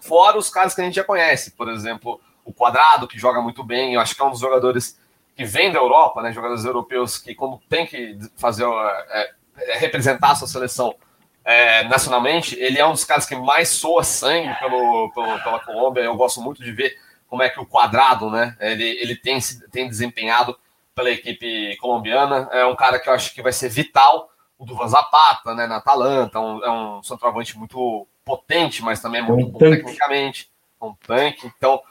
Fora 0.00 0.36
os 0.36 0.50
caras 0.50 0.74
que 0.74 0.80
a 0.80 0.84
gente 0.84 0.96
já 0.96 1.04
conhece. 1.04 1.52
Por 1.52 1.68
exemplo, 1.68 2.20
o 2.44 2.52
Quadrado, 2.52 3.06
que 3.06 3.20
joga 3.20 3.40
muito 3.40 3.62
bem, 3.62 3.94
eu 3.94 4.00
acho 4.00 4.16
que 4.16 4.20
é 4.20 4.24
um 4.24 4.32
dos 4.32 4.40
jogadores 4.40 4.98
que 5.36 5.44
vem 5.44 5.70
da 5.70 5.78
Europa, 5.78 6.22
né, 6.22 6.32
jogadores 6.32 6.64
europeus 6.64 7.18
que 7.18 7.36
quando 7.36 7.60
tem 7.68 7.86
que 7.86 8.18
fazer 8.36 8.64
é, 8.64 9.30
é, 9.58 9.78
representar 9.78 10.32
a 10.32 10.34
sua 10.34 10.48
seleção 10.48 10.92
é, 11.44 11.84
nacionalmente, 11.84 12.58
ele 12.58 12.80
é 12.80 12.86
um 12.86 12.92
dos 12.92 13.04
caras 13.04 13.26
que 13.26 13.36
mais 13.36 13.68
soa 13.68 14.02
sangue 14.02 14.52
pelo, 14.58 15.12
pelo, 15.12 15.40
pela 15.40 15.60
Colômbia. 15.60 16.00
Eu 16.00 16.16
gosto 16.16 16.40
muito 16.40 16.60
de 16.60 16.72
ver 16.72 16.96
como 17.28 17.42
é 17.42 17.48
que 17.48 17.60
o 17.60 17.66
Quadrado, 17.66 18.30
né, 18.30 18.56
ele, 18.60 18.84
ele 18.84 19.16
tem, 19.16 19.38
tem 19.70 19.88
desempenhado 19.88 20.56
pela 20.94 21.10
equipe 21.10 21.76
colombiana. 21.78 22.48
É 22.52 22.64
um 22.64 22.76
cara 22.76 22.98
que 22.98 23.08
eu 23.08 23.12
acho 23.12 23.34
que 23.34 23.42
vai 23.42 23.52
ser 23.52 23.68
vital. 23.68 24.30
O 24.56 24.64
Duvan 24.64 24.86
Zapata, 24.88 25.54
né, 25.54 25.66
na 25.66 25.76
Atalanta, 25.76 26.38
um, 26.38 26.64
é 26.64 26.70
um 26.70 27.02
centroavante 27.02 27.58
muito 27.58 28.06
potente, 28.24 28.82
mas 28.82 29.00
também 29.00 29.20
é 29.20 29.24
muito 29.24 29.50
bom 29.50 29.58
tecnicamente. 29.58 30.50
É 30.80 30.84
um 30.84 30.94
tanque, 30.94 31.46
então 31.46 31.82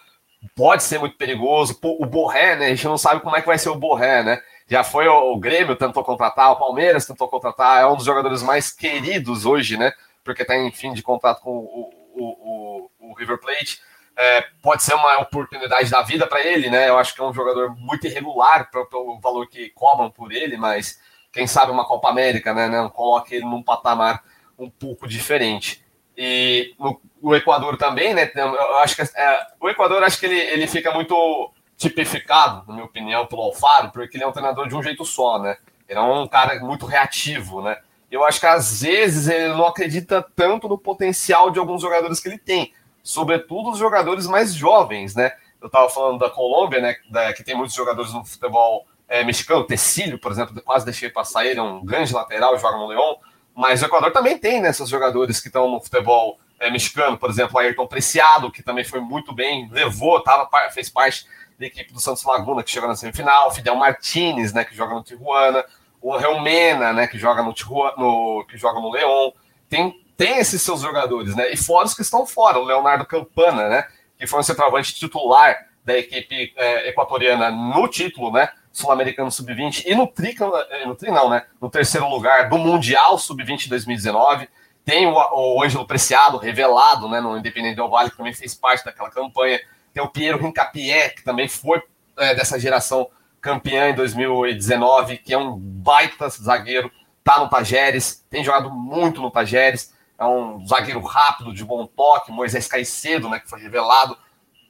pode 0.56 0.84
ser 0.84 1.00
muito 1.00 1.18
perigoso. 1.18 1.78
O 1.82 2.06
Borré, 2.06 2.56
né? 2.56 2.66
A 2.68 2.70
gente 2.70 2.86
não 2.86 2.98
sabe 2.98 3.22
como 3.22 3.36
é 3.36 3.42
que 3.42 3.48
vai 3.48 3.58
ser 3.58 3.70
o 3.70 3.76
Borré, 3.76 4.24
né? 4.24 4.42
Já 4.68 4.84
foi 4.84 5.08
o, 5.08 5.38
Grêmio 5.38 5.76
tentou 5.76 6.04
contratar, 6.04 6.52
o 6.52 6.56
Palmeiras 6.56 7.06
tentou 7.06 7.28
contratar, 7.28 7.82
é 7.82 7.88
um 7.88 7.96
dos 7.96 8.06
jogadores 8.06 8.42
mais 8.42 8.72
queridos 8.72 9.46
hoje, 9.46 9.78
né? 9.78 9.94
Porque 10.24 10.42
está 10.42 10.56
em 10.56 10.72
fim 10.72 10.94
de 10.94 11.02
contrato 11.02 11.42
com 11.42 11.52
o, 11.52 11.94
o, 12.16 12.90
o, 13.02 13.10
o 13.10 13.14
River 13.14 13.40
Plate. 13.40 13.82
É, 14.16 14.42
pode 14.62 14.84
ser 14.84 14.94
uma 14.94 15.20
oportunidade 15.20 15.90
da 15.90 16.02
vida 16.04 16.28
para 16.28 16.46
ele, 16.46 16.70
né? 16.70 16.88
Eu 16.90 16.98
acho 16.98 17.16
que 17.16 17.22
é 17.22 17.24
um 17.24 17.34
jogador 17.34 17.76
muito 17.76 18.06
irregular 18.06 18.70
pelo 18.70 19.20
valor 19.20 19.48
que 19.48 19.70
cobram 19.70 20.12
por 20.12 20.32
ele, 20.32 20.56
mas 20.56 21.00
quem 21.32 21.48
sabe 21.48 21.72
uma 21.72 21.86
Copa 21.86 22.10
América, 22.10 22.54
né? 22.54 22.68
Não 22.68 22.90
coloque 22.90 23.36
ele 23.36 23.46
num 23.46 23.64
patamar 23.64 24.24
um 24.58 24.70
pouco 24.70 25.08
diferente. 25.08 25.84
E 26.16 26.76
no, 26.80 27.02
o 27.22 27.36
Equador 27.36 27.76
também, 27.76 28.14
né? 28.14 28.32
Eu 28.36 28.78
acho 28.78 28.96
que 28.96 29.02
é, 29.02 29.48
o 29.60 29.68
Equador 29.70 30.04
acho 30.04 30.20
que 30.20 30.28
ele, 30.28 30.38
ele 30.38 30.68
fica 30.68 30.92
muito 30.92 31.52
tipificado, 31.76 32.64
na 32.68 32.74
minha 32.74 32.86
opinião, 32.86 33.26
pelo 33.26 33.42
Alfaro, 33.42 33.92
porque 33.92 34.16
ele 34.16 34.24
é 34.24 34.28
um 34.28 34.32
treinador 34.32 34.68
de 34.68 34.76
um 34.76 34.84
jeito 34.84 35.04
só, 35.04 35.40
né? 35.40 35.58
Ele 35.90 36.00
é 36.00 36.02
um 36.02 36.28
cara 36.28 36.60
muito 36.60 36.86
reativo, 36.86 37.62
né? 37.62 37.78
Eu 38.12 38.24
acho 38.24 38.40
que 38.40 38.46
às 38.46 38.82
vezes 38.82 39.28
ele 39.28 39.50
não 39.50 39.66
acredita 39.66 40.24
tanto 40.36 40.70
no 40.70 40.78
potencial 40.78 41.50
de 41.50 41.58
alguns 41.58 41.82
jogadores 41.82 42.20
que 42.20 42.30
ele 42.30 42.38
tem, 42.38 42.72
sobretudo 43.04 43.72
os 43.72 43.78
jogadores 43.78 44.26
mais 44.26 44.56
jovens, 44.56 45.14
né? 45.14 45.34
Eu 45.62 45.68
estava 45.68 45.90
falando 45.90 46.20
da 46.20 46.30
Colômbia, 46.30 46.82
né? 46.82 46.96
Da, 47.10 47.34
que 47.34 47.44
tem 47.44 47.56
muitos 47.56 47.76
jogadores 47.76 48.14
no 48.14 48.24
futebol 48.24 48.88
é, 49.08 49.24
mexicano, 49.24 49.64
Tecílio, 49.64 50.18
por 50.18 50.32
exemplo, 50.32 50.60
quase 50.64 50.86
deixei 50.86 51.10
passar 51.10 51.46
ele, 51.46 51.60
é 51.60 51.62
um 51.62 51.86
grande 51.86 52.14
lateral, 52.14 52.58
joga 52.58 52.78
no 52.78 52.88
Leão. 52.88 53.18
Mas 53.54 53.82
o 53.82 53.86
Equador 53.86 54.12
também 54.12 54.38
tem 54.38 54.60
né, 54.62 54.70
esses 54.70 54.90
jogadores 54.90 55.40
que 55.40 55.48
estão 55.48 55.70
no 55.70 55.80
futebol 55.80 56.40
é, 56.60 56.72
mexicano, 56.72 57.18
por 57.18 57.30
exemplo, 57.30 57.60
Ayrton 57.60 57.86
Preciado, 57.86 58.52
que 58.52 58.64
também 58.64 58.84
foi 58.84 59.00
muito 59.00 59.34
bem, 59.34 59.70
levou, 59.72 60.20
tava, 60.22 60.50
fez 60.72 60.90
parte 60.90 61.28
da 61.60 61.66
equipe 61.66 61.94
do 61.94 62.00
Santos 62.00 62.24
Laguna, 62.24 62.64
que 62.64 62.72
chegou 62.72 62.90
na 62.90 62.96
semifinal, 62.96 63.52
Fidel 63.52 63.76
Martinez, 63.76 64.54
né, 64.54 64.64
que 64.64 64.76
joga 64.76 64.96
no 64.96 65.04
Tijuana, 65.04 65.64
o 66.02 66.18
Reumena, 66.18 66.92
né, 66.94 67.06
que 67.06 67.20
joga 67.20 67.44
no, 67.44 67.54
Tijuana, 67.54 67.94
no 67.98 68.46
que 68.50 68.58
joga 68.58 68.80
no 68.80 68.92
León. 68.92 69.32
Tem, 69.70 70.03
tem 70.18 70.38
esses 70.38 70.62
seus 70.62 70.82
jogadores, 70.82 71.36
né? 71.36 71.52
E 71.52 71.58
fora 71.58 71.86
os 71.86 71.94
que 71.94 72.02
estão 72.02 72.26
fora, 72.26 72.60
o 72.60 72.64
Leonardo 72.64 73.06
Campana, 73.06 73.70
né, 73.70 73.88
que 74.18 74.28
foi 74.28 74.40
um 74.40 74.44
centroavante 74.44 74.94
titular 74.94 75.58
da 75.84 75.98
equipe 75.98 76.54
é, 76.56 76.90
equatoriana 76.90 77.52
no 77.52 77.88
título, 77.88 78.32
né? 78.32 78.50
Sul-Americano 78.72 79.30
Sub-20 79.30 79.84
e 79.86 79.94
no 79.94 80.08
tri, 80.08 80.36
é, 80.70 80.86
no 80.86 80.96
tri 80.96 81.12
não, 81.12 81.30
né? 81.30 81.46
No 81.62 81.70
terceiro 81.70 82.08
lugar 82.10 82.50
do 82.50 82.58
Mundial 82.58 83.18
Sub-20 83.18 83.70
2019. 83.70 84.50
Tem 84.86 85.06
o, 85.06 85.14
o 85.14 85.64
Ângelo 85.64 85.86
Preciado, 85.86 86.38
revelado, 86.38 87.08
né? 87.08 87.22
No 87.22 87.38
Independente 87.38 87.76
Del 87.76 87.90
Vale, 87.90 88.10
que 88.10 88.18
também 88.18 88.34
fez 88.34 88.56
parte 88.56 88.84
daquela 88.84 89.10
campanha. 89.10 89.60
Tem 89.94 90.02
o 90.02 90.10
Piero 90.10 90.40
Rincapié, 90.40 91.10
que 91.10 91.24
também 91.24 91.48
foi 91.48 91.82
é, 92.18 92.34
dessa 92.34 92.60
geração 92.60 93.10
campeã 93.40 93.90
em 93.90 93.94
2019, 93.94 95.18
que 95.18 95.34
é 95.34 95.38
um 95.38 95.58
baita 95.58 96.30
zagueiro, 96.30 96.90
tá 97.24 97.40
no 97.40 97.50
Tajeres, 97.50 98.26
tem 98.30 98.44
jogado 98.44 98.72
muito 98.72 99.22
no 99.22 99.30
Tajeres, 99.30 99.93
é 100.24 100.28
um 100.28 100.66
zagueiro 100.66 101.02
rápido, 101.02 101.54
de 101.54 101.64
bom 101.64 101.86
toque, 101.86 102.32
Moisés 102.32 102.68
Caicedo, 102.68 103.30
né, 103.30 103.40
que 103.40 103.50
foi 103.50 103.60
revelado 103.60 104.18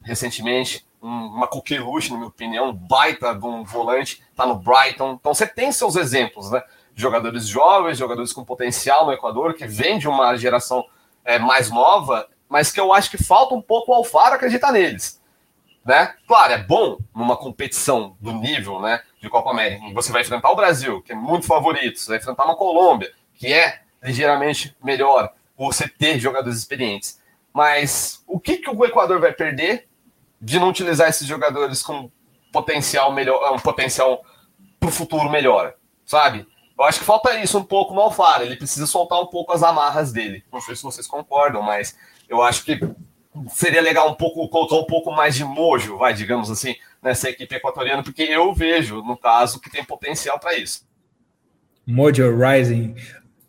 recentemente, 0.03 0.85
uma 1.01 1.47
coqueluche, 1.47 2.11
na 2.11 2.17
minha 2.17 2.29
opinião, 2.29 2.69
um 2.69 2.73
baita 2.73 3.35
de 3.35 3.45
um 3.45 3.63
volante, 3.63 4.23
tá 4.35 4.45
no 4.45 4.55
Brighton. 4.55 5.13
Então 5.19 5.33
você 5.33 5.45
tem 5.45 5.71
seus 5.71 5.97
exemplos, 5.97 6.49
né? 6.49 6.63
Jogadores 6.95 7.45
jovens, 7.45 7.97
jogadores 7.97 8.31
com 8.31 8.45
potencial 8.45 9.05
no 9.05 9.11
Equador, 9.11 9.53
que 9.53 9.67
vem 9.67 9.99
de 9.99 10.07
uma 10.07 10.37
geração 10.37 10.85
é, 11.25 11.37
mais 11.37 11.69
nova, 11.69 12.27
mas 12.47 12.71
que 12.71 12.79
eu 12.79 12.93
acho 12.93 13.09
que 13.09 13.21
falta 13.21 13.53
um 13.53 13.61
pouco 13.61 13.91
o 13.91 13.95
Alfaro 13.95 14.35
acreditar 14.35 14.71
neles. 14.71 15.21
Né? 15.83 16.13
Claro, 16.25 16.53
é 16.53 16.57
bom 16.57 16.97
numa 17.13 17.35
competição 17.35 18.15
do 18.21 18.31
nível 18.31 18.79
né, 18.79 19.01
de 19.19 19.27
Copa 19.27 19.49
América. 19.49 19.83
Você 19.93 20.11
vai 20.11 20.21
enfrentar 20.21 20.51
o 20.51 20.55
Brasil, 20.55 21.01
que 21.01 21.11
é 21.11 21.15
muito 21.15 21.45
favorito, 21.45 21.99
você 21.99 22.09
vai 22.09 22.17
enfrentar 22.19 22.45
uma 22.45 22.55
Colômbia, 22.55 23.11
que 23.33 23.51
é 23.51 23.81
ligeiramente 24.01 24.75
melhor, 24.81 25.33
você 25.57 25.87
ter 25.87 26.19
jogadores 26.19 26.57
experientes. 26.57 27.19
Mas 27.53 28.23
o 28.27 28.39
que, 28.39 28.57
que 28.57 28.69
o 28.69 28.85
Equador 28.85 29.19
vai 29.19 29.31
perder 29.31 29.87
de 30.41 30.59
não 30.59 30.69
utilizar 30.69 31.09
esses 31.09 31.27
jogadores 31.27 31.81
com 31.81 32.11
potencial 32.51 33.13
melhor, 33.13 33.53
um 33.53 33.59
potencial 33.59 34.23
para 34.79 34.89
o 34.89 34.91
futuro 34.91 35.29
melhor, 35.29 35.75
sabe? 36.05 36.45
Eu 36.77 36.85
acho 36.85 36.99
que 36.99 37.05
falta 37.05 37.39
isso 37.39 37.57
um 37.57 37.63
pouco 37.63 37.93
no 37.93 38.01
Alfaro. 38.01 38.43
Ele 38.43 38.55
precisa 38.55 38.87
soltar 38.87 39.21
um 39.21 39.27
pouco 39.27 39.53
as 39.53 39.63
amarras 39.63 40.11
dele. 40.11 40.43
Não 40.51 40.59
sei 40.59 40.75
se 40.75 40.83
vocês 40.83 41.07
concordam, 41.07 41.61
mas 41.61 41.97
eu 42.27 42.41
acho 42.41 42.65
que 42.65 42.79
seria 43.49 43.81
legal 43.81 44.09
um 44.09 44.15
pouco 44.15 44.47
colocar 44.49 44.75
um 44.75 44.85
pouco 44.85 45.11
mais 45.11 45.35
de 45.35 45.43
mojo, 45.43 45.97
vai, 45.97 46.13
digamos 46.13 46.51
assim, 46.51 46.75
nessa 47.01 47.29
equipe 47.29 47.55
equatoriana, 47.55 48.03
porque 48.03 48.23
eu 48.23 48.53
vejo, 48.53 49.01
no 49.03 49.17
caso, 49.17 49.59
que 49.59 49.69
tem 49.69 49.83
potencial 49.83 50.39
para 50.39 50.55
isso. 50.55 50.87
Mojo 51.85 52.35
Rising. 52.35 52.95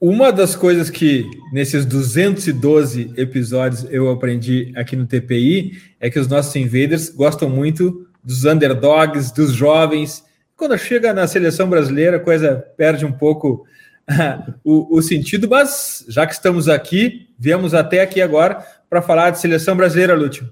Uma 0.01 0.32
das 0.32 0.55
coisas 0.55 0.90
que 0.90 1.24
nesses 1.53 1.86
212 1.86 3.12
episódios 3.16 3.86
eu 3.90 4.11
aprendi 4.11 4.72
aqui 4.76 4.97
no 4.97 5.07
TPI 5.07 5.80
é 5.99 6.11
que 6.11 6.18
os 6.18 6.28
nossos 6.28 6.55
invaders 6.57 7.09
gostam 7.11 7.49
muito 7.49 8.07
dos 8.22 8.45
underdogs, 8.45 9.32
dos 9.32 9.53
jovens. 9.53 10.24
Quando 10.57 10.76
chega 10.76 11.12
na 11.12 11.26
seleção 11.26 11.68
brasileira, 11.68 12.16
a 12.16 12.20
coisa 12.20 12.57
perde 12.76 13.07
um 13.07 13.12
pouco 13.12 13.66
o, 14.64 14.99
o, 14.99 15.03
sentido, 15.03 15.49
mas 15.49 16.05
já 16.09 16.26
que 16.26 16.34
estamos 16.34 16.68
aqui, 16.68 17.28
viemos 17.38 17.72
até 17.72 18.03
aqui 18.03 18.20
agora 18.20 18.64
para 18.90 19.01
falar 19.01 19.30
de 19.30 19.40
seleção 19.40 19.76
brasileira, 19.76 20.14
Lúcio. 20.14 20.49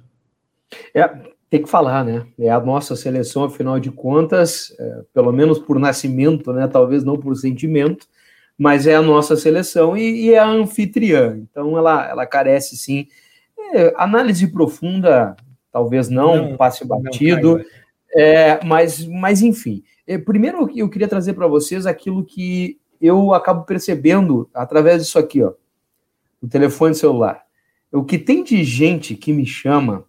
É, 0.94 1.08
tem 1.50 1.62
que 1.62 1.68
falar, 1.68 2.04
né? 2.04 2.26
É 2.38 2.50
a 2.50 2.60
nossa 2.60 2.96
seleção, 2.96 3.44
afinal 3.44 3.78
de 3.78 3.90
contas, 3.90 4.74
é, 4.78 5.02
pelo 5.12 5.32
menos 5.32 5.58
por 5.58 5.78
nascimento, 5.78 6.52
né? 6.52 6.66
Talvez 6.66 7.04
não 7.04 7.18
por 7.18 7.36
sentimento, 7.36 8.06
mas 8.62 8.86
é 8.86 8.94
a 8.94 9.02
nossa 9.02 9.36
seleção 9.36 9.96
e, 9.96 10.26
e 10.26 10.34
é 10.34 10.38
a 10.38 10.46
anfitriã. 10.46 11.36
Então 11.36 11.76
ela, 11.76 12.08
ela 12.08 12.24
carece 12.24 12.76
sim. 12.76 13.08
É, 13.74 13.92
análise 13.96 14.46
profunda, 14.46 15.34
talvez 15.72 16.08
não, 16.08 16.50
não 16.50 16.56
passe 16.56 16.86
batido, 16.86 17.58
não, 17.58 17.64
é, 18.14 18.64
mas, 18.64 19.04
mas 19.04 19.42
enfim. 19.42 19.82
É, 20.06 20.16
primeiro 20.16 20.70
eu 20.76 20.88
queria 20.88 21.08
trazer 21.08 21.32
para 21.32 21.48
vocês 21.48 21.86
aquilo 21.86 22.24
que 22.24 22.78
eu 23.00 23.34
acabo 23.34 23.64
percebendo 23.64 24.48
através 24.54 25.02
disso 25.02 25.18
aqui, 25.18 25.42
ó, 25.42 25.54
o 26.40 26.46
telefone 26.46 26.94
celular. 26.94 27.42
O 27.90 28.04
que 28.04 28.16
tem 28.16 28.44
de 28.44 28.62
gente 28.62 29.16
que 29.16 29.32
me 29.32 29.44
chama, 29.44 30.04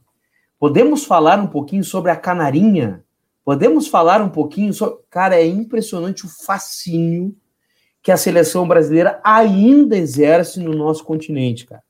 podemos 0.59 1.05
falar 1.05 1.39
um 1.39 1.47
pouquinho 1.47 1.83
sobre 1.83 2.11
a 2.11 2.15
canarinha? 2.15 3.03
Podemos 3.43 3.87
falar 3.87 4.21
um 4.21 4.29
pouquinho 4.29 4.71
sobre. 4.75 4.99
Cara, 5.09 5.37
é 5.37 5.47
impressionante 5.47 6.23
o 6.23 6.29
fascínio 6.29 7.35
que 8.03 8.11
a 8.11 8.17
seleção 8.17 8.67
brasileira 8.67 9.21
ainda 9.23 9.97
exerce 9.97 10.59
no 10.59 10.73
nosso 10.73 11.05
continente, 11.05 11.65
cara. 11.65 11.81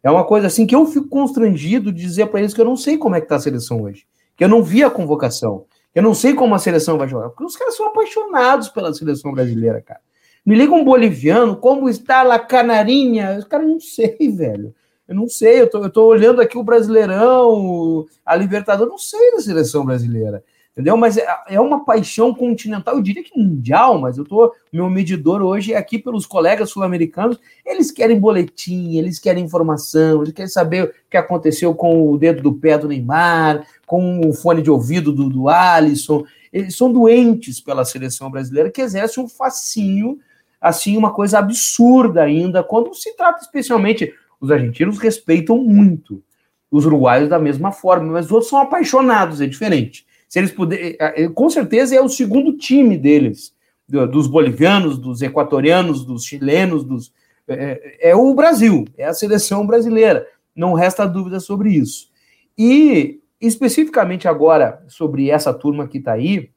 É 0.00 0.08
uma 0.08 0.24
coisa 0.24 0.46
assim 0.46 0.64
que 0.64 0.76
eu 0.76 0.86
fico 0.86 1.08
constrangido 1.08 1.92
de 1.92 2.00
dizer 2.00 2.26
para 2.26 2.38
eles 2.38 2.54
que 2.54 2.60
eu 2.60 2.64
não 2.64 2.76
sei 2.76 2.96
como 2.96 3.16
é 3.16 3.20
que 3.20 3.26
tá 3.26 3.34
a 3.34 3.40
seleção 3.40 3.82
hoje, 3.82 4.06
que 4.36 4.44
eu 4.44 4.48
não 4.48 4.62
vi 4.62 4.84
a 4.84 4.90
convocação, 4.90 5.64
eu 5.92 6.04
não 6.04 6.14
sei 6.14 6.34
como 6.34 6.54
a 6.54 6.60
seleção 6.60 6.96
vai 6.96 7.08
jogar, 7.08 7.30
porque 7.30 7.44
os 7.44 7.56
caras 7.56 7.76
são 7.76 7.86
apaixonados 7.86 8.68
pela 8.68 8.94
seleção 8.94 9.32
brasileira, 9.32 9.82
cara. 9.82 10.00
Me 10.44 10.54
liga 10.54 10.72
um 10.72 10.84
boliviano, 10.84 11.56
como 11.56 11.88
está 11.88 12.22
a 12.32 12.38
canarinha? 12.38 13.36
Os 13.36 13.44
caras 13.44 13.66
não 13.66 13.80
sei, 13.80 14.16
velho. 14.30 14.72
Eu 15.08 15.16
não 15.16 15.28
sei, 15.28 15.60
eu 15.60 15.68
tô, 15.68 15.82
eu 15.82 15.90
tô 15.90 16.06
olhando 16.06 16.40
aqui 16.40 16.56
o 16.56 16.64
Brasileirão, 16.64 18.06
a 18.24 18.36
Libertadores, 18.36 18.90
não 18.90 18.98
sei 18.98 19.32
da 19.32 19.40
seleção 19.40 19.84
brasileira 19.84 20.42
entendeu? 20.76 20.94
Mas 20.94 21.16
é, 21.16 21.26
é 21.48 21.58
uma 21.58 21.86
paixão 21.86 22.34
continental, 22.34 22.96
eu 22.96 23.02
diria 23.02 23.24
que 23.24 23.36
mundial, 23.36 23.98
mas 23.98 24.18
eu 24.18 24.24
tô, 24.26 24.52
meu 24.70 24.90
medidor 24.90 25.40
hoje 25.40 25.72
é 25.72 25.76
aqui 25.78 25.98
pelos 25.98 26.26
colegas 26.26 26.68
sul-americanos, 26.68 27.40
eles 27.64 27.90
querem 27.90 28.20
boletim, 28.20 28.98
eles 28.98 29.18
querem 29.18 29.42
informação, 29.42 30.20
eles 30.20 30.34
querem 30.34 30.50
saber 30.50 30.84
o 30.84 31.10
que 31.10 31.16
aconteceu 31.16 31.74
com 31.74 32.12
o 32.12 32.18
dedo 32.18 32.42
do 32.42 32.52
pé 32.52 32.76
do 32.76 32.88
Neymar, 32.88 33.66
com 33.86 34.20
o 34.20 34.34
fone 34.34 34.60
de 34.60 34.70
ouvido 34.70 35.12
do, 35.12 35.30
do 35.30 35.48
Alisson, 35.48 36.24
eles 36.52 36.76
são 36.76 36.92
doentes 36.92 37.58
pela 37.58 37.84
seleção 37.84 38.30
brasileira, 38.30 38.70
que 38.70 38.82
exerce 38.82 39.18
um 39.18 39.26
fascínio, 39.26 40.18
assim, 40.60 40.98
uma 40.98 41.12
coisa 41.12 41.38
absurda 41.38 42.22
ainda, 42.22 42.62
quando 42.62 42.92
se 42.94 43.16
trata 43.16 43.40
especialmente, 43.40 44.12
os 44.38 44.50
argentinos 44.50 44.98
respeitam 44.98 45.56
muito, 45.56 46.22
os 46.70 46.84
uruguaios 46.84 47.30
da 47.30 47.38
mesma 47.38 47.72
forma, 47.72 48.12
mas 48.12 48.26
os 48.26 48.32
outros 48.32 48.50
são 48.50 48.60
apaixonados, 48.60 49.40
é 49.40 49.46
diferente. 49.46 50.04
Se 50.36 50.40
eles 50.40 50.52
puderem, 50.52 50.94
é, 51.00 51.24
é, 51.24 51.28
com 51.30 51.48
certeza 51.48 51.96
é 51.96 52.00
o 52.02 52.10
segundo 52.10 52.58
time 52.58 52.98
deles, 52.98 53.54
dos 53.88 54.26
bolivianos, 54.26 54.98
dos 54.98 55.22
equatorianos, 55.22 56.04
dos 56.04 56.26
chilenos, 56.26 56.84
dos, 56.84 57.10
é, 57.48 58.10
é, 58.10 58.14
o 58.14 58.34
Brasil, 58.34 58.84
é 58.98 59.06
a 59.06 59.14
seleção 59.14 59.66
brasileira. 59.66 60.28
Não 60.54 60.74
resta 60.74 61.06
dúvida 61.06 61.40
sobre 61.40 61.70
isso. 61.70 62.10
E 62.58 63.18
especificamente 63.40 64.28
agora 64.28 64.84
sobre 64.88 65.30
essa 65.30 65.54
turma 65.54 65.88
que 65.88 65.96
está 65.96 66.12
aí, 66.12 66.50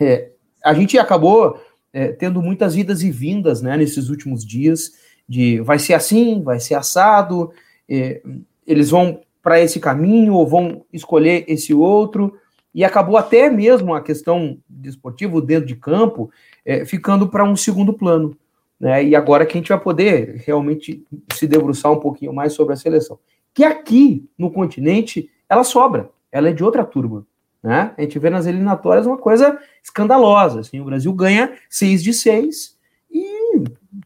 é, 0.00 0.32
a 0.64 0.74
gente 0.74 0.98
acabou 0.98 1.60
é, 1.92 2.08
tendo 2.08 2.42
muitas 2.42 2.74
idas 2.74 3.04
e 3.04 3.10
vindas 3.12 3.62
né, 3.62 3.76
nesses 3.76 4.08
últimos 4.08 4.44
dias 4.44 4.90
de 5.28 5.60
vai 5.60 5.78
ser 5.78 5.94
assim, 5.94 6.42
vai 6.42 6.58
ser 6.58 6.74
assado, 6.74 7.52
é, 7.88 8.20
eles 8.66 8.90
vão 8.90 9.20
para 9.40 9.60
esse 9.60 9.78
caminho 9.78 10.34
ou 10.34 10.44
vão 10.44 10.84
escolher 10.92 11.44
esse 11.46 11.72
outro. 11.72 12.36
E 12.76 12.84
acabou 12.84 13.16
até 13.16 13.48
mesmo 13.48 13.94
a 13.94 14.02
questão 14.02 14.58
desportiva 14.68 15.40
dentro 15.40 15.66
de 15.66 15.74
campo 15.74 16.30
é, 16.62 16.84
ficando 16.84 17.26
para 17.26 17.42
um 17.42 17.56
segundo 17.56 17.94
plano. 17.94 18.36
Né? 18.78 19.02
E 19.02 19.16
agora 19.16 19.46
que 19.46 19.56
a 19.56 19.58
gente 19.58 19.70
vai 19.70 19.80
poder 19.80 20.42
realmente 20.44 21.02
se 21.32 21.46
debruçar 21.46 21.90
um 21.90 21.98
pouquinho 21.98 22.34
mais 22.34 22.52
sobre 22.52 22.74
a 22.74 22.76
seleção. 22.76 23.18
Que 23.54 23.64
aqui 23.64 24.28
no 24.36 24.50
continente 24.50 25.30
ela 25.48 25.64
sobra, 25.64 26.10
ela 26.30 26.50
é 26.50 26.52
de 26.52 26.62
outra 26.62 26.84
turma. 26.84 27.26
Né? 27.62 27.94
A 27.96 28.02
gente 28.02 28.18
vê 28.18 28.28
nas 28.28 28.44
eliminatórias 28.44 29.06
uma 29.06 29.16
coisa 29.16 29.58
escandalosa. 29.82 30.60
Assim, 30.60 30.78
o 30.78 30.84
Brasil 30.84 31.14
ganha 31.14 31.54
seis 31.70 32.02
de 32.02 32.12
seis 32.12 32.76
e 33.10 33.64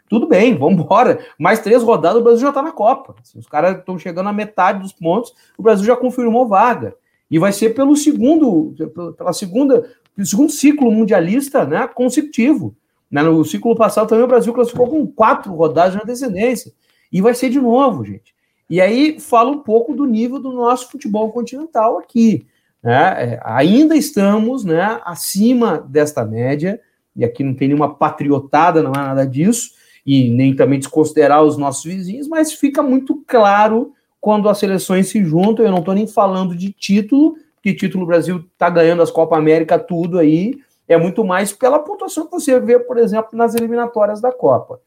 tudo 0.08 0.28
bem, 0.28 0.56
vamos 0.56 0.80
embora. 0.80 1.18
Mais 1.36 1.58
três 1.58 1.82
rodadas, 1.82 2.20
o 2.20 2.24
Brasil 2.24 2.42
já 2.42 2.50
está 2.50 2.62
na 2.62 2.70
Copa. 2.70 3.16
Assim, 3.20 3.36
os 3.36 3.48
caras 3.48 3.78
estão 3.78 3.98
chegando 3.98 4.28
à 4.28 4.32
metade 4.32 4.78
dos 4.78 4.92
pontos, 4.92 5.34
o 5.58 5.62
Brasil 5.64 5.84
já 5.84 5.96
confirmou 5.96 6.46
vaga. 6.46 6.94
E 7.30 7.38
vai 7.38 7.52
ser 7.52 7.70
pelo 7.70 7.94
segundo, 7.94 8.74
pela 9.16 9.32
segunda, 9.32 9.88
segundo 10.24 10.50
ciclo 10.50 10.90
mundialista 10.90 11.64
né, 11.64 11.86
consecutivo. 11.86 12.74
Né, 13.10 13.22
no 13.22 13.44
ciclo 13.44 13.74
passado 13.76 14.08
também 14.08 14.24
o 14.24 14.28
Brasil 14.28 14.52
classificou 14.52 14.88
com 14.88 15.06
quatro 15.06 15.54
rodadas 15.54 15.92
de 15.92 15.98
antecedência. 15.98 16.72
E 17.12 17.20
vai 17.20 17.34
ser 17.34 17.50
de 17.50 17.60
novo, 17.60 18.04
gente. 18.04 18.34
E 18.68 18.80
aí 18.80 19.18
fala 19.18 19.50
um 19.50 19.58
pouco 19.58 19.94
do 19.94 20.04
nível 20.04 20.38
do 20.38 20.52
nosso 20.52 20.90
futebol 20.90 21.30
continental 21.32 21.98
aqui. 21.98 22.46
Né? 22.82 23.34
É, 23.34 23.40
ainda 23.44 23.96
estamos 23.96 24.64
né, 24.64 25.00
acima 25.04 25.78
desta 25.78 26.24
média, 26.24 26.80
e 27.14 27.24
aqui 27.24 27.42
não 27.42 27.54
tem 27.54 27.68
nenhuma 27.68 27.94
patriotada, 27.94 28.82
não 28.82 28.92
é 28.92 28.98
nada 28.98 29.26
disso, 29.26 29.72
e 30.06 30.30
nem 30.30 30.54
também 30.54 30.78
desconsiderar 30.78 31.42
os 31.42 31.56
nossos 31.56 31.84
vizinhos, 31.84 32.28
mas 32.28 32.52
fica 32.52 32.82
muito 32.82 33.22
claro 33.26 33.92
quando 34.20 34.48
as 34.48 34.58
seleções 34.58 35.08
se 35.08 35.24
juntam. 35.24 35.64
Eu 35.64 35.70
não 35.70 35.78
estou 35.78 35.94
nem 35.94 36.06
falando 36.06 36.54
de 36.54 36.72
título, 36.72 37.36
que 37.62 37.74
título 37.74 38.04
o 38.04 38.06
Brasil 38.06 38.44
está 38.52 38.68
ganhando 38.68 39.02
as 39.02 39.10
Copa 39.10 39.36
América, 39.36 39.78
tudo 39.78 40.18
aí. 40.18 40.54
É 40.86 40.96
muito 40.96 41.24
mais 41.24 41.52
pela 41.52 41.78
pontuação 41.78 42.26
que 42.26 42.32
você 42.32 42.58
vê, 42.58 42.78
por 42.78 42.98
exemplo, 42.98 43.30
nas 43.32 43.54
eliminatórias 43.54 44.20
da 44.20 44.32
Copa. 44.32 44.80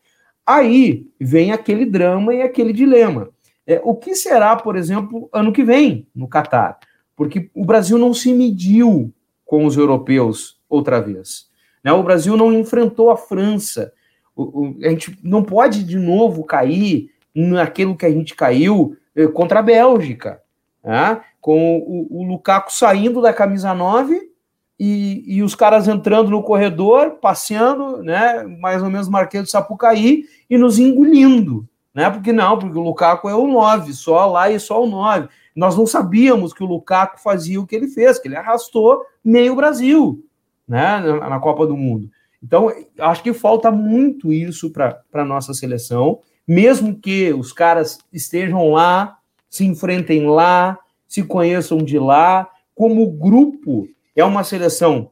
Aí 0.45 1.07
vem 1.19 1.51
aquele 1.51 1.86
drama 1.86 2.34
e 2.34 2.41
aquele 2.41 2.73
dilema. 2.73 3.29
É, 3.65 3.81
o 3.84 3.95
que 3.95 4.13
será, 4.13 4.55
por 4.57 4.75
exemplo, 4.75 5.29
ano 5.31 5.53
que 5.53 5.63
vem 5.63 6.05
no 6.13 6.27
Catar? 6.27 6.77
Porque 7.15 7.49
o 7.53 7.63
Brasil 7.63 7.97
não 7.97 8.13
se 8.13 8.34
mediu 8.34 9.13
com 9.45 9.65
os 9.65 9.77
europeus 9.77 10.59
outra 10.69 10.99
vez. 10.99 11.47
Né? 11.84 11.93
O 11.93 12.03
Brasil 12.03 12.36
não 12.36 12.51
enfrentou 12.51 13.09
a 13.09 13.15
França. 13.15 13.93
O, 14.36 14.43
o, 14.43 14.77
a 14.84 14.89
gente 14.89 15.17
não 15.23 15.43
pode 15.43 15.84
de 15.84 15.97
novo 15.97 16.43
cair 16.43 17.09
naquilo 17.34 17.95
que 17.95 18.05
a 18.05 18.11
gente 18.11 18.36
caiu 18.36 18.97
contra 19.34 19.59
a 19.59 19.64
Bélgica, 19.64 20.41
né? 20.84 21.22
com 21.39 21.78
o, 21.78 22.22
o, 22.22 22.24
Lukaku 22.24 22.72
saindo 22.74 23.22
da 23.22 23.34
camisa 23.34 23.74
9 23.74 24.32
e, 24.80 25.24
e, 25.28 25.43
os 25.43 25.55
caras 25.55 25.88
entrando 25.88 26.30
no 26.30 26.41
corredor, 26.41 27.18
passeando, 27.22 28.01
né? 28.01 28.43
mais 28.59 28.82
ou 28.82 28.89
menos 28.89 29.07
Marquês 29.07 29.43
do 29.43 29.49
Sapucaí, 29.49 30.24
e 30.49 30.57
nos 30.57 30.80
engolindo. 30.80 31.68
Né? 31.93 32.09
Porque 32.09 32.34
não, 32.34 32.57
porque 32.57 32.78
o 32.78 32.82
Lukaku 32.82 33.30
é 33.30 33.36
o 33.36 33.47
9, 33.47 33.93
só 33.93 34.26
lá 34.26 34.49
e 34.49 34.59
só 34.59 34.84
o 34.84 34.88
9. 34.88 35.28
Nós 35.55 35.78
não 35.78 35.86
sabíamos 35.86 36.53
que 36.53 36.64
o 36.64 36.68
Lukaku 36.68 37.22
fazia 37.22 37.61
o 37.61 37.68
que 37.68 37.76
ele 37.76 37.88
fez, 37.88 38.18
que 38.18 38.28
ele 38.28 38.36
arrastou 38.36 39.05
meio 39.24 39.55
Brasil 39.55 40.26
né, 40.68 40.99
na, 40.99 41.30
na 41.30 41.39
Copa 41.39 41.68
do 41.68 41.78
Mundo. 41.78 42.09
Então, 42.41 42.74
acho 42.99 43.24
que 43.24 43.32
falta 43.32 43.72
muito 43.72 44.34
isso 44.34 44.70
para 44.70 45.01
a 45.14 45.24
nossa 45.24 45.53
seleção, 45.53 46.20
mesmo 46.48 46.96
que 46.96 47.34
os 47.34 47.52
caras 47.54 48.00
estejam 48.12 48.72
lá, 48.72 49.18
se 49.50 49.66
enfrentem 49.66 50.28
lá, 50.28 50.78
se 51.08 51.24
conheçam 51.24 51.78
de 51.78 51.98
lá, 52.00 52.50
como 52.76 53.10
grupo, 53.12 53.88
é 54.16 54.24
uma 54.24 54.44
seleção 54.44 55.10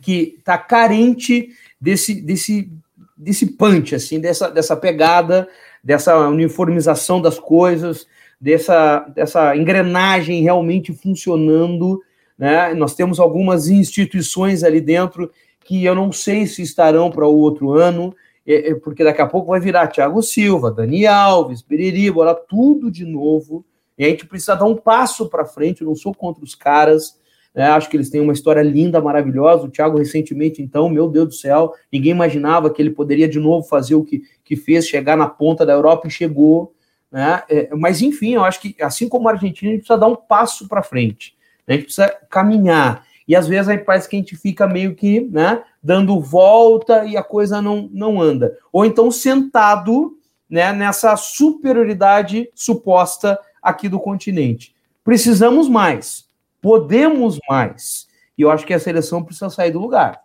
que 0.00 0.36
está 0.38 0.58
carente 0.58 1.50
desse, 1.80 2.20
desse, 2.20 2.70
desse 3.16 3.46
punch, 3.46 3.94
assim, 3.94 4.18
dessa, 4.20 4.50
dessa 4.50 4.76
pegada, 4.76 5.48
dessa 5.82 6.28
uniformização 6.28 7.20
das 7.20 7.38
coisas, 7.38 8.06
dessa, 8.40 9.00
dessa 9.14 9.56
engrenagem 9.56 10.42
realmente 10.42 10.92
funcionando 10.92 12.00
né? 12.42 12.74
Nós 12.74 12.94
temos 12.96 13.20
algumas 13.20 13.68
instituições 13.68 14.64
ali 14.64 14.80
dentro 14.80 15.30
que 15.64 15.84
eu 15.84 15.94
não 15.94 16.10
sei 16.10 16.44
se 16.44 16.60
estarão 16.60 17.08
para 17.08 17.24
o 17.24 17.38
outro 17.38 17.70
ano, 17.70 18.12
é, 18.46 18.70
é, 18.70 18.74
porque 18.74 19.04
daqui 19.04 19.22
a 19.22 19.26
pouco 19.26 19.48
vai 19.48 19.60
virar 19.60 19.86
Thiago 19.86 20.22
Silva, 20.22 20.70
Dani 20.70 21.06
Alves, 21.06 21.62
Beriri, 21.62 22.10
bora 22.10 22.34
tudo 22.34 22.90
de 22.90 23.04
novo. 23.04 23.64
E 23.96 24.04
a 24.04 24.08
gente 24.08 24.26
precisa 24.26 24.54
dar 24.54 24.64
um 24.64 24.76
passo 24.76 25.28
para 25.28 25.44
frente. 25.44 25.82
Eu 25.82 25.86
não 25.86 25.94
sou 25.94 26.14
contra 26.14 26.42
os 26.42 26.54
caras, 26.54 27.18
né? 27.54 27.66
acho 27.66 27.88
que 27.88 27.96
eles 27.96 28.10
têm 28.10 28.20
uma 28.20 28.32
história 28.32 28.62
linda, 28.62 29.00
maravilhosa. 29.00 29.66
O 29.66 29.70
Thiago, 29.70 29.98
recentemente, 29.98 30.62
então, 30.62 30.88
meu 30.88 31.08
Deus 31.08 31.28
do 31.28 31.34
céu, 31.34 31.72
ninguém 31.92 32.10
imaginava 32.10 32.70
que 32.70 32.82
ele 32.82 32.90
poderia 32.90 33.28
de 33.28 33.38
novo 33.38 33.66
fazer 33.66 33.94
o 33.94 34.04
que, 34.04 34.22
que 34.44 34.56
fez, 34.56 34.88
chegar 34.88 35.16
na 35.16 35.28
ponta 35.28 35.64
da 35.64 35.72
Europa 35.72 36.08
e 36.08 36.10
chegou. 36.10 36.74
Né? 37.10 37.42
É, 37.48 37.68
mas, 37.76 38.02
enfim, 38.02 38.34
eu 38.34 38.42
acho 38.42 38.60
que, 38.60 38.74
assim 38.82 39.08
como 39.08 39.28
a 39.28 39.32
Argentina, 39.32 39.70
a 39.70 39.74
gente 39.74 39.82
precisa 39.82 40.00
dar 40.00 40.08
um 40.08 40.16
passo 40.16 40.66
para 40.66 40.82
frente. 40.82 41.36
A 41.68 41.72
gente 41.72 41.84
precisa 41.84 42.08
caminhar. 42.28 43.06
E 43.26 43.36
às 43.36 43.46
vezes 43.46 43.68
aí 43.68 43.78
parece 43.78 44.08
que 44.08 44.16
a 44.16 44.18
gente 44.18 44.36
fica 44.36 44.66
meio 44.66 44.94
que, 44.94 45.20
né, 45.20 45.62
dando 45.82 46.20
volta 46.20 47.04
e 47.04 47.16
a 47.16 47.22
coisa 47.22 47.62
não, 47.62 47.88
não 47.92 48.20
anda. 48.20 48.56
Ou 48.72 48.84
então 48.84 49.10
sentado, 49.10 50.18
né, 50.48 50.72
nessa 50.72 51.16
superioridade 51.16 52.48
suposta 52.54 53.38
aqui 53.62 53.88
do 53.88 54.00
continente. 54.00 54.74
Precisamos 55.04 55.68
mais, 55.68 56.26
podemos 56.60 57.38
mais. 57.48 58.06
E 58.36 58.42
eu 58.42 58.50
acho 58.50 58.66
que 58.66 58.74
a 58.74 58.80
seleção 58.80 59.22
precisa 59.22 59.50
sair 59.50 59.70
do 59.70 59.80
lugar. 59.80 60.20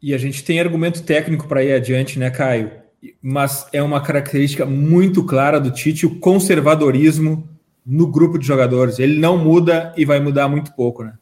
E 0.00 0.12
a 0.14 0.18
gente 0.18 0.44
tem 0.44 0.60
argumento 0.60 1.02
técnico 1.04 1.46
para 1.46 1.62
ir 1.62 1.72
adiante, 1.72 2.18
né, 2.18 2.30
Caio? 2.30 2.72
Mas 3.20 3.66
é 3.72 3.82
uma 3.82 4.00
característica 4.00 4.66
muito 4.66 5.24
clara 5.24 5.60
do 5.60 5.70
Tite 5.70 6.06
o 6.06 6.18
conservadorismo 6.18 7.48
no 7.84 8.06
grupo 8.06 8.38
de 8.38 8.46
jogadores. 8.46 8.98
Ele 8.98 9.18
não 9.18 9.36
muda 9.36 9.92
e 9.96 10.04
vai 10.04 10.20
mudar 10.20 10.48
muito 10.48 10.72
pouco, 10.74 11.04
né? 11.04 11.14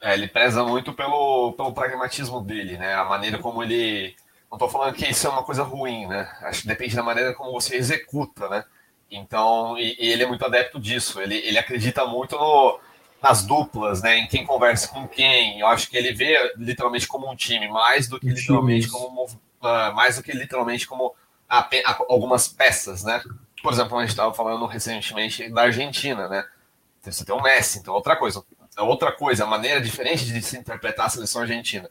É, 0.00 0.14
ele 0.14 0.28
preza 0.28 0.64
muito 0.64 0.92
pelo, 0.92 1.52
pelo 1.54 1.72
pragmatismo 1.72 2.40
dele, 2.40 2.78
né? 2.78 2.94
A 2.94 3.04
maneira 3.04 3.38
como 3.38 3.62
ele. 3.62 4.14
Não 4.50 4.56
estou 4.56 4.68
falando 4.68 4.94
que 4.94 5.08
isso 5.08 5.26
é 5.26 5.30
uma 5.30 5.42
coisa 5.42 5.62
ruim, 5.62 6.06
né? 6.06 6.30
Acho 6.42 6.62
que 6.62 6.68
depende 6.68 6.96
da 6.96 7.02
maneira 7.02 7.34
como 7.34 7.52
você 7.52 7.76
executa, 7.76 8.48
né? 8.48 8.64
Então, 9.10 9.76
e, 9.78 9.96
e 9.98 10.08
ele 10.10 10.22
é 10.22 10.26
muito 10.26 10.44
adepto 10.44 10.78
disso. 10.80 11.20
Ele, 11.20 11.36
ele 11.36 11.58
acredita 11.58 12.06
muito 12.06 12.36
no, 12.36 12.80
nas 13.22 13.44
duplas, 13.44 14.02
né? 14.02 14.18
Em 14.18 14.26
quem 14.26 14.46
conversa 14.46 14.88
com 14.88 15.06
quem. 15.08 15.60
Eu 15.60 15.66
acho 15.66 15.90
que 15.90 15.96
ele 15.96 16.12
vê 16.12 16.54
literalmente 16.56 17.06
como 17.06 17.30
um 17.30 17.36
time, 17.36 17.68
mais 17.68 18.08
do 18.08 18.20
que 18.20 18.28
literalmente 18.28 18.88
como 18.88 19.24
uh, 19.24 19.94
mais 19.94 20.16
do 20.16 20.22
que 20.22 20.32
literalmente 20.32 20.86
como 20.86 21.14
a, 21.48 21.60
a, 21.60 21.96
algumas 22.08 22.48
peças, 22.48 23.04
né? 23.04 23.22
por 23.62 23.72
exemplo, 23.72 23.96
a 23.98 24.00
gente 24.02 24.10
estava 24.10 24.32
falando 24.32 24.64
recentemente 24.66 25.48
da 25.50 25.62
Argentina, 25.62 26.28
né? 26.28 26.44
Você 27.02 27.24
tem 27.24 27.34
o 27.34 27.42
Messi, 27.42 27.78
então 27.78 27.94
outra 27.94 28.16
coisa. 28.16 28.44
É 28.78 28.82
outra 28.82 29.12
coisa, 29.12 29.44
a 29.44 29.46
maneira 29.46 29.80
diferente 29.80 30.24
de 30.24 30.40
se 30.40 30.56
interpretar 30.56 31.06
a 31.06 31.08
seleção 31.08 31.42
argentina. 31.42 31.90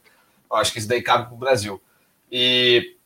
Eu 0.50 0.56
acho 0.56 0.72
que 0.72 0.78
isso 0.78 0.88
daí 0.88 1.02
cabe 1.02 1.26
para 1.26 1.34
o 1.34 1.38
Brasil. 1.38 1.82
E, 2.32 2.96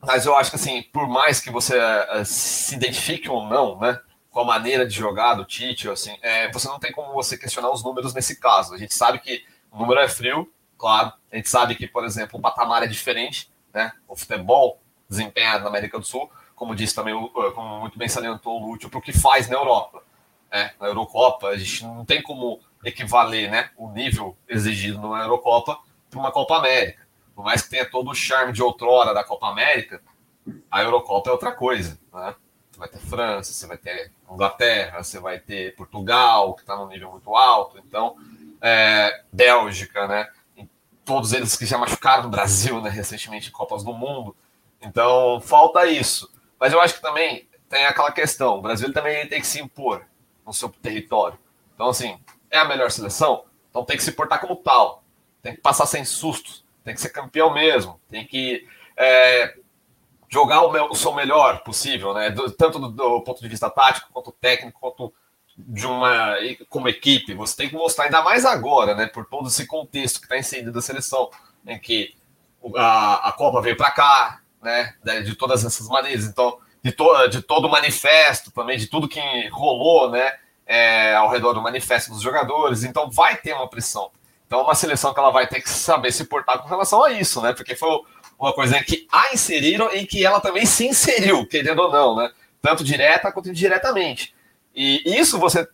mas 0.00 0.26
eu 0.26 0.36
acho 0.36 0.50
que, 0.50 0.56
assim, 0.56 0.82
por 0.82 1.08
mais 1.08 1.40
que 1.40 1.50
você 1.50 1.78
uh, 1.78 2.24
se 2.24 2.74
identifique 2.74 3.28
ou 3.28 3.46
não, 3.46 3.78
né? 3.78 3.98
Com 4.30 4.40
a 4.40 4.44
maneira 4.44 4.86
de 4.86 4.94
jogar 4.94 5.34
do 5.34 5.44
Tite, 5.44 5.88
assim, 5.88 6.16
é, 6.22 6.52
você 6.52 6.68
não 6.68 6.78
tem 6.78 6.92
como 6.92 7.12
você 7.12 7.36
questionar 7.36 7.70
os 7.70 7.82
números 7.82 8.14
nesse 8.14 8.38
caso. 8.38 8.74
A 8.74 8.78
gente 8.78 8.94
sabe 8.94 9.18
que 9.18 9.44
o 9.72 9.78
número 9.78 10.00
é 10.00 10.08
frio, 10.08 10.52
claro. 10.78 11.12
A 11.32 11.36
gente 11.36 11.48
sabe 11.48 11.74
que, 11.74 11.88
por 11.88 12.04
exemplo, 12.04 12.38
o 12.38 12.42
patamar 12.42 12.82
é 12.82 12.86
diferente, 12.86 13.50
né? 13.72 13.92
O 14.06 14.14
futebol 14.14 14.80
desempenhado 15.08 15.64
na 15.64 15.70
América 15.70 15.98
do 15.98 16.04
Sul 16.04 16.30
como 16.60 16.74
disse 16.74 16.94
também, 16.94 17.14
como 17.54 17.80
muito 17.80 17.98
bem 17.98 18.06
salientou 18.06 18.60
o 18.60 18.66
Lúcio, 18.66 18.90
para 18.90 18.98
o 18.98 19.02
que 19.02 19.14
faz 19.14 19.48
na 19.48 19.56
Europa. 19.56 20.02
Né? 20.52 20.70
Na 20.78 20.88
Eurocopa, 20.88 21.48
a 21.48 21.56
gente 21.56 21.82
não 21.84 22.04
tem 22.04 22.20
como 22.20 22.60
equivaler 22.84 23.50
né, 23.50 23.70
o 23.76 23.90
nível 23.90 24.36
exigido 24.48 25.00
na 25.08 25.22
Eurocopa 25.22 25.78
para 26.08 26.18
uma 26.18 26.32
Copa 26.32 26.56
América. 26.56 27.06
Por 27.34 27.44
mais 27.44 27.62
que 27.62 27.70
tenha 27.70 27.88
todo 27.88 28.10
o 28.10 28.14
charme 28.14 28.52
de 28.52 28.62
outrora 28.62 29.14
da 29.14 29.24
Copa 29.24 29.48
América, 29.48 30.02
a 30.70 30.82
Eurocopa 30.82 31.30
é 31.30 31.32
outra 31.32 31.52
coisa. 31.52 31.98
Né? 32.12 32.34
Você 32.70 32.78
vai 32.78 32.88
ter 32.88 32.98
França, 32.98 33.52
você 33.52 33.66
vai 33.66 33.76
ter 33.76 34.12
Inglaterra, 34.30 35.02
você 35.02 35.18
vai 35.18 35.38
ter 35.38 35.74
Portugal, 35.76 36.54
que 36.54 36.62
está 36.62 36.76
num 36.76 36.88
nível 36.88 37.10
muito 37.10 37.34
alto, 37.34 37.78
então, 37.78 38.16
é, 38.60 39.24
Bélgica, 39.32 40.06
né? 40.06 40.28
todos 41.10 41.32
eles 41.32 41.56
que 41.56 41.66
já 41.66 41.76
machucaram 41.76 42.22
no 42.22 42.28
Brasil 42.28 42.80
né, 42.80 42.88
recentemente 42.88 43.48
em 43.48 43.52
Copas 43.52 43.82
do 43.82 43.92
Mundo. 43.92 44.36
Então, 44.80 45.40
falta 45.40 45.84
isso. 45.86 46.30
Mas 46.58 46.72
eu 46.72 46.80
acho 46.80 46.94
que 46.94 47.02
também 47.02 47.48
tem 47.68 47.84
aquela 47.84 48.12
questão: 48.12 48.58
o 48.58 48.62
Brasil 48.62 48.92
também 48.92 49.26
tem 49.26 49.40
que 49.40 49.46
se 49.46 49.60
impor 49.60 50.04
no 50.46 50.52
seu 50.52 50.68
território. 50.68 51.38
Então, 51.74 51.88
assim, 51.88 52.18
é 52.50 52.58
a 52.58 52.64
melhor 52.64 52.90
seleção, 52.90 53.44
então 53.70 53.84
tem 53.84 53.96
que 53.96 54.02
se 54.02 54.12
portar 54.12 54.40
como 54.40 54.56
tal, 54.56 55.02
tem 55.42 55.54
que 55.54 55.60
passar 55.60 55.86
sem 55.86 56.04
sustos, 56.04 56.64
tem 56.84 56.94
que 56.94 57.00
ser 57.00 57.10
campeão 57.10 57.52
mesmo, 57.52 58.00
tem 58.10 58.26
que 58.26 58.66
é, 58.96 59.54
jogar 60.28 60.62
o, 60.62 60.70
meu, 60.70 60.86
o, 60.86 60.94
seu 60.94 61.12
melhor 61.12 61.62
possível, 61.62 62.14
né? 62.14 62.30
Do, 62.30 62.50
tanto 62.50 62.78
do, 62.78 62.88
do, 62.88 63.22
ponto 63.22 63.40
de 63.40 63.48
vista 63.48 63.68
tático, 63.70 64.12
quanto 64.12 64.32
técnico, 64.32 64.80
quanto 64.80 65.12
de 65.56 65.86
uma 65.86 66.36
como 66.68 66.88
equipe, 66.88 67.34
você 67.34 67.56
tem 67.56 67.68
que 67.68 67.74
mostrar 67.74 68.04
ainda 68.04 68.22
mais 68.22 68.44
agora, 68.46 68.94
né, 68.94 69.06
por 69.06 69.26
todo 69.26 69.48
esse 69.48 69.66
contexto 69.66 70.18
que 70.18 70.26
está 70.26 70.38
inserido 70.38 70.72
da 70.72 70.80
seleção, 70.80 71.30
em 71.66 71.78
que 71.78 72.14
a, 72.76 73.28
a 73.28 73.32
Copa 73.32 73.60
veio 73.60 73.76
para 73.76 73.90
cá, 73.90 74.40
né, 74.62 74.94
de 75.24 75.34
todas 75.34 75.64
essas 75.64 75.86
maneiras, 75.88 76.24
então 76.24 76.58
de, 76.82 76.92
to, 76.92 77.28
de 77.28 77.42
todo 77.42 77.66
o 77.66 77.70
manifesto 77.70 78.50
também, 78.50 78.78
de 78.78 78.86
tudo 78.86 79.08
que 79.08 79.20
rolou, 79.48 80.10
né, 80.10 80.38
é, 80.70 81.16
ao 81.16 81.28
redor 81.28 81.52
do 81.52 81.60
manifesto 81.60 82.12
dos 82.12 82.22
jogadores, 82.22 82.84
então 82.84 83.10
vai 83.10 83.36
ter 83.36 83.52
uma 83.52 83.68
pressão. 83.68 84.12
Então, 84.46 84.60
é 84.60 84.62
uma 84.62 84.74
seleção 84.76 85.12
que 85.12 85.18
ela 85.18 85.32
vai 85.32 85.48
ter 85.48 85.60
que 85.60 85.68
saber 85.68 86.12
se 86.12 86.24
portar 86.26 86.60
com 86.60 86.68
relação 86.68 87.02
a 87.02 87.10
isso, 87.10 87.42
né? 87.42 87.52
Porque 87.52 87.74
foi 87.74 87.88
uma 88.38 88.52
coisa 88.52 88.80
que 88.84 89.04
a 89.10 89.34
inseriram 89.34 89.92
e 89.92 90.06
que 90.06 90.24
ela 90.24 90.40
também 90.40 90.64
se 90.64 90.86
inseriu, 90.86 91.44
querendo 91.44 91.80
ou 91.80 91.90
não, 91.90 92.14
né? 92.14 92.30
Tanto 92.62 92.84
direta 92.84 93.32
quanto 93.32 93.48
indiretamente. 93.48 94.32
E 94.72 95.02
isso 95.18 95.40
você 95.40 95.66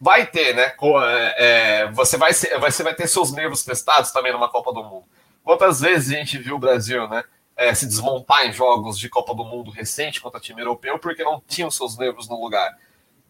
vai 0.00 0.24
ter, 0.24 0.54
né? 0.54 0.72
É, 0.72 1.34
é, 1.38 1.90
você, 1.90 2.16
vai 2.16 2.32
você 2.32 2.82
vai 2.84 2.94
ter 2.94 3.08
seus 3.08 3.32
nervos 3.32 3.64
testados 3.64 4.12
também 4.12 4.32
numa 4.32 4.48
Copa 4.48 4.72
do 4.72 4.84
Mundo. 4.84 5.04
Quantas 5.42 5.80
vezes 5.80 6.14
a 6.14 6.16
gente 6.16 6.38
viu 6.38 6.54
o 6.54 6.60
Brasil, 6.60 7.08
né? 7.08 7.24
É, 7.56 7.74
se 7.74 7.86
desmontar 7.86 8.46
em 8.46 8.52
jogos 8.52 8.96
de 8.96 9.08
Copa 9.08 9.34
do 9.34 9.44
Mundo 9.44 9.72
recente 9.72 10.20
contra 10.20 10.38
time 10.38 10.60
europeu 10.60 10.96
porque 11.00 11.24
não 11.24 11.42
tinham 11.44 11.72
seus 11.72 11.98
nervos 11.98 12.28
no 12.28 12.40
lugar. 12.40 12.78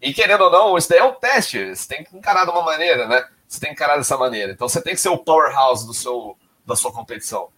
E 0.00 0.12
querendo 0.12 0.44
ou 0.44 0.50
não, 0.50 0.78
isso 0.78 0.88
daí 0.88 0.98
é 0.98 1.04
um 1.04 1.14
teste, 1.14 1.74
você 1.74 1.88
tem 1.88 2.04
que 2.04 2.16
encarar 2.16 2.44
de 2.44 2.50
uma 2.50 2.62
maneira, 2.62 3.06
né? 3.06 3.26
Você 3.46 3.58
tem 3.58 3.70
que 3.70 3.74
encarar 3.74 3.96
dessa 3.96 4.16
maneira. 4.16 4.52
Então 4.52 4.68
você 4.68 4.80
tem 4.80 4.94
que 4.94 5.00
ser 5.00 5.08
o 5.08 5.18
powerhouse 5.18 5.86
do 5.86 5.94
seu, 5.94 6.36
da 6.64 6.76
sua 6.76 6.92
competição. 6.92 7.48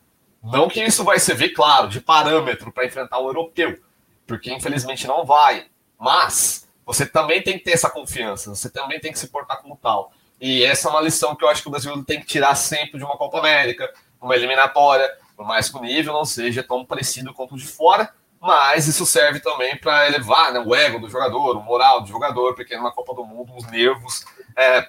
Não 0.42 0.68
que 0.68 0.82
isso 0.82 1.04
vai 1.04 1.18
servir, 1.18 1.52
claro, 1.52 1.88
de 1.88 2.00
parâmetro 2.00 2.72
para 2.72 2.86
enfrentar 2.86 3.18
o 3.18 3.28
europeu, 3.28 3.78
porque 4.26 4.52
infelizmente 4.52 5.06
não 5.06 5.24
vai. 5.24 5.66
Mas 5.98 6.66
você 6.86 7.04
também 7.04 7.42
tem 7.42 7.58
que 7.58 7.64
ter 7.64 7.72
essa 7.72 7.90
confiança, 7.90 8.54
você 8.54 8.70
também 8.70 8.98
tem 8.98 9.12
que 9.12 9.18
se 9.18 9.28
portar 9.28 9.60
como 9.60 9.76
tal. 9.76 10.12
E 10.40 10.64
essa 10.64 10.88
é 10.88 10.90
uma 10.90 11.00
lição 11.02 11.36
que 11.36 11.44
eu 11.44 11.48
acho 11.48 11.60
que 11.60 11.68
o 11.68 11.70
Brasil 11.70 12.02
tem 12.04 12.20
que 12.20 12.26
tirar 12.26 12.54
sempre 12.54 12.98
de 12.98 13.04
uma 13.04 13.18
Copa 13.18 13.38
América, 13.38 13.92
uma 14.18 14.34
eliminatória, 14.34 15.10
por 15.36 15.46
mais 15.46 15.68
que 15.68 15.76
o 15.76 15.82
nível 15.82 16.14
não 16.14 16.24
seja 16.24 16.62
tão 16.62 16.84
parecido 16.84 17.34
quanto 17.34 17.54
o 17.54 17.58
de 17.58 17.66
fora, 17.66 18.12
mas 18.40 18.86
isso 18.86 19.04
serve 19.04 19.40
também 19.40 19.76
para 19.76 20.06
elevar 20.06 20.52
né, 20.52 20.60
o 20.60 20.74
ego 20.74 20.98
do 20.98 21.10
jogador, 21.10 21.56
o 21.56 21.62
moral 21.62 22.00
do 22.00 22.08
jogador, 22.08 22.54
porque 22.54 22.76
numa 22.76 22.92
Copa 22.92 23.14
do 23.14 23.24
Mundo 23.24 23.52
os 23.56 23.66
nervos 23.70 24.24
é, 24.56 24.88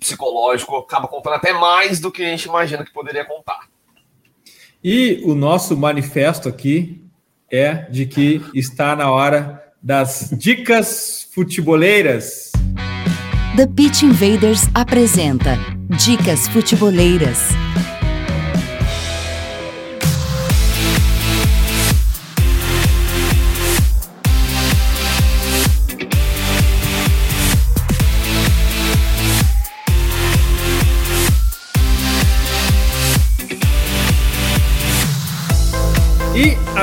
psicológico 0.00 0.76
acaba 0.76 1.06
contando 1.06 1.34
até 1.34 1.52
mais 1.52 2.00
do 2.00 2.10
que 2.10 2.24
a 2.24 2.28
gente 2.28 2.46
imagina 2.46 2.84
que 2.84 2.92
poderia 2.92 3.24
contar. 3.24 3.68
E 4.82 5.20
o 5.24 5.34
nosso 5.34 5.76
manifesto 5.76 6.48
aqui 6.48 7.04
é 7.50 7.74
de 7.90 8.06
que 8.06 8.42
está 8.54 8.96
na 8.96 9.10
hora 9.10 9.62
das 9.82 10.30
dicas 10.32 11.28
futeboleiras. 11.34 12.52
The 13.56 13.66
Pitch 13.66 14.02
Invaders 14.02 14.68
apresenta 14.74 15.56
Dicas 15.88 16.46
Futeboleiras. 16.48 17.48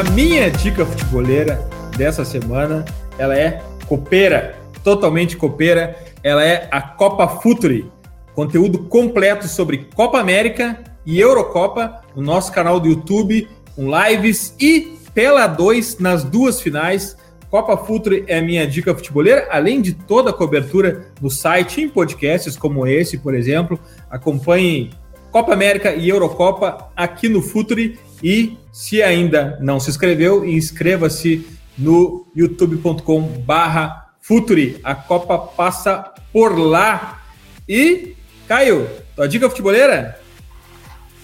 A 0.06 0.12
minha 0.12 0.52
dica 0.52 0.86
futeboleira 0.86 1.66
dessa 1.96 2.26
semana, 2.26 2.84
ela 3.18 3.38
é 3.38 3.64
copeira, 3.88 4.60
totalmente 4.84 5.38
copeira. 5.38 5.98
Ela 6.22 6.44
é 6.44 6.68
a 6.70 6.82
Copa 6.82 7.26
Futuri, 7.26 7.90
conteúdo 8.36 8.80
completo 8.80 9.48
sobre 9.48 9.88
Copa 9.96 10.20
América 10.20 10.84
e 11.06 11.20
Eurocopa 11.20 12.02
no 12.14 12.22
nosso 12.22 12.52
canal 12.52 12.82
do 12.82 12.90
YouTube, 12.90 13.48
com 13.78 13.90
lives 13.90 14.54
e 14.60 14.98
pela 15.14 15.48
2 15.48 16.00
nas 16.00 16.26
duas 16.26 16.62
finais. 16.62 17.16
Copa 17.50 17.78
Futuri 17.78 18.26
é 18.28 18.42
minha 18.42 18.68
dica 18.68 18.94
futeboleira, 18.94 19.48
além 19.50 19.82
de 19.82 19.94
toda 19.94 20.32
a 20.32 20.34
cobertura 20.34 21.08
no 21.22 21.30
site 21.30 21.82
em 21.82 21.88
podcasts 21.88 22.58
como 22.58 22.86
esse, 22.86 23.18
por 23.18 23.34
exemplo. 23.34 23.80
Acompanhe 24.12 24.92
Copa 25.32 25.54
América 25.54 25.94
e 25.96 26.10
Eurocopa 26.10 26.90
aqui 26.94 27.30
no 27.30 27.42
Futuri 27.42 27.98
e 28.24 28.58
se 28.72 29.04
ainda 29.04 29.58
não 29.60 29.80
se 29.80 29.90
inscreveu, 29.90 30.46
inscreva-se 30.46 31.46
no 31.78 32.26
youtube.com 32.34 33.22
barra 33.22 34.14
Futuri. 34.22 34.80
A 34.84 34.96
Copa 34.96 35.38
passa 35.38 36.14
por 36.32 36.58
lá. 36.58 37.22
E, 37.68 38.16
Caio, 38.48 38.90
tua 39.16 39.28
dica 39.28 39.50
futeboleira? 39.50 40.20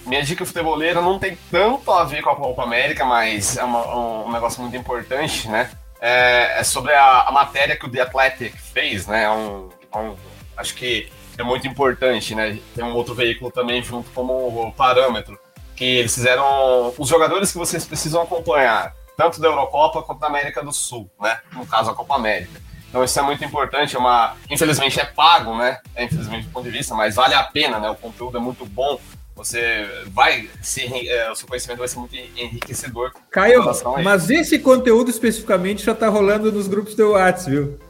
Minha 0.04 0.22
dica 0.22 0.44
futeboleira 0.44 1.00
não 1.00 1.18
tem 1.18 1.38
tanto 1.50 1.90
a 1.90 2.04
ver 2.04 2.20
com 2.20 2.30
a 2.30 2.36
Copa 2.36 2.62
América, 2.62 3.04
mas 3.04 3.56
é 3.56 3.64
uma, 3.64 4.26
um 4.26 4.32
negócio 4.32 4.60
muito 4.60 4.76
importante, 4.76 5.48
né? 5.48 5.70
É, 6.00 6.60
é 6.60 6.64
sobre 6.64 6.92
a, 6.92 7.22
a, 7.22 7.32
matéria 7.32 7.76
que 7.76 7.86
o 7.86 7.90
The 7.90 8.02
Athletic 8.02 8.54
fez, 8.56 9.06
né? 9.06 9.24
É 9.24 9.30
um, 9.30 9.68
é 9.94 9.98
um, 9.98 10.16
acho 10.56 10.74
que 10.74 11.08
é 11.38 11.42
muito 11.42 11.66
importante, 11.66 12.34
né? 12.34 12.58
Tem 12.74 12.84
um 12.84 12.92
outro 12.92 13.14
veículo 13.14 13.50
também 13.50 13.82
junto 13.82 14.10
como 14.10 14.72
parâmetro 14.72 15.38
que 15.80 15.86
eles 15.86 16.14
fizeram 16.14 16.92
os 16.98 17.08
jogadores 17.08 17.50
que 17.50 17.56
vocês 17.56 17.86
precisam 17.86 18.20
acompanhar, 18.20 18.94
tanto 19.16 19.40
da 19.40 19.48
Eurocopa 19.48 20.02
quanto 20.02 20.20
da 20.20 20.26
América 20.26 20.62
do 20.62 20.74
Sul, 20.74 21.10
né? 21.18 21.40
No 21.54 21.66
caso, 21.66 21.90
a 21.90 21.94
Copa 21.94 22.16
América. 22.16 22.60
Então 22.90 23.02
isso 23.02 23.18
é 23.18 23.22
muito 23.22 23.42
importante, 23.42 23.96
é 23.96 23.98
uma. 23.98 24.36
Infelizmente 24.50 25.00
é 25.00 25.06
pago, 25.06 25.56
né? 25.56 25.78
É, 25.94 26.04
infelizmente 26.04 26.48
do 26.48 26.52
ponto 26.52 26.64
de 26.64 26.70
vista, 26.70 26.94
mas 26.94 27.14
vale 27.14 27.32
a 27.32 27.44
pena, 27.44 27.78
né? 27.78 27.88
O 27.88 27.94
conteúdo 27.94 28.36
é 28.36 28.40
muito 28.40 28.66
bom. 28.66 29.00
Você 29.34 29.88
vai 30.08 30.50
se. 30.60 31.08
É, 31.08 31.30
o 31.30 31.34
seu 31.34 31.48
conhecimento 31.48 31.78
vai 31.78 31.88
ser 31.88 31.98
muito 31.98 32.14
enriquecedor. 32.14 33.12
Caio, 33.30 33.64
mas 34.04 34.28
esse 34.28 34.58
conteúdo 34.58 35.08
especificamente 35.08 35.82
já 35.82 35.94
tá 35.94 36.08
rolando 36.08 36.52
nos 36.52 36.68
grupos 36.68 36.94
do 36.94 37.12
WhatsApp, 37.12 37.50
viu? 37.50 37.80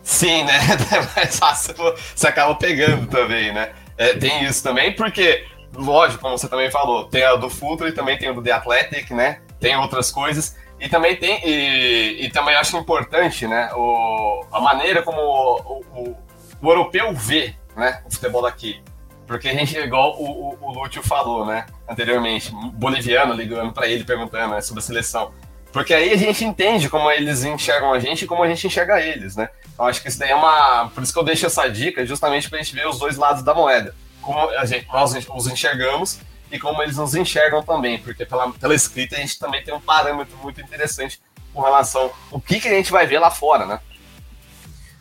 Sim, 0.00 0.44
né? 0.44 0.60
É 0.94 1.16
mais 1.16 1.36
fácil, 1.40 1.74
você 2.14 2.28
acaba 2.28 2.54
pegando 2.54 3.08
também, 3.08 3.52
né? 3.52 3.72
É, 3.96 4.14
tem 4.14 4.44
isso 4.44 4.62
também, 4.62 4.94
porque 4.94 5.44
lógico, 5.74 6.22
como 6.22 6.38
você 6.38 6.48
também 6.48 6.70
falou, 6.70 7.04
tem 7.04 7.24
a 7.24 7.34
do 7.36 7.50
Futre, 7.50 7.92
também 7.92 8.16
tem 8.18 8.30
o 8.30 8.34
do 8.34 8.42
The 8.42 8.52
Athletic, 8.52 9.10
né? 9.10 9.40
Tem 9.60 9.76
outras 9.76 10.10
coisas. 10.10 10.56
E 10.80 10.88
também 10.88 11.16
tem, 11.16 11.40
e, 11.46 12.26
e 12.26 12.30
também 12.30 12.54
acho 12.56 12.76
importante, 12.76 13.46
né, 13.46 13.70
o, 13.74 14.44
a 14.52 14.60
maneira 14.60 15.02
como 15.02 15.18
o, 15.18 15.84
o, 15.96 16.16
o, 16.60 16.68
europeu 16.68 17.12
vê, 17.14 17.54
né, 17.76 18.02
o 18.04 18.12
futebol 18.12 18.42
daqui. 18.42 18.82
Porque 19.26 19.48
a 19.48 19.54
gente, 19.54 19.78
igual 19.78 20.20
o, 20.20 20.58
o, 20.60 20.72
Lúcio 20.72 21.02
falou, 21.02 21.46
né, 21.46 21.64
anteriormente, 21.88 22.52
boliviano 22.74 23.32
ligando 23.32 23.72
para 23.72 23.86
ele 23.86 24.04
perguntando 24.04 24.54
né, 24.54 24.60
sobre 24.60 24.80
a 24.80 24.82
seleção. 24.82 25.32
Porque 25.72 25.94
aí 25.94 26.12
a 26.12 26.16
gente 26.16 26.44
entende 26.44 26.90
como 26.90 27.10
eles 27.10 27.44
enxergam 27.44 27.92
a 27.92 27.98
gente 27.98 28.24
e 28.24 28.28
como 28.28 28.42
a 28.42 28.48
gente 28.48 28.66
enxerga 28.66 29.00
eles, 29.00 29.34
né? 29.34 29.48
Então 29.72 29.86
acho 29.86 30.00
que 30.00 30.08
isso 30.08 30.18
daí 30.20 30.30
é 30.30 30.34
uma. 30.34 30.88
Por 30.94 31.02
isso 31.02 31.12
que 31.12 31.18
eu 31.18 31.24
deixo 31.24 31.46
essa 31.46 31.66
dica, 31.66 32.06
justamente 32.06 32.48
pra 32.48 32.58
gente 32.58 32.74
ver 32.74 32.86
os 32.86 32.98
dois 32.98 33.16
lados 33.16 33.42
da 33.42 33.52
moeda 33.54 33.92
como 34.24 34.48
gente, 34.66 34.86
nós 34.92 35.14
os 35.34 35.46
enxergamos 35.46 36.18
e 36.50 36.58
como 36.58 36.82
eles 36.82 36.96
nos 36.96 37.14
enxergam 37.14 37.62
também, 37.62 37.98
porque 37.98 38.24
pela, 38.24 38.50
pela 38.52 38.74
escrita 38.74 39.16
a 39.16 39.18
gente 39.18 39.38
também 39.38 39.62
tem 39.62 39.74
um 39.74 39.80
parâmetro 39.80 40.36
muito 40.42 40.60
interessante 40.60 41.20
com 41.52 41.60
relação 41.60 42.10
ao 42.32 42.40
que, 42.40 42.60
que 42.60 42.68
a 42.68 42.72
gente 42.72 42.90
vai 42.90 43.06
ver 43.06 43.18
lá 43.18 43.30
fora, 43.30 43.66
né? 43.66 43.78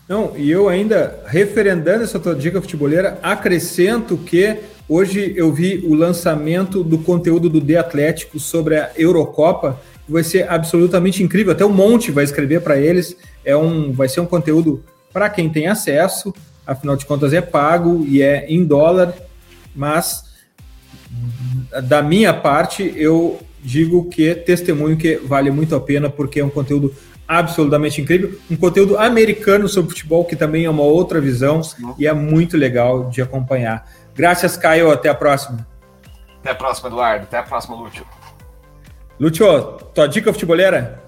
Não, 0.08 0.36
e 0.36 0.52
eu 0.52 0.68
ainda, 0.68 1.24
referendando 1.28 2.04
essa 2.04 2.20
tua 2.20 2.36
dica 2.36 2.62
futeboleira, 2.62 3.18
acrescento 3.24 4.18
que 4.18 4.60
hoje 4.88 5.34
eu 5.36 5.52
vi 5.54 5.78
o 5.88 5.96
lançamento 5.96 6.84
do 6.84 6.98
conteúdo 6.98 7.50
do 7.50 7.62
The 7.62 7.78
Atlético 7.78 8.40
sobre 8.40 8.78
a 8.78 8.92
Eurocopa, 8.98 9.80
que 10.06 10.12
vai 10.12 10.24
ser 10.24 10.50
absolutamente 10.50 11.24
incrível. 11.24 11.54
Até 11.54 11.64
o 11.64 11.70
Monte 11.70 12.12
vai 12.12 12.26
escrever 12.26 12.62
para 12.62 12.78
eles. 12.78 13.16
É 13.46 13.56
um, 13.56 13.94
vai 13.94 14.10
ser 14.10 14.20
um 14.20 14.26
conteúdo 14.26 14.84
para 15.14 15.30
quem 15.30 15.50
tem 15.50 15.68
acesso 15.68 16.34
afinal 16.66 16.96
de 16.96 17.06
contas 17.06 17.34
é 17.34 17.42
pago 17.42 18.06
e 18.08 18.22
é 18.22 18.46
em 18.48 18.64
dólar, 18.64 19.14
mas 19.76 20.32
da 21.84 22.02
minha 22.02 22.34
parte 22.34 22.94
eu 22.96 23.40
digo 23.62 24.10
que 24.10 24.36
testemunho 24.36 24.98
que 24.98 25.16
vale 25.18 25.50
muito 25.52 25.76
a 25.76 25.80
pena 25.80 26.10
porque 26.10 26.40
é 26.40 26.46
um 26.46 26.50
conteúdo 26.50 26.94
absolutamente 27.28 28.02
incrível, 28.02 28.38
um 28.52 28.56
conteúdo 28.56 28.98
americano 28.98 29.68
sobre 29.68 29.92
futebol 29.92 30.26
que 30.26 30.36
também 30.36 30.66
é 30.66 30.70
uma 30.70 30.84
outra 30.84 31.22
visão 31.22 31.62
e 31.98 32.06
é 32.06 32.14
muito 32.14 32.58
legal 32.58 33.10
de 33.10 33.22
acompanhar. 33.22 33.88
Graças, 34.14 34.58
Caio, 34.58 34.92
até 34.92 35.10
a 35.10 35.16
próxima. 35.16 35.66
Até 36.42 36.52
a 36.52 36.56
próxima, 36.56 36.90
Eduardo. 36.90 37.24
Até 37.24 37.38
a 37.38 37.44
próxima, 37.44 37.76
Lúcio. 37.76 38.06
Lúcio, 39.20 39.62
tua 39.94 40.08
dica 40.08 40.34
futebolera? 40.34 41.02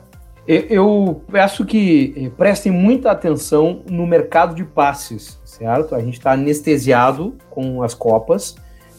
Eu 0.47 1.23
peço 1.31 1.65
que 1.65 2.13
eh, 2.15 2.29
prestem 2.29 2.71
muita 2.71 3.09
atenção 3.09 3.81
no 3.89 4.05
mercado 4.05 4.53
de 4.53 4.63
passes, 4.63 5.39
certo? 5.43 5.95
A 5.95 5.99
gente 5.99 6.19
está 6.19 6.33
anestesiado 6.33 7.35
com 7.49 7.81
as 7.81 7.95
Copas, 7.95 8.55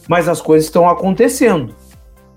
mas 0.09 0.27
as 0.27 0.41
coisas 0.41 0.65
estão 0.65 0.89
acontecendo. 0.89 1.73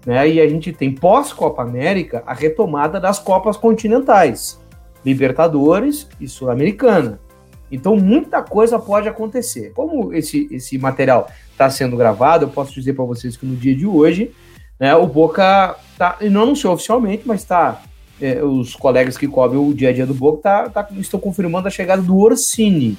Né? 0.06 0.28
E 0.30 0.40
a 0.40 0.48
gente 0.48 0.72
tem 0.72 0.94
pós-Copa 0.94 1.62
América 1.62 2.22
a 2.24 2.32
retomada 2.32 3.00
das 3.00 3.18
Copas 3.18 3.56
continentais, 3.56 4.60
Libertadores 5.04 6.08
e 6.20 6.28
Sul-Americana. 6.28 7.18
Então, 7.70 7.96
muita 7.96 8.42
coisa 8.42 8.78
pode 8.78 9.08
acontecer. 9.08 9.72
Como 9.74 10.14
esse, 10.14 10.48
esse 10.52 10.78
material 10.78 11.28
está 11.50 11.68
sendo 11.68 11.96
gravado, 11.96 12.44
eu 12.44 12.48
posso 12.48 12.72
dizer 12.72 12.92
para 12.92 13.04
vocês 13.04 13.36
que 13.36 13.46
no 13.46 13.56
dia 13.56 13.74
de 13.74 13.86
hoje, 13.86 14.32
né, 14.78 14.94
o 14.94 15.06
Boca 15.06 15.76
tá, 15.98 16.16
não 16.22 16.42
anunciou 16.42 16.74
oficialmente, 16.74 17.22
mas 17.26 17.40
está 17.40 17.82
é, 18.20 18.42
os 18.42 18.74
colegas 18.76 19.16
que 19.16 19.26
cobrem 19.26 19.60
o 19.60 19.72
dia 19.72 19.88
a 19.88 19.92
dia 19.92 20.06
do 20.06 20.14
Boca 20.14 20.42
tá, 20.42 20.68
tá, 20.68 20.88
estão 20.98 21.18
confirmando 21.18 21.68
a 21.68 21.70
chegada 21.70 22.02
do 22.02 22.18
Orsini, 22.18 22.98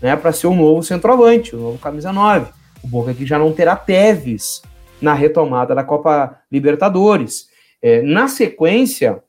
né, 0.00 0.14
para 0.16 0.32
ser 0.32 0.46
o 0.46 0.54
novo 0.54 0.82
centroavante, 0.82 1.56
o 1.56 1.58
novo 1.58 1.78
camisa 1.78 2.12
9. 2.12 2.52
O 2.82 2.88
Boca 2.88 3.10
aqui 3.10 3.26
já 3.26 3.38
não 3.38 3.52
terá 3.52 3.74
Teves 3.74 4.62
na 5.00 5.14
retomada 5.14 5.74
da 5.74 5.82
Copa 5.82 6.38
Libertadores. 6.50 7.48
É, 7.80 8.02
na 8.02 8.28
sequência, 8.28 9.22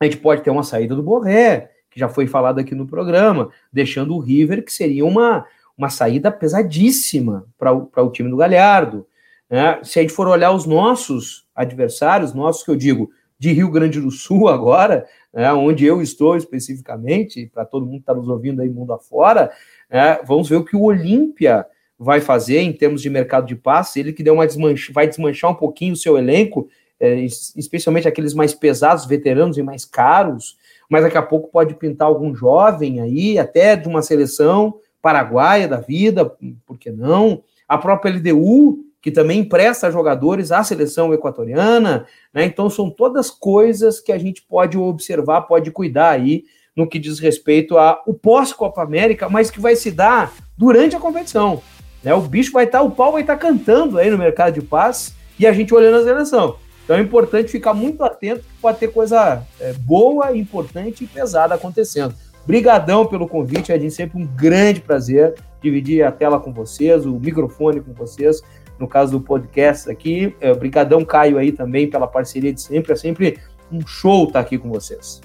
a 0.00 0.04
gente 0.04 0.16
pode 0.16 0.42
ter 0.42 0.50
uma 0.50 0.62
saída 0.62 0.94
do 0.94 1.02
Borré, 1.02 1.70
que 1.90 2.00
já 2.00 2.08
foi 2.08 2.26
falado 2.26 2.58
aqui 2.58 2.74
no 2.74 2.86
programa, 2.86 3.50
deixando 3.72 4.14
o 4.14 4.18
River, 4.18 4.64
que 4.64 4.72
seria 4.72 5.04
uma, 5.04 5.46
uma 5.78 5.88
saída 5.88 6.30
pesadíssima 6.30 7.46
para 7.56 8.02
o 8.02 8.10
time 8.10 8.28
do 8.28 8.36
Galhardo. 8.36 9.06
Né? 9.48 9.78
Se 9.82 9.98
a 9.98 10.02
gente 10.02 10.12
for 10.12 10.26
olhar 10.26 10.50
os 10.50 10.66
nossos 10.66 11.46
adversários, 11.54 12.34
nossos 12.34 12.64
que 12.64 12.70
eu 12.70 12.76
digo, 12.76 13.10
de 13.44 13.52
Rio 13.52 13.70
Grande 13.70 14.00
do 14.00 14.10
Sul 14.10 14.48
agora, 14.48 15.06
né, 15.30 15.52
onde 15.52 15.84
eu 15.84 16.00
estou 16.00 16.34
especificamente, 16.34 17.50
para 17.52 17.66
todo 17.66 17.84
mundo 17.84 17.96
que 17.96 18.00
está 18.00 18.14
nos 18.14 18.26
ouvindo 18.26 18.62
aí 18.62 18.70
mundo 18.70 18.94
afora, 18.94 19.50
né, 19.90 20.18
vamos 20.24 20.48
ver 20.48 20.56
o 20.56 20.64
que 20.64 20.74
o 20.74 20.82
Olímpia 20.82 21.66
vai 21.98 22.22
fazer 22.22 22.60
em 22.60 22.72
termos 22.72 23.02
de 23.02 23.10
mercado 23.10 23.46
de 23.46 23.54
passe, 23.54 24.00
ele 24.00 24.14
que 24.14 24.22
deu 24.22 24.32
uma 24.32 24.46
desmancha, 24.46 24.90
vai 24.94 25.06
desmanchar 25.06 25.50
um 25.50 25.54
pouquinho 25.54 25.92
o 25.92 25.96
seu 25.96 26.16
elenco, 26.16 26.68
é, 26.98 27.16
especialmente 27.54 28.08
aqueles 28.08 28.32
mais 28.32 28.54
pesados, 28.54 29.04
veteranos 29.04 29.58
e 29.58 29.62
mais 29.62 29.84
caros, 29.84 30.56
mas 30.88 31.02
daqui 31.02 31.18
a 31.18 31.22
pouco 31.22 31.50
pode 31.50 31.74
pintar 31.74 32.08
algum 32.08 32.34
jovem 32.34 33.02
aí, 33.02 33.38
até 33.38 33.76
de 33.76 33.86
uma 33.86 34.00
seleção 34.00 34.80
paraguaia 35.02 35.68
da 35.68 35.80
vida, 35.80 36.34
por 36.64 36.78
que 36.78 36.90
não? 36.90 37.42
A 37.68 37.76
própria 37.76 38.10
LDU, 38.10 38.86
que 39.04 39.10
também 39.10 39.40
empresta 39.40 39.90
jogadores 39.90 40.50
à 40.50 40.64
seleção 40.64 41.12
equatoriana, 41.12 42.06
né? 42.32 42.46
Então 42.46 42.70
são 42.70 42.88
todas 42.88 43.30
coisas 43.30 44.00
que 44.00 44.10
a 44.10 44.16
gente 44.16 44.40
pode 44.40 44.78
observar, 44.78 45.42
pode 45.42 45.70
cuidar 45.70 46.08
aí 46.08 46.44
no 46.74 46.88
que 46.88 46.98
diz 46.98 47.18
respeito 47.18 47.76
ao 47.76 48.14
pós-Copa 48.14 48.82
América, 48.82 49.28
mas 49.28 49.50
que 49.50 49.60
vai 49.60 49.76
se 49.76 49.90
dar 49.90 50.32
durante 50.56 50.96
a 50.96 50.98
competição. 50.98 51.62
Né? 52.02 52.14
O 52.14 52.22
bicho 52.22 52.50
vai 52.50 52.64
estar, 52.64 52.78
tá, 52.78 52.84
o 52.84 52.92
pau 52.92 53.12
vai 53.12 53.20
estar 53.20 53.36
tá 53.36 53.46
cantando 53.46 53.98
aí 53.98 54.08
no 54.08 54.16
mercado 54.16 54.54
de 54.54 54.62
paz 54.62 55.14
e 55.38 55.46
a 55.46 55.52
gente 55.52 55.74
olhando 55.74 55.98
a 55.98 56.04
seleção. 56.04 56.56
Então 56.82 56.96
é 56.96 57.00
importante 57.02 57.52
ficar 57.52 57.74
muito 57.74 58.02
atento 58.02 58.40
que 58.40 58.60
pode 58.62 58.78
ter 58.78 58.88
coisa 58.88 59.42
é, 59.60 59.74
boa, 59.74 60.34
importante 60.34 61.04
e 61.04 61.06
pesada 61.06 61.54
acontecendo. 61.54 62.14
Brigadão 62.46 63.04
pelo 63.04 63.28
convite, 63.28 63.70
é 63.70 63.90
sempre 63.90 64.18
um 64.18 64.26
grande 64.26 64.80
prazer 64.80 65.34
dividir 65.62 66.02
a 66.02 66.10
tela 66.10 66.40
com 66.40 66.54
vocês, 66.54 67.04
o 67.04 67.20
microfone 67.20 67.82
com 67.82 67.92
vocês, 67.92 68.42
no 68.78 68.88
caso 68.88 69.12
do 69.12 69.20
podcast 69.20 69.90
aqui. 69.90 70.34
É, 70.40 70.52
brigadão, 70.54 71.04
Caio, 71.04 71.38
aí 71.38 71.52
também 71.52 71.88
pela 71.88 72.06
parceria 72.06 72.52
de 72.52 72.60
sempre. 72.60 72.92
É 72.92 72.96
sempre 72.96 73.38
um 73.70 73.86
show 73.86 74.26
estar 74.26 74.40
aqui 74.40 74.58
com 74.58 74.68
vocês. 74.68 75.20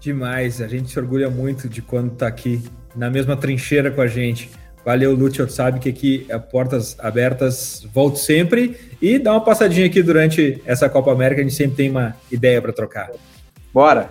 Demais, 0.00 0.62
a 0.62 0.68
gente 0.68 0.90
se 0.90 0.98
orgulha 0.98 1.28
muito 1.28 1.68
de 1.68 1.82
quando 1.82 2.12
está 2.12 2.26
aqui 2.26 2.62
na 2.96 3.10
mesma 3.10 3.36
trincheira 3.36 3.90
com 3.90 4.00
a 4.00 4.06
gente. 4.06 4.50
Valeu, 4.84 5.14
Lúcio. 5.14 5.48
Sabe 5.48 5.78
que 5.78 5.88
aqui 5.90 6.26
é 6.28 6.38
portas 6.38 6.96
abertas, 6.98 7.86
volto 7.92 8.18
sempre 8.18 8.76
e 9.00 9.18
dá 9.18 9.32
uma 9.32 9.44
passadinha 9.44 9.86
aqui 9.86 10.02
durante 10.02 10.60
essa 10.64 10.88
Copa 10.88 11.12
América. 11.12 11.40
A 11.40 11.44
gente 11.44 11.54
sempre 11.54 11.76
tem 11.76 11.90
uma 11.90 12.16
ideia 12.30 12.60
para 12.62 12.72
trocar. 12.72 13.10
Bora! 13.72 14.10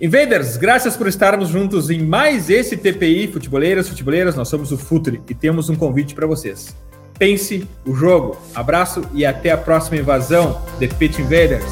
Invaders, 0.00 0.56
graças 0.56 0.96
por 0.96 1.06
estarmos 1.06 1.48
juntos 1.48 1.88
em 1.88 2.00
mais 2.02 2.50
esse 2.50 2.76
TPI 2.76 3.28
Futeboleiras, 3.28 3.88
Futeboleiras. 3.88 4.34
Nós 4.34 4.48
somos 4.48 4.72
o 4.72 4.76
Futre 4.76 5.22
e 5.28 5.34
temos 5.34 5.70
um 5.70 5.76
convite 5.76 6.12
para 6.12 6.26
vocês. 6.26 6.74
Pense 7.22 7.68
o 7.86 7.94
jogo. 7.94 8.36
Abraço 8.52 9.00
e 9.14 9.24
até 9.24 9.52
a 9.52 9.56
próxima 9.56 9.96
invasão 9.96 10.60
The 10.80 10.88
Pitch 10.88 11.20
Invaders. 11.20 11.64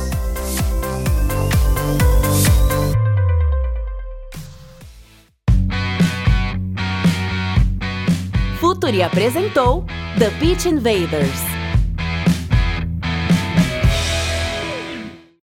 Futuri 8.60 9.02
apresentou 9.02 9.84
The 10.20 10.30
Pitch 10.38 10.66
Invaders. 10.66 11.59